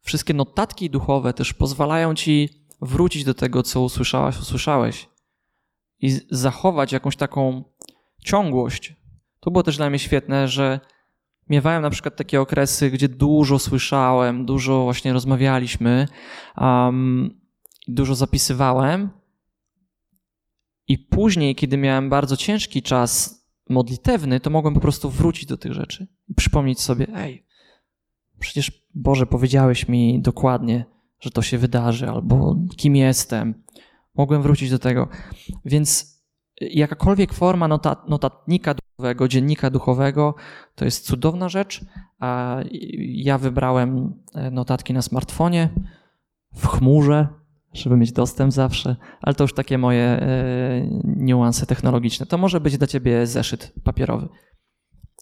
Wszystkie 0.00 0.34
notatki 0.34 0.90
duchowe 0.90 1.32
też 1.32 1.54
pozwalają 1.54 2.14
Ci 2.14 2.48
wrócić 2.80 3.24
do 3.24 3.34
tego, 3.34 3.62
co 3.62 3.80
usłyszałaś, 3.80 4.38
usłyszałeś 4.38 5.08
i 6.00 6.20
zachować 6.30 6.92
jakąś 6.92 7.16
taką 7.16 7.64
ciągłość. 8.24 8.96
To 9.40 9.50
było 9.50 9.62
też 9.62 9.76
dla 9.76 9.90
mnie 9.90 9.98
świetne, 9.98 10.48
że 10.48 10.80
miewałem 11.48 11.82
na 11.82 11.90
przykład 11.90 12.16
takie 12.16 12.40
okresy, 12.40 12.90
gdzie 12.90 13.08
dużo 13.08 13.58
słyszałem, 13.58 14.46
dużo 14.46 14.82
właśnie 14.82 15.12
rozmawialiśmy, 15.12 16.08
um, 16.56 17.40
dużo 17.88 18.14
zapisywałem, 18.14 19.10
i 20.88 20.98
później, 20.98 21.54
kiedy 21.54 21.76
miałem 21.76 22.10
bardzo 22.10 22.36
ciężki 22.36 22.82
czas 22.82 23.42
modlitewny, 23.68 24.40
to 24.40 24.50
mogłem 24.50 24.74
po 24.74 24.80
prostu 24.80 25.10
wrócić 25.10 25.46
do 25.46 25.56
tych 25.56 25.72
rzeczy 25.72 26.06
i 26.28 26.34
przypomnieć 26.34 26.80
sobie, 26.80 27.06
ej, 27.14 27.46
przecież 28.38 28.88
Boże, 28.94 29.26
powiedziałeś 29.26 29.88
mi 29.88 30.20
dokładnie, 30.22 30.84
że 31.20 31.30
to 31.30 31.42
się 31.42 31.58
wydarzy, 31.58 32.08
albo 32.08 32.56
kim 32.76 32.96
jestem. 32.96 33.62
Mogłem 34.14 34.42
wrócić 34.42 34.70
do 34.70 34.78
tego. 34.78 35.08
Więc 35.64 36.18
jakakolwiek 36.60 37.32
forma 37.32 37.68
notat 37.68 38.08
notatnika 38.08 38.74
duchowego, 38.74 39.28
dziennika 39.28 39.70
duchowego, 39.70 40.34
to 40.74 40.84
jest 40.84 41.06
cudowna 41.06 41.48
rzecz. 41.48 41.84
A 42.18 42.60
ja 42.98 43.38
wybrałem 43.38 44.14
e, 44.34 44.50
notatki 44.50 44.92
na 44.92 45.02
smartfonie, 45.02 45.70
w 46.54 46.66
chmurze, 46.66 47.28
żeby 47.72 47.96
mieć 47.96 48.12
dostęp 48.12 48.52
zawsze, 48.52 48.96
ale 49.22 49.34
to 49.34 49.44
już 49.44 49.54
takie 49.54 49.78
moje 49.78 50.02
e, 50.02 50.88
niuanse 51.04 51.66
technologiczne. 51.66 52.26
To 52.26 52.38
może 52.38 52.60
być 52.60 52.78
dla 52.78 52.86
ciebie 52.86 53.26
zeszyt 53.26 53.72
papierowy, 53.84 54.28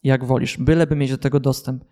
jak 0.05 0.25
wolisz, 0.25 0.59
byleby 0.59 0.97
mieć 0.97 1.11
do 1.11 1.19
tego 1.19 1.41
dostęp. 1.41 1.85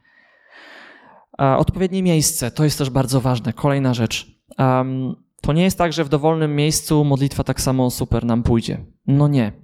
A 1.39 1.59
odpowiednie 1.59 2.03
miejsce, 2.03 2.51
to 2.51 2.65
jest 2.65 2.79
też 2.79 2.91
bardzo 2.91 3.21
ważne. 3.21 3.53
Kolejna 3.53 3.95
rzecz. 3.95 4.41
Um, 4.59 5.15
to 5.41 5.53
nie 5.53 5.63
jest 5.63 5.79
tak, 5.79 5.93
że 5.93 6.05
w 6.05 6.09
dowolnym 6.09 6.57
miejscu 6.57 7.05
modlitwa 7.05 7.45
tak 7.45 7.61
samo 7.61 7.91
super 7.91 8.25
nam 8.25 8.43
pójdzie. 8.43 8.85
No 9.07 9.29
nie. 9.29 9.64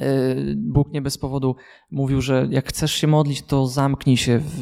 Y, 0.00 0.54
Bóg 0.56 0.92
nie 0.92 1.02
bez 1.02 1.18
powodu 1.18 1.56
mówił, 1.90 2.20
że 2.20 2.46
jak 2.50 2.68
chcesz 2.68 2.92
się 2.92 3.06
modlić, 3.06 3.42
to 3.42 3.66
zamknij 3.66 4.16
się 4.16 4.38
w, 4.38 4.60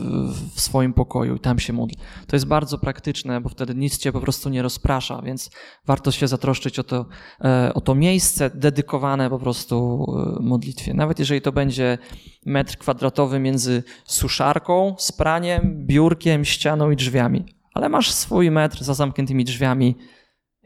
w, 0.55 0.61
swoim 0.61 0.93
pokoju 0.93 1.37
i 1.37 1.41
tam 1.41 1.59
się 1.59 1.73
módl. 1.73 1.95
To 2.27 2.37
jest 2.37 2.47
bardzo 2.47 2.79
praktyczne, 2.79 3.41
bo 3.41 3.49
wtedy 3.49 3.75
nic 3.75 3.99
cię 3.99 4.13
po 4.13 4.21
prostu 4.21 4.49
nie 4.51 4.63
rozprasza, 4.63 5.23
więc 5.23 5.51
warto 5.87 6.11
się 6.11 6.29
zatroszczyć 6.29 6.79
o 6.79 6.85
to, 6.85 7.07
e, 7.45 7.75
o 7.75 7.81
to 7.81 7.95
miejsce 7.95 8.51
dedykowane 8.51 9.31
po 9.31 9.39
prostu 9.39 10.07
e, 10.39 10.43
modlitwie. 10.43 10.95
Nawet 10.95 11.19
jeżeli 11.19 11.41
to 11.41 11.53
będzie 11.53 11.99
metr 12.47 12.79
kwadratowy 12.79 13.39
między 13.39 13.83
suszarką, 14.05 14.95
spraniem, 14.99 15.87
biurkiem, 15.87 16.45
ścianą 16.45 16.91
i 16.91 16.97
drzwiami. 16.97 17.45
Ale 17.75 17.89
masz 17.89 18.11
swój 18.13 18.51
metr 18.51 18.85
za 18.85 18.95
zamkniętymi 18.95 19.45
drzwiami, 19.45 19.97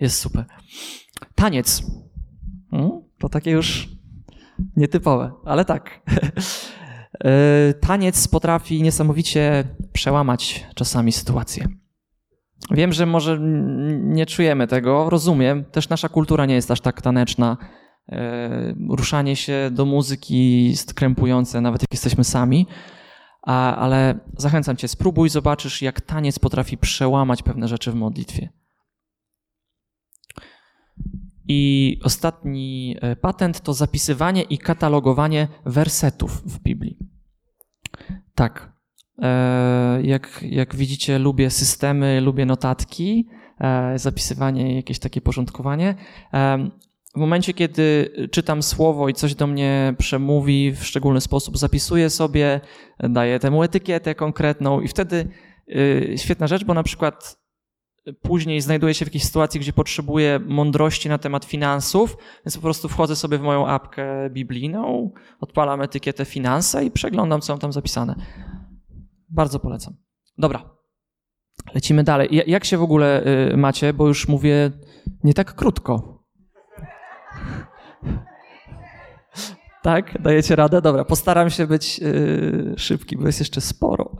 jest 0.01 0.19
super. 0.19 0.45
Taniec. 1.35 1.83
Hmm? 2.71 2.91
To 3.19 3.29
takie 3.29 3.51
już 3.51 3.98
Nietypowe, 4.77 5.33
ale 5.45 5.65
tak. 5.65 5.91
E, 7.25 7.75
taniec 7.75 8.29
potrafi 8.29 8.83
niesamowicie 8.83 9.65
przełamać 9.93 10.67
czasami 10.75 11.13
sytuację. 11.13 11.69
Wiem, 12.71 12.93
że 12.93 13.07
może 13.07 13.39
nie 14.01 14.27
czujemy 14.27 14.67
tego, 14.67 15.11
rozumiem. 15.11 15.65
Też 15.65 15.89
nasza 15.89 16.09
kultura 16.09 16.47
nie 16.47 16.55
jest 16.55 16.71
aż 16.71 16.81
tak 16.81 17.03
taneczna. 17.03 17.57
E, 18.09 18.75
ruszanie 18.91 19.37
się 19.37 19.71
do 19.73 19.85
muzyki 19.85 20.69
jest 20.69 20.95
krępujące, 20.95 21.61
nawet 21.61 21.83
jak 21.83 21.93
jesteśmy 21.93 22.25
sami. 22.25 22.67
Ale 23.43 24.19
zachęcam 24.37 24.77
cię, 24.77 24.89
spróbuj, 24.89 25.29
zobaczysz, 25.29 25.83
jak 25.83 26.01
taniec 26.01 26.39
potrafi 26.39 26.79
przełamać 26.79 27.43
pewne 27.43 27.69
rzeczy 27.69 27.93
w 27.93 27.95
modlitwie. 27.95 28.49
I 31.49 32.01
ostatni 32.05 32.97
e, 33.01 33.17
patent 33.17 33.61
to 33.61 33.75
zapisywanie 33.75 34.43
i 34.43 34.59
katalogowanie 34.59 35.49
wersetów 35.65 36.43
w 36.45 36.59
Biblii. 36.59 36.99
Tak. 38.35 38.73
E, 39.23 40.03
jak, 40.03 40.41
jak 40.43 40.77
widzicie, 40.77 41.19
lubię 41.19 41.51
systemy, 41.51 42.21
lubię 42.21 42.47
notatki, 42.47 43.29
e, 43.61 43.99
zapisywanie 43.99 44.77
jakieś 44.77 44.99
takie 44.99 45.21
porządkowanie. 45.21 45.95
W 47.15 47.21
momencie, 47.21 47.55
kiedy 47.55 48.11
czytam 48.31 48.63
słowo 48.63 49.09
i 49.09 49.15
coś 49.15 49.35
do 49.35 49.47
mnie 49.47 49.95
przemówi 49.99 50.73
w 50.73 50.85
szczególny 50.85 51.21
sposób, 51.21 51.59
zapisuję 51.59 52.11
sobie, 52.11 52.61
daję 52.99 53.39
temu 53.39 53.63
etykietę 53.63 54.15
konkretną 54.15 54.81
i 54.81 54.89
wtedy 54.89 55.29
świetna 56.17 56.47
rzecz, 56.47 56.65
bo 56.65 56.75
na 56.75 56.83
przykład 56.83 57.38
później 58.23 58.61
znajduję 58.61 58.95
się 58.95 59.05
w 59.05 59.09
jakiejś 59.09 59.25
sytuacji, 59.25 59.61
gdzie 59.61 59.73
potrzebuję 59.73 60.41
mądrości 60.47 61.09
na 61.09 61.19
temat 61.19 61.45
finansów, 61.45 62.17
więc 62.47 62.57
po 62.57 62.63
prostu 62.63 62.89
wchodzę 62.89 63.17
sobie 63.17 63.39
w 63.39 63.43
moją 63.43 63.67
apkę 63.67 64.31
biblijną, 64.31 65.13
odpalam 65.41 65.83
etykietę 65.83 66.25
finanse 66.25 66.85
i 66.85 66.91
przeglądam, 66.91 67.41
co 67.41 67.59
tam 67.59 67.73
zapisane. 67.73 68.15
Bardzo 69.29 69.61
polecam. 69.61 69.95
Dobra, 70.39 70.71
lecimy 71.75 72.05
dalej. 72.05 72.29
Jak 72.47 72.65
się 72.65 72.79
w 72.79 72.83
ogóle 72.83 73.27
y, 73.53 73.57
macie, 73.57 73.93
bo 73.93 74.09
już 74.09 74.29
mówię 74.29 74.71
nie 75.25 75.35
tak 75.35 75.55
krótko. 75.55 76.03
Tak? 79.83 80.23
Dajecie 80.23 80.57
radę? 80.57 80.83
Dobra, 80.83 81.05
postaram 81.05 81.51
się 81.51 81.67
być 81.67 81.99
yy, 81.99 82.75
szybki, 82.77 83.17
bo 83.17 83.27
jest 83.27 83.39
jeszcze 83.39 83.61
sporo. 83.61 84.17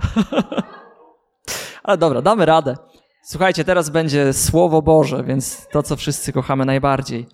Ale 1.83 1.99
dobra, 1.99 2.23
damy 2.23 2.47
radę. 2.47 2.77
Słuchajcie, 3.31 3.65
teraz 3.65 3.91
będzie 3.91 4.33
Słowo 4.33 4.83
Boże, 4.83 5.25
więc 5.25 5.69
to, 5.73 5.83
co 5.83 5.97
wszyscy 5.97 6.33
kochamy 6.33 6.65
najbardziej. 6.65 7.27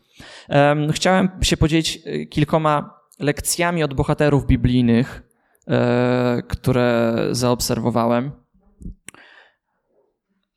Chciałem 0.93 1.29
się 1.43 1.57
podzielić 1.57 2.01
e, 2.05 2.27
kilkoma 2.27 3.01
lekcjami 3.19 3.83
od 3.83 3.95
bohaterów 3.95 4.47
biblijnych, 4.47 5.23
e, 5.69 6.43
które 6.49 7.17
zaobserwowałem. 7.31 8.33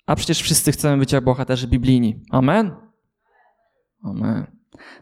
A 0.05 0.15
przecież 0.15 0.41
wszyscy 0.41 0.71
chcemy 0.71 0.97
być 0.97 1.11
jak 1.11 1.23
bohaterzy 1.23 1.67
biblijni. 1.67 2.21
Amen? 2.31 2.75
Amen. 4.03 4.45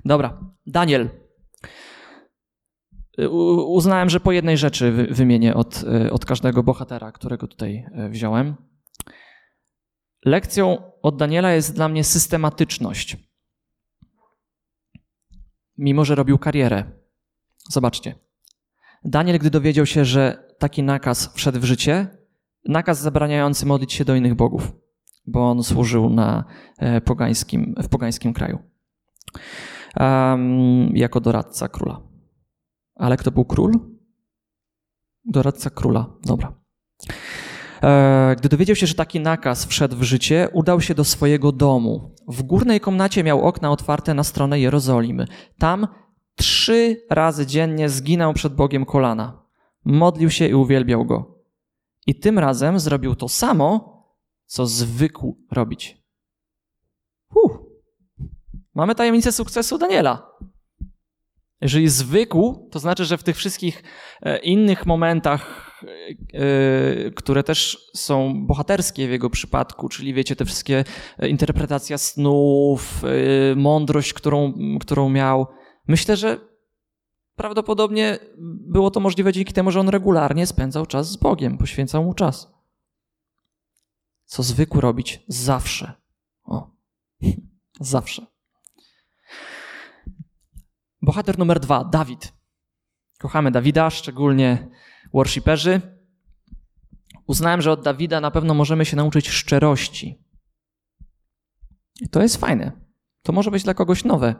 Dobra, 0.05 0.39
Daniel. 0.67 1.09
Uznałem, 3.67 4.09
że 4.09 4.19
po 4.19 4.31
jednej 4.31 4.57
rzeczy 4.57 4.91
wymienię 5.11 5.53
od, 5.55 5.83
e, 5.83 6.11
od 6.11 6.25
każdego 6.25 6.63
bohatera, 6.63 7.11
którego 7.11 7.47
tutaj 7.47 7.85
wziąłem. 8.09 8.55
Lekcją 10.25 10.91
od 11.01 11.17
Daniela 11.17 11.51
jest 11.51 11.75
dla 11.75 11.89
mnie 11.89 12.03
systematyczność. 12.03 13.17
mimo 15.77 16.05
że 16.05 16.15
robił 16.15 16.37
karierę. 16.37 16.83
Zobaczcie. 17.69 18.15
Daniel, 19.03 19.39
gdy 19.39 19.49
dowiedział 19.49 19.85
się, 19.85 20.05
że 20.05 20.53
taki 20.59 20.83
nakaz 20.83 21.33
wszedł 21.33 21.59
w 21.59 21.63
życie, 21.63 22.07
nakaz 22.65 23.01
zabraniający 23.01 23.65
modlić 23.65 23.93
się 23.93 24.05
do 24.05 24.15
innych 24.15 24.35
bogów, 24.35 24.71
bo 25.27 25.49
on 25.49 25.63
służył 25.63 26.09
na 26.09 26.43
e, 26.77 27.01
pogańskim, 27.01 27.75
w 27.83 27.89
pogańskim 27.89 28.33
kraju. 28.33 28.59
Um, 29.99 30.97
jako 30.97 31.19
doradca 31.19 31.67
króla. 31.67 32.01
Ale 32.95 33.17
kto 33.17 33.31
był 33.31 33.45
król? 33.45 33.71
Doradca 35.25 35.69
króla, 35.69 36.13
dobra. 36.23 36.64
E, 37.83 38.35
gdy 38.37 38.49
dowiedział 38.49 38.75
się, 38.75 38.87
że 38.87 38.93
taki 38.93 39.19
nakaz 39.19 39.65
wszedł 39.65 39.95
w 39.95 40.03
życie, 40.03 40.49
udał 40.53 40.81
się 40.81 40.95
do 40.95 41.03
swojego 41.03 41.51
domu. 41.51 42.15
W 42.27 42.43
górnej 42.43 42.79
komnacie 42.79 43.23
miał 43.23 43.41
okna 43.41 43.71
otwarte 43.71 44.13
na 44.13 44.23
stronę 44.23 44.59
Jerozolimy. 44.59 45.27
Tam 45.57 45.87
trzy 46.35 47.05
razy 47.09 47.45
dziennie 47.45 47.89
zginął 47.89 48.33
przed 48.33 48.55
Bogiem 48.55 48.85
kolana. 48.85 49.45
Modlił 49.85 50.29
się 50.29 50.47
i 50.47 50.53
uwielbiał 50.53 51.05
go. 51.05 51.35
I 52.07 52.19
tym 52.19 52.39
razem 52.39 52.79
zrobił 52.79 53.15
to 53.15 53.29
samo, 53.29 53.95
co 54.45 54.65
zwykł 54.65 55.37
robić. 55.51 56.03
Huh. 57.33 57.59
Mamy 58.73 58.95
tajemnicę 58.95 59.31
sukcesu 59.31 59.77
Daniela. 59.77 60.31
Jeżeli 61.61 61.89
zwykł, 61.89 62.69
to 62.71 62.79
znaczy, 62.79 63.05
że 63.05 63.17
w 63.17 63.23
tych 63.23 63.37
wszystkich 63.37 63.83
e, 64.21 64.37
innych 64.37 64.85
momentach, 64.85 65.64
które 67.15 67.43
też 67.43 67.89
są 67.93 68.45
bohaterskie 68.47 69.07
w 69.07 69.11
jego 69.11 69.29
przypadku, 69.29 69.89
czyli 69.89 70.13
wiecie, 70.13 70.35
te 70.35 70.45
wszystkie 70.45 70.83
e, 71.19 71.29
interpretacja 71.29 71.97
snów, 71.97 73.01
mądrość, 73.55 74.13
którą, 74.13 74.53
którą 74.79 75.09
miał, 75.09 75.47
myślę, 75.87 76.17
że 76.17 76.39
prawdopodobnie 77.35 78.19
było 78.67 78.91
to 78.91 78.99
możliwe 78.99 79.33
dzięki 79.33 79.53
temu, 79.53 79.71
że 79.71 79.79
on 79.79 79.89
regularnie 79.89 80.47
spędzał 80.47 80.85
czas 80.85 81.09
z 81.11 81.17
Bogiem, 81.17 81.57
poświęcał 81.57 82.03
mu 82.03 82.13
czas. 82.13 82.55
Co 84.25 84.43
zwykł 84.43 84.81
robić 84.81 85.23
zawsze. 85.27 85.93
O, 86.43 86.71
zawsze. 87.79 88.25
Bohater 91.01 91.37
numer 91.39 91.59
dwa, 91.59 91.83
Dawid. 91.83 92.33
Kochamy 93.19 93.51
Dawida, 93.51 93.89
szczególnie 93.89 94.67
worshiperzy. 95.15 95.81
Uznałem, 97.27 97.61
że 97.61 97.71
od 97.71 97.83
Dawida 97.83 98.21
na 98.21 98.31
pewno 98.31 98.53
możemy 98.53 98.85
się 98.85 98.97
nauczyć 98.97 99.29
szczerości. 99.29 100.23
I 102.01 102.09
to 102.09 102.21
jest 102.21 102.37
fajne. 102.37 102.71
To 103.21 103.33
może 103.33 103.51
być 103.51 103.63
dla 103.63 103.73
kogoś 103.73 104.03
nowe. 104.03 104.35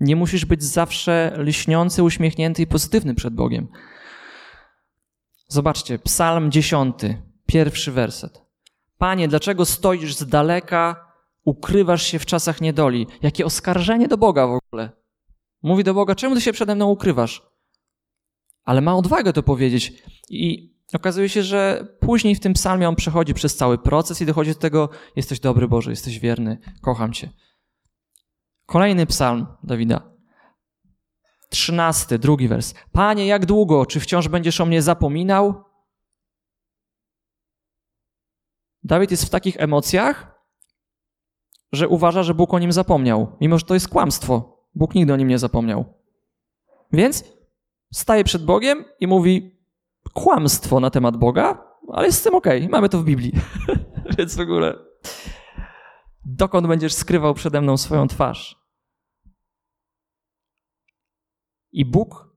Nie 0.00 0.16
musisz 0.16 0.44
być 0.44 0.64
zawsze 0.64 1.34
lśniący, 1.38 2.02
uśmiechnięty 2.02 2.62
i 2.62 2.66
pozytywny 2.66 3.14
przed 3.14 3.34
Bogiem. 3.34 3.68
Zobaczcie, 5.48 5.98
Psalm 5.98 6.50
10, 6.50 6.94
pierwszy 7.46 7.92
werset. 7.92 8.42
Panie, 8.98 9.28
dlaczego 9.28 9.64
stoisz 9.64 10.16
z 10.16 10.26
daleka, 10.26 11.12
ukrywasz 11.44 12.02
się 12.02 12.18
w 12.18 12.26
czasach 12.26 12.60
niedoli? 12.60 13.06
Jakie 13.22 13.46
oskarżenie 13.46 14.08
do 14.08 14.18
Boga 14.18 14.46
w 14.46 14.58
ogóle. 14.64 14.90
Mówi 15.62 15.84
do 15.84 15.94
Boga, 15.94 16.14
czemu 16.14 16.34
ty 16.34 16.40
się 16.40 16.52
przede 16.52 16.74
mną 16.74 16.90
ukrywasz? 16.90 17.53
Ale 18.64 18.80
ma 18.80 18.96
odwagę 18.96 19.32
to 19.32 19.42
powiedzieć. 19.42 20.02
I 20.28 20.74
okazuje 20.94 21.28
się, 21.28 21.42
że 21.42 21.86
później 22.00 22.34
w 22.34 22.40
tym 22.40 22.52
psalmie 22.52 22.88
on 22.88 22.96
przechodzi 22.96 23.34
przez 23.34 23.56
cały 23.56 23.78
proces 23.78 24.20
i 24.20 24.26
dochodzi 24.26 24.54
do 24.54 24.60
tego, 24.60 24.88
jesteś 25.16 25.40
dobry 25.40 25.68
Boże, 25.68 25.90
jesteś 25.90 26.18
wierny, 26.18 26.58
kocham 26.80 27.12
cię. 27.12 27.30
Kolejny 28.66 29.06
psalm 29.06 29.46
Dawida. 29.62 30.14
Trzynasty, 31.48 32.18
drugi 32.18 32.48
wers. 32.48 32.74
Panie, 32.92 33.26
jak 33.26 33.46
długo? 33.46 33.86
Czy 33.86 34.00
wciąż 34.00 34.28
będziesz 34.28 34.60
o 34.60 34.66
mnie 34.66 34.82
zapominał? 34.82 35.64
Dawid 38.84 39.10
jest 39.10 39.24
w 39.24 39.30
takich 39.30 39.56
emocjach, 39.58 40.34
że 41.72 41.88
uważa, 41.88 42.22
że 42.22 42.34
Bóg 42.34 42.54
o 42.54 42.58
nim 42.58 42.72
zapomniał, 42.72 43.36
mimo 43.40 43.58
że 43.58 43.66
to 43.66 43.74
jest 43.74 43.88
kłamstwo. 43.88 44.64
Bóg 44.74 44.94
nigdy 44.94 45.12
o 45.12 45.16
nim 45.16 45.28
nie 45.28 45.38
zapomniał. 45.38 45.84
Więc 46.92 47.24
staje 47.94 48.24
przed 48.24 48.44
Bogiem 48.44 48.84
i 49.00 49.06
mówi 49.06 49.58
kłamstwo 50.12 50.80
na 50.80 50.90
temat 50.90 51.16
Boga, 51.16 51.64
ale 51.92 52.06
jest 52.06 52.18
z 52.18 52.22
tym 52.22 52.34
okej, 52.34 52.58
okay. 52.58 52.68
mamy 52.68 52.88
to 52.88 52.98
w 52.98 53.04
Biblii. 53.04 53.32
Więc 54.18 54.36
w 54.36 54.40
ogóle 54.40 54.78
dokąd 56.24 56.66
będziesz 56.66 56.92
skrywał 56.92 57.34
przede 57.34 57.60
mną 57.60 57.76
swoją 57.76 58.08
twarz? 58.08 58.64
I 61.72 61.84
Bóg 61.84 62.36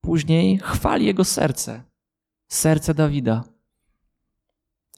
później 0.00 0.58
chwali 0.58 1.06
jego 1.06 1.24
serce, 1.24 1.82
serce 2.48 2.94
Dawida. 2.94 3.44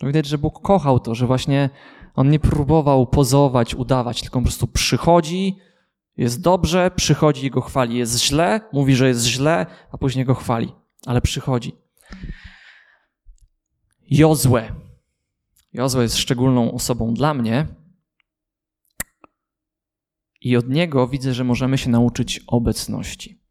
Widać, 0.03 0.26
że 0.26 0.38
Bóg 0.38 0.62
kochał 0.62 1.01
to, 1.01 1.14
że 1.14 1.26
właśnie 1.26 1.70
on 2.14 2.30
nie 2.30 2.40
próbował 2.40 3.07
pozować, 3.07 3.74
udawać, 3.74 4.20
tylko 4.22 4.38
po 4.38 4.45
prostu 4.45 4.66
przychodzi, 4.66 5.57
jest 6.16 6.40
dobrze, 6.40 6.90
przychodzi 6.96 7.46
i 7.46 7.50
go 7.50 7.60
chwali. 7.60 7.98
Jest 7.98 8.18
źle, 8.18 8.60
mówi, 8.72 8.94
że 8.94 9.08
jest 9.08 9.24
źle, 9.24 9.66
a 9.92 9.98
później 9.98 10.24
go 10.24 10.34
chwali, 10.34 10.72
ale 11.06 11.20
przychodzi. 11.20 11.72
Jozue. 14.10 14.62
Jozue 15.72 16.02
jest 16.02 16.16
szczególną 16.16 16.72
osobą 16.72 17.14
dla 17.14 17.34
mnie, 17.34 17.66
i 20.42 20.56
od 20.56 20.68
niego 20.68 21.08
widzę, 21.08 21.34
że 21.34 21.44
możemy 21.44 21.78
się 21.78 21.90
nauczyć 21.90 22.40
obecności. 22.46 23.42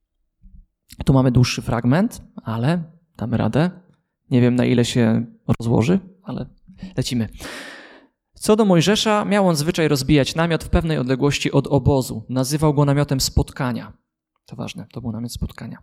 Tu 1.05 1.14
mamy 1.14 1.32
dłuższy 1.32 1.62
fragment, 1.62 2.22
ale 2.43 2.84
damy 3.18 3.38
radę. 3.38 3.72
Nie 4.30 4.41
wiem 4.41 4.55
na 4.55 4.66
ile 4.66 4.86
się 4.86 5.26
rozłoży, 5.59 5.99
ale 6.24 6.45
lecimy. 6.97 7.30
Co 8.42 8.56
do 8.56 8.66
Mojżesza, 8.66 9.26
miał 9.26 9.48
on 9.48 9.56
zwyczaj 9.56 9.88
rozbijać 9.88 10.36
namiot 10.36 10.64
w 10.64 10.70
pewnej 10.70 10.98
odległości 10.98 11.52
od 11.52 11.68
obozu. 11.68 12.26
Nazywał 12.30 12.74
go 12.74 12.86
namiotem 12.86 13.22
spotkania. 13.22 13.94
To 14.46 14.56
ważne, 14.56 14.88
to 14.92 15.02
był 15.02 15.12
namiot 15.12 15.34
spotkania. 15.34 15.78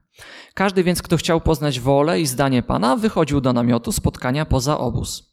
Każdy 0.55 0.85
więc, 0.85 1.03
kto 1.03 1.17
chciał 1.17 1.41
poznać 1.41 1.81
wolę 1.81 2.21
i 2.21 2.27
zdanie 2.27 2.63
Pana, 2.63 2.97
wychodził 2.97 3.41
do 3.41 3.53
namiotu 3.53 3.93
spotkania 3.93 4.45
poza 4.45 4.79
obóz. 4.79 5.33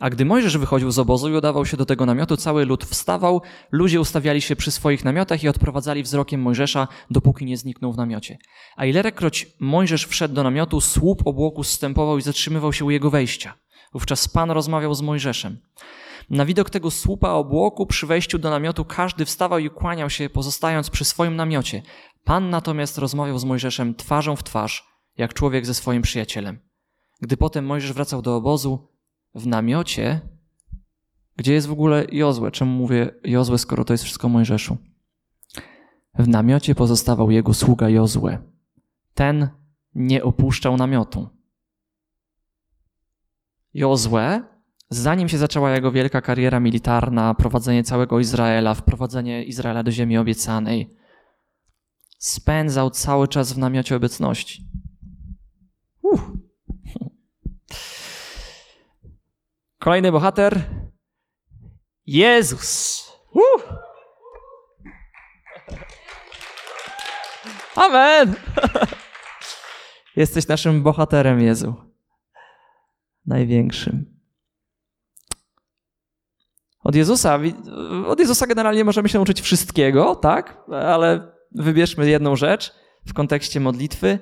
A 0.00 0.10
gdy 0.10 0.24
Mojżesz 0.24 0.58
wychodził 0.58 0.90
z 0.90 0.98
obozu 0.98 1.28
i 1.28 1.34
udawał 1.34 1.66
się 1.66 1.76
do 1.76 1.86
tego 1.86 2.06
namiotu, 2.06 2.36
cały 2.36 2.64
lud 2.64 2.84
wstawał, 2.84 3.42
ludzie 3.72 4.00
ustawiali 4.00 4.40
się 4.40 4.56
przy 4.56 4.70
swoich 4.70 5.04
namiotach 5.04 5.42
i 5.42 5.48
odprowadzali 5.48 6.02
wzrokiem 6.02 6.42
Mojżesza, 6.42 6.88
dopóki 7.10 7.44
nie 7.44 7.56
zniknął 7.56 7.92
w 7.92 7.96
namiocie. 7.96 8.38
A 8.76 8.86
ilekroć 8.86 9.46
Mojżesz 9.60 10.06
wszedł 10.06 10.34
do 10.34 10.42
namiotu, 10.42 10.80
słup 10.80 11.26
obłoku 11.26 11.64
zstępował 11.64 12.18
i 12.18 12.22
zatrzymywał 12.22 12.72
się 12.72 12.84
u 12.84 12.90
jego 12.90 13.10
wejścia. 13.10 13.54
Wówczas 13.92 14.28
Pan 14.28 14.50
rozmawiał 14.50 14.94
z 14.94 15.02
Mojżeszem. 15.02 15.58
Na 16.30 16.44
widok 16.44 16.70
tego 16.70 16.90
słupa 16.90 17.30
obłoku 17.30 17.86
przy 17.86 18.06
wejściu 18.06 18.38
do 18.38 18.50
namiotu 18.50 18.84
każdy 18.84 19.24
wstawał 19.24 19.58
i 19.58 19.70
kłaniał 19.70 20.10
się, 20.10 20.30
pozostając 20.30 20.90
przy 20.90 21.04
swoim 21.04 21.36
namiocie. 21.36 21.82
Pan 22.24 22.50
natomiast 22.50 22.98
rozmawiał 22.98 23.38
z 23.38 23.44
Mojżeszem 23.44 23.94
twarzą 23.94 24.36
w 24.36 24.44
twarz, 24.44 24.88
jak 25.16 25.34
człowiek 25.34 25.66
ze 25.66 25.74
swoim 25.74 26.02
przyjacielem. 26.02 26.58
Gdy 27.20 27.36
potem 27.36 27.66
Mojżesz 27.66 27.92
wracał 27.92 28.22
do 28.22 28.36
obozu, 28.36 28.88
w 29.34 29.46
namiocie, 29.46 30.20
gdzie 31.36 31.52
jest 31.52 31.66
w 31.66 31.72
ogóle 31.72 32.06
Jozue. 32.12 32.50
Czemu 32.50 32.70
mówię 32.70 33.10
Jozue, 33.24 33.58
skoro 33.58 33.84
to 33.84 33.94
jest 33.94 34.04
wszystko 34.04 34.28
Mojżeszu? 34.28 34.76
W 36.18 36.28
namiocie 36.28 36.74
pozostawał 36.74 37.30
jego 37.30 37.54
sługa 37.54 37.88
Jozue. 37.88 38.38
Ten 39.14 39.48
nie 39.94 40.24
opuszczał 40.24 40.76
namiotu. 40.76 41.28
Jozue, 43.74 44.42
zanim 44.94 45.28
się 45.28 45.38
zaczęła 45.38 45.70
jego 45.70 45.92
wielka 45.92 46.20
kariera 46.20 46.60
militarna, 46.60 47.34
prowadzenie 47.34 47.84
całego 47.84 48.20
Izraela, 48.20 48.74
wprowadzenie 48.74 49.44
Izraela 49.44 49.82
do 49.82 49.92
ziemi 49.92 50.18
obiecanej, 50.18 50.96
spędzał 52.18 52.90
cały 52.90 53.28
czas 53.28 53.52
w 53.52 53.58
namiocie 53.58 53.96
obecności. 53.96 54.68
Uff. 56.02 56.20
Kolejny 59.84 60.12
bohater. 60.12 60.64
Jezus. 62.06 63.02
Uh. 63.32 63.62
Amen. 67.76 68.34
Jesteś 70.16 70.48
naszym 70.48 70.82
bohaterem, 70.82 71.40
Jezu. 71.40 71.74
Największym. 73.26 74.13
Od 76.84 76.94
Jezusa, 76.94 77.40
od 78.06 78.20
Jezusa 78.20 78.46
generalnie 78.46 78.84
możemy 78.84 79.08
się 79.08 79.18
nauczyć 79.18 79.40
wszystkiego, 79.40 80.16
tak? 80.16 80.62
Ale 80.70 81.32
wybierzmy 81.52 82.10
jedną 82.10 82.36
rzecz 82.36 82.74
w 83.06 83.12
kontekście 83.12 83.60
modlitwy. 83.60 84.18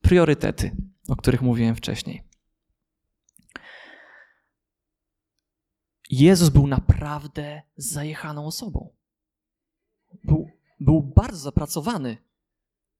Priorytety, 0.00 0.76
o 1.08 1.16
których 1.16 1.42
mówiłem 1.42 1.76
wcześniej. 1.76 2.22
Jezus 6.10 6.48
był 6.48 6.66
naprawdę 6.66 7.62
zajechaną 7.76 8.46
osobą. 8.46 8.94
Był, 10.24 10.50
był 10.80 11.02
bardzo 11.02 11.38
zapracowany. 11.38 12.16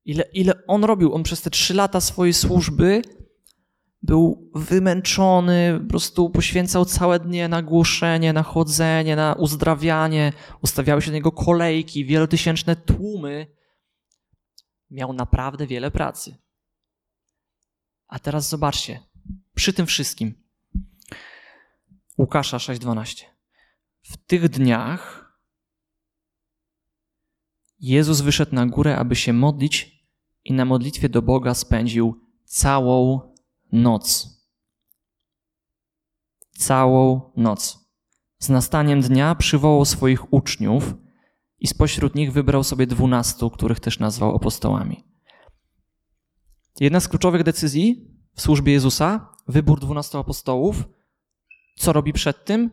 Ile, 0.05 0.25
ile 0.33 0.67
on 0.67 0.85
robił? 0.85 1.15
On 1.15 1.23
przez 1.23 1.43
te 1.43 1.51
trzy 1.51 1.75
lata 1.75 2.01
swojej 2.01 2.35
służby 2.35 3.03
był 4.03 4.51
wymęczony, 4.55 5.81
po 5.83 5.89
prostu 5.89 6.31
poświęcał 6.31 6.85
całe 6.85 7.21
dnie 7.21 7.49
na 7.49 7.63
głoszenie, 7.63 8.33
na 8.33 8.43
chodzenie, 8.43 9.17
na 9.17 9.33
uzdrawianie. 9.33 10.33
Ustawiały 10.63 11.03
się 11.03 11.11
do 11.11 11.15
niego 11.15 11.33
kolejki, 11.33 12.05
wielotysięczne 12.05 12.77
tłumy. 12.77 13.47
Miał 14.91 15.13
naprawdę 15.13 15.67
wiele 15.67 15.91
pracy. 15.91 16.37
A 18.09 18.19
teraz 18.19 18.49
zobaczcie, 18.49 19.01
przy 19.55 19.73
tym 19.73 19.87
wszystkim. 19.87 20.35
Łukasza 22.19 22.57
6:12. 22.57 23.25
W 24.03 24.17
tych 24.17 24.49
dniach 24.49 25.33
Jezus 27.81 28.21
wyszedł 28.21 28.55
na 28.55 28.67
górę, 28.67 28.97
aby 28.97 29.17
się 29.17 29.33
modlić 29.33 30.07
i 30.45 30.53
na 30.53 30.65
modlitwie 30.65 31.09
do 31.09 31.23
Boga 31.23 31.55
spędził 31.55 32.21
całą 32.45 33.21
noc. 33.73 34.37
Całą 36.59 37.33
noc. 37.37 37.87
Z 38.39 38.49
nastaniem 38.49 39.01
dnia 39.01 39.35
przywołał 39.35 39.85
swoich 39.85 40.33
uczniów 40.33 40.95
i 41.59 41.67
spośród 41.67 42.15
nich 42.15 42.33
wybrał 42.33 42.65
sobie 42.65 42.87
dwunastu, 42.87 43.51
których 43.51 43.81
też 43.81 43.99
nazwał 43.99 44.37
apostołami. 44.37 45.05
Jedna 46.81 47.01
z 47.01 47.09
kluczowych 47.09 47.43
decyzji 47.43 48.11
w 48.35 48.41
służbie 48.41 48.73
Jezusa, 48.73 49.33
wybór 49.49 49.81
dwunastu 49.81 50.19
apostołów, 50.19 50.85
co 51.77 51.93
robi 51.93 52.13
przed 52.13 52.45
tym? 52.45 52.71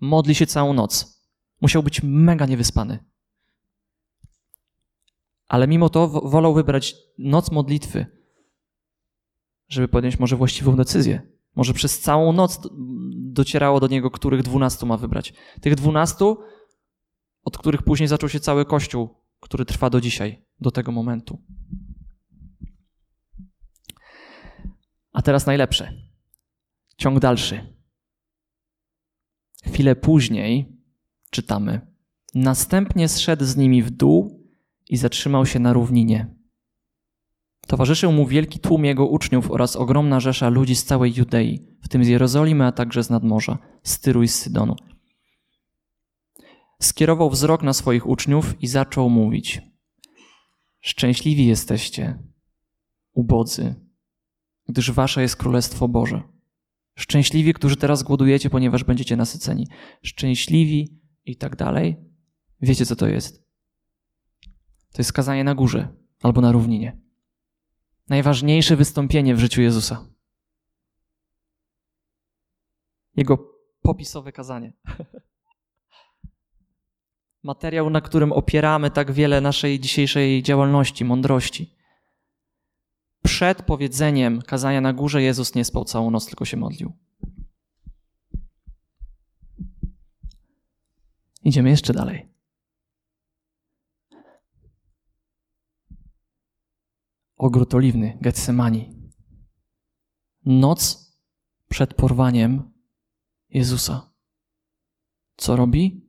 Modli 0.00 0.34
się 0.34 0.46
całą 0.46 0.72
noc. 0.72 1.20
Musiał 1.60 1.82
być 1.82 2.00
mega 2.02 2.46
niewyspany. 2.46 3.04
Ale 5.48 5.68
mimo 5.68 5.88
to 5.88 6.08
wolał 6.08 6.54
wybrać 6.54 6.94
noc 7.18 7.50
modlitwy, 7.50 8.19
żeby 9.70 9.88
podjąć 9.88 10.18
może 10.18 10.36
właściwą 10.36 10.76
decyzję. 10.76 11.22
Może 11.56 11.74
przez 11.74 12.00
całą 12.00 12.32
noc 12.32 12.68
docierało 13.12 13.80
do 13.80 13.86
niego, 13.86 14.10
których 14.10 14.42
dwunastu 14.42 14.86
ma 14.86 14.96
wybrać. 14.96 15.32
Tych 15.60 15.74
dwunastu, 15.74 16.38
od 17.44 17.58
których 17.58 17.82
później 17.82 18.08
zaczął 18.08 18.28
się 18.28 18.40
cały 18.40 18.64
kościół, 18.64 19.08
który 19.40 19.64
trwa 19.64 19.90
do 19.90 20.00
dzisiaj, 20.00 20.44
do 20.60 20.70
tego 20.70 20.92
momentu. 20.92 21.42
A 25.12 25.22
teraz 25.22 25.46
najlepsze. 25.46 25.92
Ciąg 26.96 27.18
dalszy. 27.18 27.74
Chwilę 29.64 29.96
później 29.96 30.76
czytamy. 31.30 31.80
Następnie 32.34 33.08
zszedł 33.08 33.44
z 33.44 33.56
nimi 33.56 33.82
w 33.82 33.90
dół 33.90 34.46
i 34.88 34.96
zatrzymał 34.96 35.46
się 35.46 35.58
na 35.58 35.72
równinie. 35.72 36.39
Towarzyszył 37.70 38.12
mu 38.12 38.26
wielki 38.26 38.58
tłum 38.58 38.84
jego 38.84 39.06
uczniów 39.06 39.50
oraz 39.50 39.76
ogromna 39.76 40.20
rzesza 40.20 40.48
ludzi 40.48 40.76
z 40.76 40.84
całej 40.84 41.14
Judei, 41.14 41.66
w 41.82 41.88
tym 41.88 42.04
z 42.04 42.08
Jerozolimy, 42.08 42.66
a 42.66 42.72
także 42.72 43.04
z 43.04 43.10
nadmorza, 43.10 43.58
z 43.82 44.00
Tyru 44.00 44.22
i 44.22 44.28
z 44.28 44.34
Sydonu. 44.34 44.76
Skierował 46.82 47.30
wzrok 47.30 47.62
na 47.62 47.72
swoich 47.72 48.06
uczniów 48.06 48.62
i 48.62 48.66
zaczął 48.66 49.10
mówić: 49.10 49.62
Szczęśliwi 50.80 51.46
jesteście, 51.46 52.18
ubodzy, 53.12 53.74
gdyż 54.68 54.90
wasze 54.90 55.22
jest 55.22 55.36
Królestwo 55.36 55.88
Boże. 55.88 56.22
Szczęśliwi, 56.98 57.54
którzy 57.54 57.76
teraz 57.76 58.02
głodujecie, 58.02 58.50
ponieważ 58.50 58.84
będziecie 58.84 59.16
nasyceni. 59.16 59.66
Szczęśliwi 60.02 61.00
i 61.24 61.36
tak 61.36 61.56
dalej. 61.56 61.96
Wiecie, 62.60 62.86
co 62.86 62.96
to 62.96 63.06
jest? 63.06 63.44
To 64.92 64.98
jest 64.98 65.08
skazanie 65.08 65.44
na 65.44 65.54
górze 65.54 65.88
albo 66.22 66.40
na 66.40 66.52
równinie. 66.52 67.09
Najważniejsze 68.10 68.76
wystąpienie 68.76 69.34
w 69.34 69.38
życiu 69.38 69.62
Jezusa. 69.62 70.06
Jego 73.16 73.38
popisowe 73.82 74.32
kazanie. 74.32 74.72
Materiał, 77.42 77.90
na 77.90 78.00
którym 78.00 78.32
opieramy 78.32 78.90
tak 78.90 79.12
wiele 79.12 79.40
naszej 79.40 79.80
dzisiejszej 79.80 80.42
działalności, 80.42 81.04
mądrości. 81.04 81.76
Przed 83.22 83.62
powiedzeniem 83.62 84.42
kazania 84.42 84.80
na 84.80 84.92
górze 84.92 85.22
Jezus 85.22 85.54
nie 85.54 85.64
spał 85.64 85.84
całą 85.84 86.10
noc, 86.10 86.26
tylko 86.26 86.44
się 86.44 86.56
modlił. 86.56 86.92
Idziemy 91.44 91.70
jeszcze 91.70 91.92
dalej. 91.92 92.29
Ogród 97.40 97.74
Oliwny, 97.74 98.18
Getsemani. 98.20 99.10
Noc 100.44 101.12
przed 101.68 101.94
porwaniem 101.94 102.72
Jezusa. 103.48 104.12
Co 105.36 105.56
robi? 105.56 106.06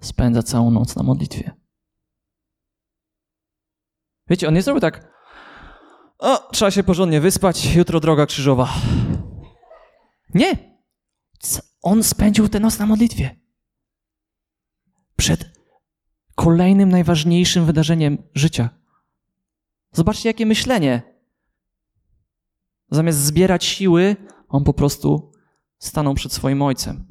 Spędza 0.00 0.42
całą 0.42 0.70
noc 0.70 0.96
na 0.96 1.02
modlitwie. 1.02 1.52
Wiecie, 4.28 4.48
on 4.48 4.54
nie 4.54 4.62
zrobił 4.62 4.80
tak, 4.80 5.12
o, 6.18 6.48
trzeba 6.52 6.70
się 6.70 6.82
porządnie 6.82 7.20
wyspać, 7.20 7.74
jutro 7.74 8.00
droga 8.00 8.26
krzyżowa. 8.26 8.74
Nie. 10.34 10.78
On 11.82 12.02
spędził 12.02 12.48
tę 12.48 12.60
noc 12.60 12.78
na 12.78 12.86
modlitwie. 12.86 13.40
Przed 15.16 15.60
kolejnym 16.34 16.88
najważniejszym 16.88 17.66
wydarzeniem 17.66 18.18
życia. 18.34 18.83
Zobaczcie, 19.94 20.28
jakie 20.28 20.46
myślenie. 20.46 21.02
Zamiast 22.90 23.18
zbierać 23.18 23.64
siły, 23.64 24.16
on 24.48 24.64
po 24.64 24.74
prostu 24.74 25.32
stanął 25.78 26.14
przed 26.14 26.32
swoim 26.32 26.62
ojcem. 26.62 27.06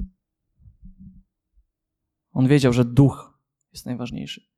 On 2.32 2.48
wiedział, 2.48 2.72
że 2.72 2.84
duch 2.84 3.40
jest 3.72 3.86
najważniejszy. 3.86 4.54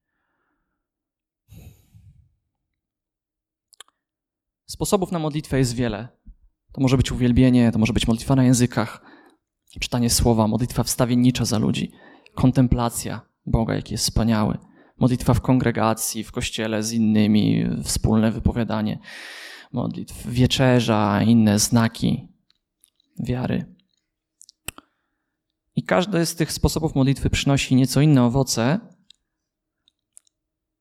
Sposobów 4.67 5.13
na 5.13 5.19
modlitwę 5.19 5.59
jest 5.59 5.75
wiele. 5.75 6.09
To 6.73 6.81
może 6.81 6.97
być 6.97 7.13
uwielbienie, 7.13 7.73
to 7.73 7.79
może 7.79 7.93
być 7.93 8.07
modlitwa 8.07 8.37
na 8.37 8.45
językach, 8.45 9.03
czytanie 9.81 10.11
słowa, 10.11 10.49
modlitwa 10.49 10.83
wstawiennicza 10.83 11.45
za 11.45 11.59
ludzi, 11.59 11.93
kontemplacja 12.35 13.21
Boga, 13.47 13.75
jaki 13.75 13.95
jest 13.95 14.05
wspaniały, 14.05 14.59
modlitwa 14.97 15.35
w 15.35 15.41
kongregacji, 15.41 16.25
w 16.25 16.33
kościele 16.33 16.83
z 16.83 16.93
innymi, 16.93 17.65
wspólne 17.83 18.33
wypowiadanie 18.33 18.99
modlitw, 19.73 20.27
wieczerza, 20.27 21.23
inne 21.23 21.59
znaki 21.59 22.29
wiary. 23.19 23.77
I 25.77 25.83
każdy 25.83 26.27
z 26.27 26.35
tych 26.35 26.53
sposobów 26.53 26.95
modlitwy 26.95 27.31
przynosi 27.31 27.75
nieco 27.75 28.01
inne 28.01 28.25
owoce, 28.25 28.81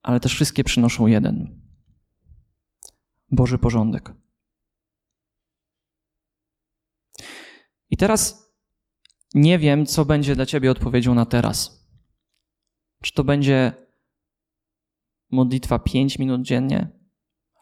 ale 0.01 0.19
też 0.19 0.33
wszystkie 0.33 0.63
przynoszą 0.63 1.07
jeden 1.07 1.61
Boży 3.31 3.57
porządek. 3.57 4.13
I 7.89 7.97
teraz 7.97 8.51
nie 9.33 9.59
wiem, 9.59 9.85
co 9.85 10.05
będzie 10.05 10.35
dla 10.35 10.45
Ciebie 10.45 10.71
odpowiedzią 10.71 11.15
na 11.15 11.25
teraz. 11.25 11.87
Czy 13.01 13.13
to 13.13 13.23
będzie 13.23 13.84
modlitwa 15.35 15.79
5 15.79 16.19
minut 16.19 16.41
dziennie, 16.41 16.89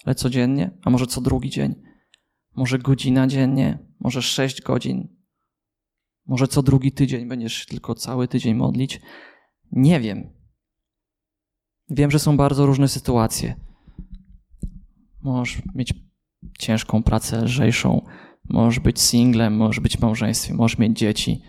ale 0.06 0.16
codziennie, 0.16 0.72
a 0.84 0.90
może 0.90 1.08
co 1.08 1.22
drugi 1.22 1.50
dzień, 1.50 1.76
może 2.56 2.80
godzina 2.80 3.28
dziennie, 3.28 3.80
może 4.00 4.22
6 4.22 4.62
godzin, 4.62 5.08
może 6.26 6.48
co 6.48 6.64
drugi 6.64 6.92
tydzień 6.92 7.28
będziesz 7.28 7.66
tylko 7.66 7.96
cały 7.96 8.28
tydzień 8.28 8.56
modlić. 8.56 9.02
Nie 9.72 10.00
wiem. 10.00 10.30
Wiem, 11.90 12.12
że 12.12 12.20
są 12.20 12.38
bardzo 12.38 12.66
różne 12.66 12.88
sytuacje. 12.88 13.56
Możesz 15.22 15.62
mieć 15.76 15.94
ciężką 16.60 17.04
pracę 17.04 17.42
lżejszą, 17.42 18.06
możesz 18.50 18.80
być 18.80 19.02
singlem, 19.02 19.58
możesz 19.58 19.80
być 19.80 19.98
w 19.98 20.02
małżeństwie, 20.02 20.54
możesz 20.54 20.78
mieć 20.78 20.98
dzieci. 20.98 21.42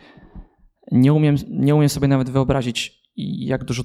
Nie 0.92 1.12
umiem, 1.12 1.36
nie 1.50 1.74
umiem 1.74 1.88
sobie 1.88 2.08
nawet 2.08 2.30
wyobrazić, 2.30 3.02
jak 3.16 3.64
dużo 3.64 3.84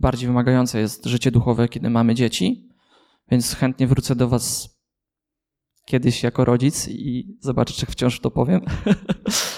bardziej 0.00 0.28
wymagające 0.28 0.80
jest 0.80 1.06
życie 1.06 1.30
duchowe, 1.30 1.68
kiedy 1.68 1.90
mamy 1.90 2.14
dzieci, 2.14 2.68
więc 3.30 3.54
chętnie 3.54 3.86
wrócę 3.86 4.16
do 4.16 4.28
Was 4.28 4.78
kiedyś 5.84 6.22
jako 6.22 6.44
rodzic 6.44 6.88
i 6.88 7.38
zobaczę, 7.40 7.74
czy 7.74 7.86
wciąż 7.86 8.20
to 8.20 8.30
powiem. 8.30 8.60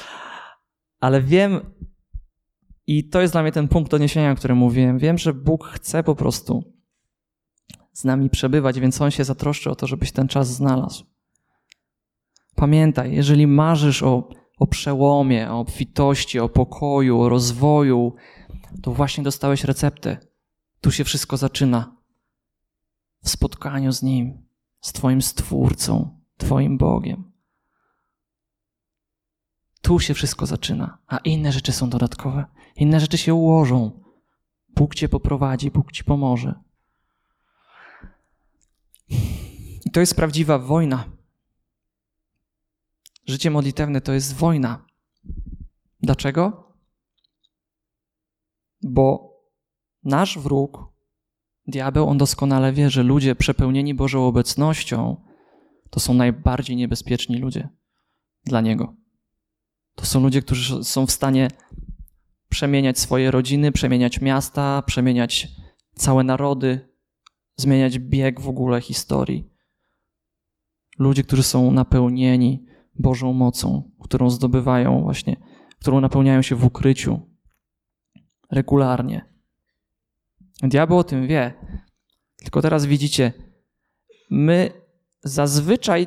Ale 1.00 1.22
wiem, 1.22 1.60
i 2.86 3.08
to 3.08 3.20
jest 3.20 3.34
dla 3.34 3.42
mnie 3.42 3.52
ten 3.52 3.68
punkt 3.68 3.94
odniesienia, 3.94 4.32
o 4.32 4.34
którym 4.34 4.58
mówiłem, 4.58 4.98
wiem, 4.98 5.18
że 5.18 5.34
Bóg 5.34 5.66
chce 5.66 6.02
po 6.02 6.14
prostu 6.14 6.72
z 7.92 8.04
nami 8.04 8.30
przebywać, 8.30 8.80
więc 8.80 9.00
On 9.00 9.10
się 9.10 9.24
zatroszczy 9.24 9.70
o 9.70 9.74
to, 9.74 9.86
żebyś 9.86 10.12
ten 10.12 10.28
czas 10.28 10.48
znalazł. 10.48 11.04
Pamiętaj, 12.54 13.14
jeżeli 13.14 13.46
marzysz 13.46 14.02
o, 14.02 14.28
o 14.58 14.66
przełomie, 14.66 15.50
o 15.50 15.60
obfitości, 15.60 16.40
o 16.40 16.48
pokoju, 16.48 17.20
o 17.20 17.28
rozwoju, 17.28 18.14
to 18.82 18.92
właśnie 18.92 19.24
dostałeś 19.24 19.64
receptę. 19.64 20.31
Tu 20.82 20.90
się 20.90 21.04
wszystko 21.04 21.36
zaczyna. 21.36 21.96
w 23.24 23.28
spotkaniu 23.28 23.92
z 23.92 24.02
Nim, 24.02 24.46
z 24.80 24.92
Twoim 24.92 25.22
Stwórcą, 25.22 26.20
Twoim 26.36 26.78
Bogiem. 26.78 27.32
Tu 29.82 30.00
się 30.00 30.14
wszystko 30.14 30.46
zaczyna, 30.46 30.98
a 31.06 31.16
inne 31.16 31.52
rzeczy 31.52 31.72
są 31.72 31.90
dodatkowe. 31.90 32.44
Inne 32.76 33.00
rzeczy 33.00 33.18
się 33.18 33.34
ułożą. 33.34 34.02
Bóg 34.68 34.94
Cię 34.94 35.08
poprowadzi, 35.08 35.70
Bóg 35.70 35.92
Ci 35.92 36.04
pomoże. 36.04 36.54
I 39.84 39.90
to 39.92 40.00
jest 40.00 40.16
prawdziwa 40.16 40.58
wojna. 40.58 41.04
Życie 43.26 43.50
modlitewne 43.50 44.00
to 44.00 44.12
jest 44.12 44.34
wojna. 44.34 44.86
Dlaczego? 46.00 46.72
Bo 48.82 49.31
nasz 50.04 50.38
wróg, 50.38 50.92
diabeł, 51.66 52.08
on 52.08 52.18
doskonale 52.18 52.72
wie, 52.72 52.90
że 52.90 53.02
ludzie 53.02 53.34
przepełnieni 53.34 53.94
Bożą 53.94 54.26
obecnością 54.26 55.16
to 55.90 56.00
są 56.00 56.14
najbardziej 56.14 56.76
niebezpieczni 56.76 57.38
ludzie 57.38 57.68
dla 58.44 58.60
niego. 58.60 58.96
To 59.94 60.06
są 60.06 60.20
ludzie, 60.20 60.42
którzy 60.42 60.84
są 60.84 61.06
w 61.06 61.10
stanie 61.10 61.48
przemieniać 62.48 62.98
swoje 62.98 63.30
rodziny, 63.30 63.72
przemieniać 63.72 64.20
miasta, 64.20 64.82
przemieniać 64.82 65.48
całe 65.94 66.24
narody, 66.24 66.88
zmieniać 67.56 67.98
bieg 67.98 68.40
w 68.40 68.48
ogóle 68.48 68.80
historii. 68.80 69.50
Ludzie, 70.98 71.22
którzy 71.22 71.42
są 71.42 71.70
napełnieni 71.72 72.66
Bożą 72.98 73.32
mocą, 73.32 73.90
którą 74.02 74.30
zdobywają 74.30 75.02
właśnie, 75.02 75.36
którą 75.80 76.00
napełniają 76.00 76.42
się 76.42 76.56
w 76.56 76.64
ukryciu 76.64 77.20
regularnie. 78.50 79.31
Diabeł 80.62 80.98
o 80.98 81.04
tym 81.04 81.26
wie. 81.26 81.52
Tylko 82.36 82.62
teraz 82.62 82.86
widzicie, 82.86 83.32
my 84.30 84.70
zazwyczaj 85.24 86.06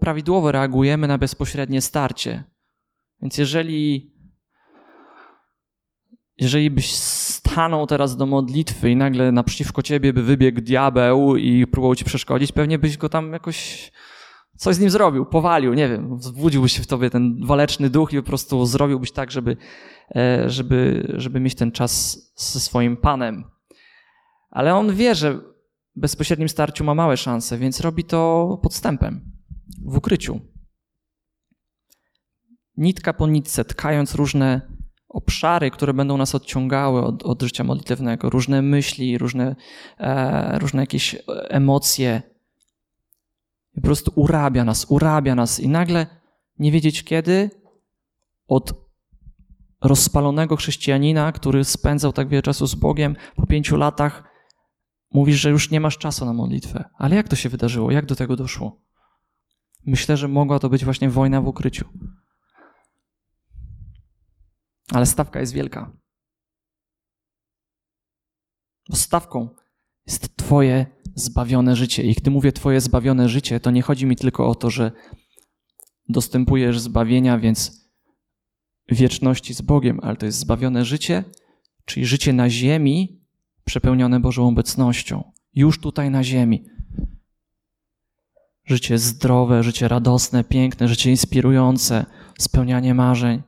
prawidłowo 0.00 0.52
reagujemy 0.52 1.08
na 1.08 1.18
bezpośrednie 1.18 1.80
starcie. 1.80 2.44
Więc 3.22 3.38
jeżeli, 3.38 4.12
jeżeli 6.38 6.70
byś 6.70 6.94
stanął 6.94 7.86
teraz 7.86 8.16
do 8.16 8.26
modlitwy 8.26 8.90
i 8.90 8.96
nagle 8.96 9.32
naprzeciwko 9.32 9.82
ciebie 9.82 10.12
by 10.12 10.22
wybiegł 10.22 10.60
diabeł 10.60 11.36
i 11.36 11.66
próbował 11.66 11.94
ci 11.94 12.04
przeszkodzić, 12.04 12.52
pewnie 12.52 12.78
byś 12.78 12.96
go 12.96 13.08
tam 13.08 13.32
jakoś 13.32 13.90
coś 14.56 14.76
z 14.76 14.80
nim 14.80 14.90
zrobił, 14.90 15.26
powalił, 15.26 15.74
nie 15.74 15.88
wiem, 15.88 16.18
wzbudziłby 16.18 16.68
się 16.68 16.82
w 16.82 16.86
tobie 16.86 17.10
ten 17.10 17.46
waleczny 17.46 17.90
duch 17.90 18.12
i 18.12 18.16
po 18.16 18.22
prostu 18.22 18.66
zrobiłbyś 18.66 19.12
tak, 19.12 19.30
żeby, 19.30 19.56
e, 20.16 20.50
żeby, 20.50 21.06
żeby 21.16 21.40
mieć 21.40 21.54
ten 21.54 21.72
czas 21.72 22.18
ze 22.36 22.60
swoim 22.60 22.96
panem. 22.96 23.44
Ale 24.56 24.74
on 24.74 24.94
wie, 24.94 25.14
że 25.14 25.34
w 25.34 25.42
bezpośrednim 25.96 26.48
starciu 26.48 26.84
ma 26.84 26.94
małe 26.94 27.16
szanse, 27.16 27.58
więc 27.58 27.80
robi 27.80 28.04
to 28.04 28.58
podstępem, 28.62 29.32
w 29.84 29.96
ukryciu. 29.96 30.40
Nitka 32.76 33.12
po 33.12 33.26
nitce, 33.26 33.64
tkając 33.64 34.14
różne 34.14 34.60
obszary, 35.08 35.70
które 35.70 35.94
będą 35.94 36.16
nas 36.16 36.34
odciągały 36.34 37.02
od, 37.02 37.22
od 37.22 37.42
życia 37.42 37.64
modlitewnego, 37.64 38.30
różne 38.30 38.62
myśli, 38.62 39.18
różne, 39.18 39.56
e, 39.98 40.58
różne 40.58 40.82
jakieś 40.82 41.16
emocje, 41.48 42.22
po 43.74 43.80
prostu 43.80 44.12
urabia 44.14 44.64
nas, 44.64 44.86
urabia 44.88 45.34
nas 45.34 45.60
i 45.60 45.68
nagle 45.68 46.06
nie 46.58 46.72
wiedzieć 46.72 47.04
kiedy 47.04 47.50
od 48.48 48.74
rozpalonego 49.84 50.56
chrześcijanina, 50.56 51.32
który 51.32 51.64
spędzał 51.64 52.12
tak 52.12 52.28
wiele 52.28 52.42
czasu 52.42 52.66
z 52.66 52.74
Bogiem, 52.74 53.16
po 53.36 53.46
pięciu 53.46 53.76
latach 53.76 54.35
mówisz, 55.16 55.40
że 55.40 55.50
już 55.50 55.70
nie 55.70 55.80
masz 55.80 55.98
czasu 55.98 56.24
na 56.24 56.32
modlitwę. 56.32 56.84
Ale 56.94 57.16
jak 57.16 57.28
to 57.28 57.36
się 57.36 57.48
wydarzyło? 57.48 57.90
Jak 57.90 58.06
do 58.06 58.16
tego 58.16 58.36
doszło? 58.36 58.82
Myślę, 59.86 60.16
że 60.16 60.28
mogła 60.28 60.58
to 60.58 60.68
być 60.68 60.84
właśnie 60.84 61.10
wojna 61.10 61.40
w 61.40 61.46
ukryciu. 61.48 61.88
Ale 64.92 65.06
stawka 65.06 65.40
jest 65.40 65.52
wielka. 65.52 65.92
Bo 68.88 68.96
stawką 68.96 69.48
jest 70.06 70.36
Twoje 70.36 70.86
zbawione 71.14 71.76
życie. 71.76 72.02
I 72.02 72.14
gdy 72.14 72.30
mówię 72.30 72.52
Twoje 72.52 72.80
zbawione 72.80 73.28
życie, 73.28 73.60
to 73.60 73.70
nie 73.70 73.82
chodzi 73.82 74.06
mi 74.06 74.16
tylko 74.16 74.48
o 74.48 74.54
to, 74.54 74.70
że 74.70 74.92
dostępujesz 76.08 76.80
zbawienia, 76.80 77.38
więc 77.38 77.90
wieczności 78.88 79.54
z 79.54 79.62
Bogiem, 79.62 80.00
ale 80.02 80.16
to 80.16 80.26
jest 80.26 80.38
zbawione 80.38 80.84
życie, 80.84 81.24
czyli 81.84 82.06
życie 82.06 82.32
na 82.32 82.50
ziemi 82.50 83.25
przepełnione 83.66 84.20
Bożą 84.20 84.48
obecnością. 84.48 85.32
Już 85.54 85.80
tutaj 85.80 86.10
na 86.10 86.24
ziemi. 86.24 86.64
Życie 88.64 88.98
zdrowe, 88.98 89.62
życie 89.62 89.88
radosne, 89.88 90.44
piękne, 90.44 90.88
życie 90.88 91.10
inspirujące, 91.10 92.06
spełnianie 92.38 92.94
marzeń. 92.94 93.42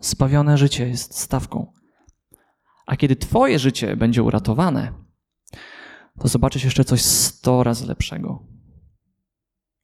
Zbawione 0.00 0.58
życie 0.58 0.88
jest 0.88 1.18
stawką. 1.18 1.72
A 2.86 2.96
kiedy 2.96 3.16
Twoje 3.16 3.58
życie 3.58 3.96
będzie 3.96 4.22
uratowane, 4.22 4.92
to 6.20 6.28
zobaczysz 6.28 6.64
jeszcze 6.64 6.84
coś 6.84 7.02
sto 7.02 7.62
razy 7.62 7.86
lepszego. 7.86 8.46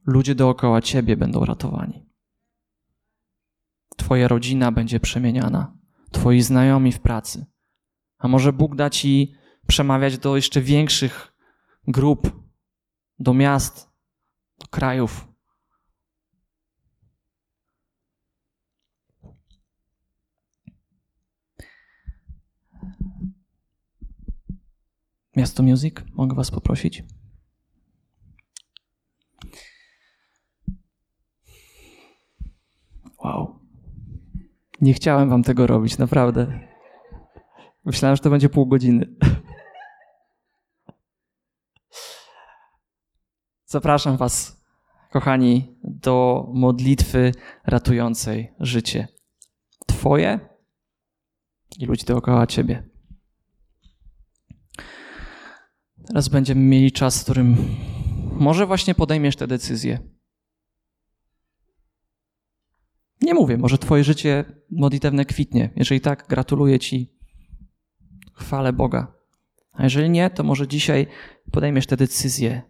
Ludzie 0.07 0.35
dookoła 0.35 0.83
ciebie 0.83 1.17
będą 1.17 1.45
ratowani. 1.45 2.11
Twoja 3.97 4.29
rodzina 4.29 4.73
będzie 4.73 5.01
przemieniana, 5.01 5.77
twoi 6.13 6.41
znajomi 6.41 6.93
w 6.93 7.01
pracy. 7.01 7.47
A 8.21 8.29
może 8.29 8.53
Bóg 8.53 8.77
da 8.77 8.91
ci 8.91 9.35
przemawiać 9.67 10.19
do 10.19 10.37
jeszcze 10.37 10.61
większych 10.61 11.35
grup, 11.89 12.43
do 13.19 13.35
miast, 13.35 13.91
do 14.59 14.67
krajów. 14.67 15.29
Miasto 25.37 25.63
Music, 25.63 25.95
mogę 26.13 26.35
Was 26.35 26.51
poprosić? 26.51 27.05
Wow. 33.25 33.59
Nie 34.81 34.95
chciałem 34.95 35.29
Wam 35.29 35.43
tego 35.43 35.67
robić, 35.67 35.99
naprawdę. 35.99 36.70
Myślałem, 37.91 38.17
że 38.17 38.23
to 38.23 38.31
będzie 38.31 38.49
pół 38.49 38.67
godziny. 38.67 39.17
Zapraszam 43.67 44.17
Was, 44.17 44.65
kochani, 45.13 45.79
do 45.85 46.47
modlitwy 46.55 47.33
ratującej 47.67 48.53
życie 48.61 49.09
Twoje 49.87 50.41
i 51.79 51.87
ludzi 51.87 52.05
dookoła 52.05 52.47
Ciebie. 52.47 52.89
Teraz 56.07 56.29
będziemy 56.29 56.61
mieli 56.61 56.93
czas, 56.93 57.21
w 57.21 57.25
którym 57.25 57.57
może 58.33 58.67
właśnie 58.67 58.95
podejmiesz 58.95 59.37
tę 59.37 59.47
decyzję. 59.47 59.99
Nie 63.23 63.35
mówię, 63.35 63.59
może 63.59 63.79
Twoje 63.79 64.05
życie 64.05 64.45
modlitewne 64.71 65.25
kwitnie. 65.25 65.71
Jeżeli 65.77 66.01
tak, 66.01 66.27
gratuluję 66.29 66.79
Ci. 66.79 67.20
Chwalę 68.41 68.73
Boga. 68.73 69.13
A 69.73 69.85
jeżeli 69.85 70.11
nie, 70.11 70.31
to 70.31 70.43
może 70.43 70.69
dzisiaj 70.69 71.07
podejmiesz 71.53 71.87
tę 71.87 71.97
decyzję. 71.97 72.63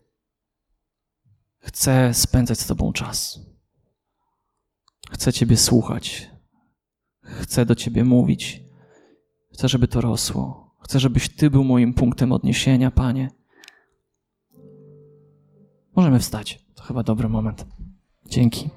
Chcę 1.58 2.14
spędzać 2.14 2.60
z 2.60 2.66
Tobą 2.66 2.92
czas. 2.92 3.40
Chcę 5.10 5.32
Ciebie 5.32 5.56
słuchać. 5.56 6.30
Chcę 7.22 7.66
do 7.66 7.74
Ciebie 7.74 8.04
mówić. 8.04 8.62
Chcę, 9.52 9.68
żeby 9.68 9.88
to 9.88 10.00
rosło. 10.00 10.74
Chcę, 10.80 11.00
żebyś 11.00 11.28
Ty 11.28 11.50
był 11.50 11.64
moim 11.64 11.94
punktem 11.94 12.32
odniesienia, 12.32 12.90
Panie. 12.90 13.30
Możemy 15.96 16.18
wstać. 16.18 16.64
To 16.74 16.82
chyba 16.82 17.02
dobry 17.02 17.28
moment. 17.28 17.66
Dzięki. 18.26 18.70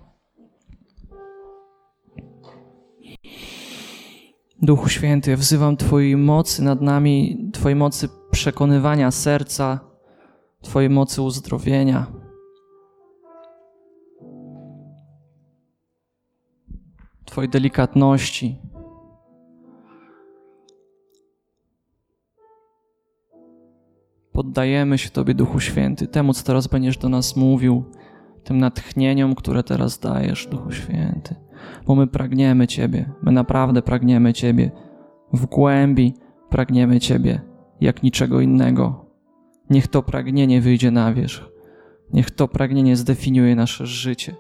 Duchu 4.64 4.89
Święty, 4.89 5.38
wzywam 5.38 5.78
Twojej 5.78 6.18
mocy 6.18 6.64
nad 6.64 6.82
nami, 6.82 7.49
Twojej 7.53 7.76
mocy 7.76 8.09
przekonywania 8.32 9.11
serca, 9.11 9.80
Twojej 10.61 10.89
mocy 10.89 11.22
uzdrowienia. 11.22 12.05
Twojej 17.26 17.49
delikatności. 17.49 18.59
Poddajemy 24.32 24.97
się 24.97 25.09
Tobie, 25.09 25.34
Duchu 25.34 25.59
Święty, 25.59 26.07
temu, 26.07 26.34
co 26.34 26.43
teraz 26.43 26.68
będziesz 26.68 26.97
do 26.97 27.09
nas 27.09 27.36
mówił, 27.36 27.84
tym 28.43 28.57
natchnieniom, 28.57 29.36
które 29.36 29.64
teraz 29.64 29.99
dajesz, 29.99 30.47
Duchu 30.47 30.72
Święty. 30.72 31.43
Bo 31.86 31.95
my 31.95 32.07
pragniemy 32.07 32.68
Ciebie, 32.68 33.09
my 33.22 33.32
naprawdę 33.32 33.82
pragniemy 33.82 34.34
Ciebie. 34.34 34.72
W 35.34 35.45
głębi 35.45 36.14
pragniemy 36.49 36.99
Ciebie, 36.99 37.41
jak 37.82 38.03
niczego 38.03 38.41
innego. 38.41 39.05
Niech 39.70 39.88
to 39.88 40.03
pragnienie 40.03 40.61
wyjdzie 40.61 40.91
na 40.91 41.14
wierzch. 41.14 41.49
Niech 42.14 42.32
to 42.32 42.47
pragnienie 42.47 42.95
zdefiniuje 42.95 43.55
nasze 43.55 43.86
życie. 43.88 44.36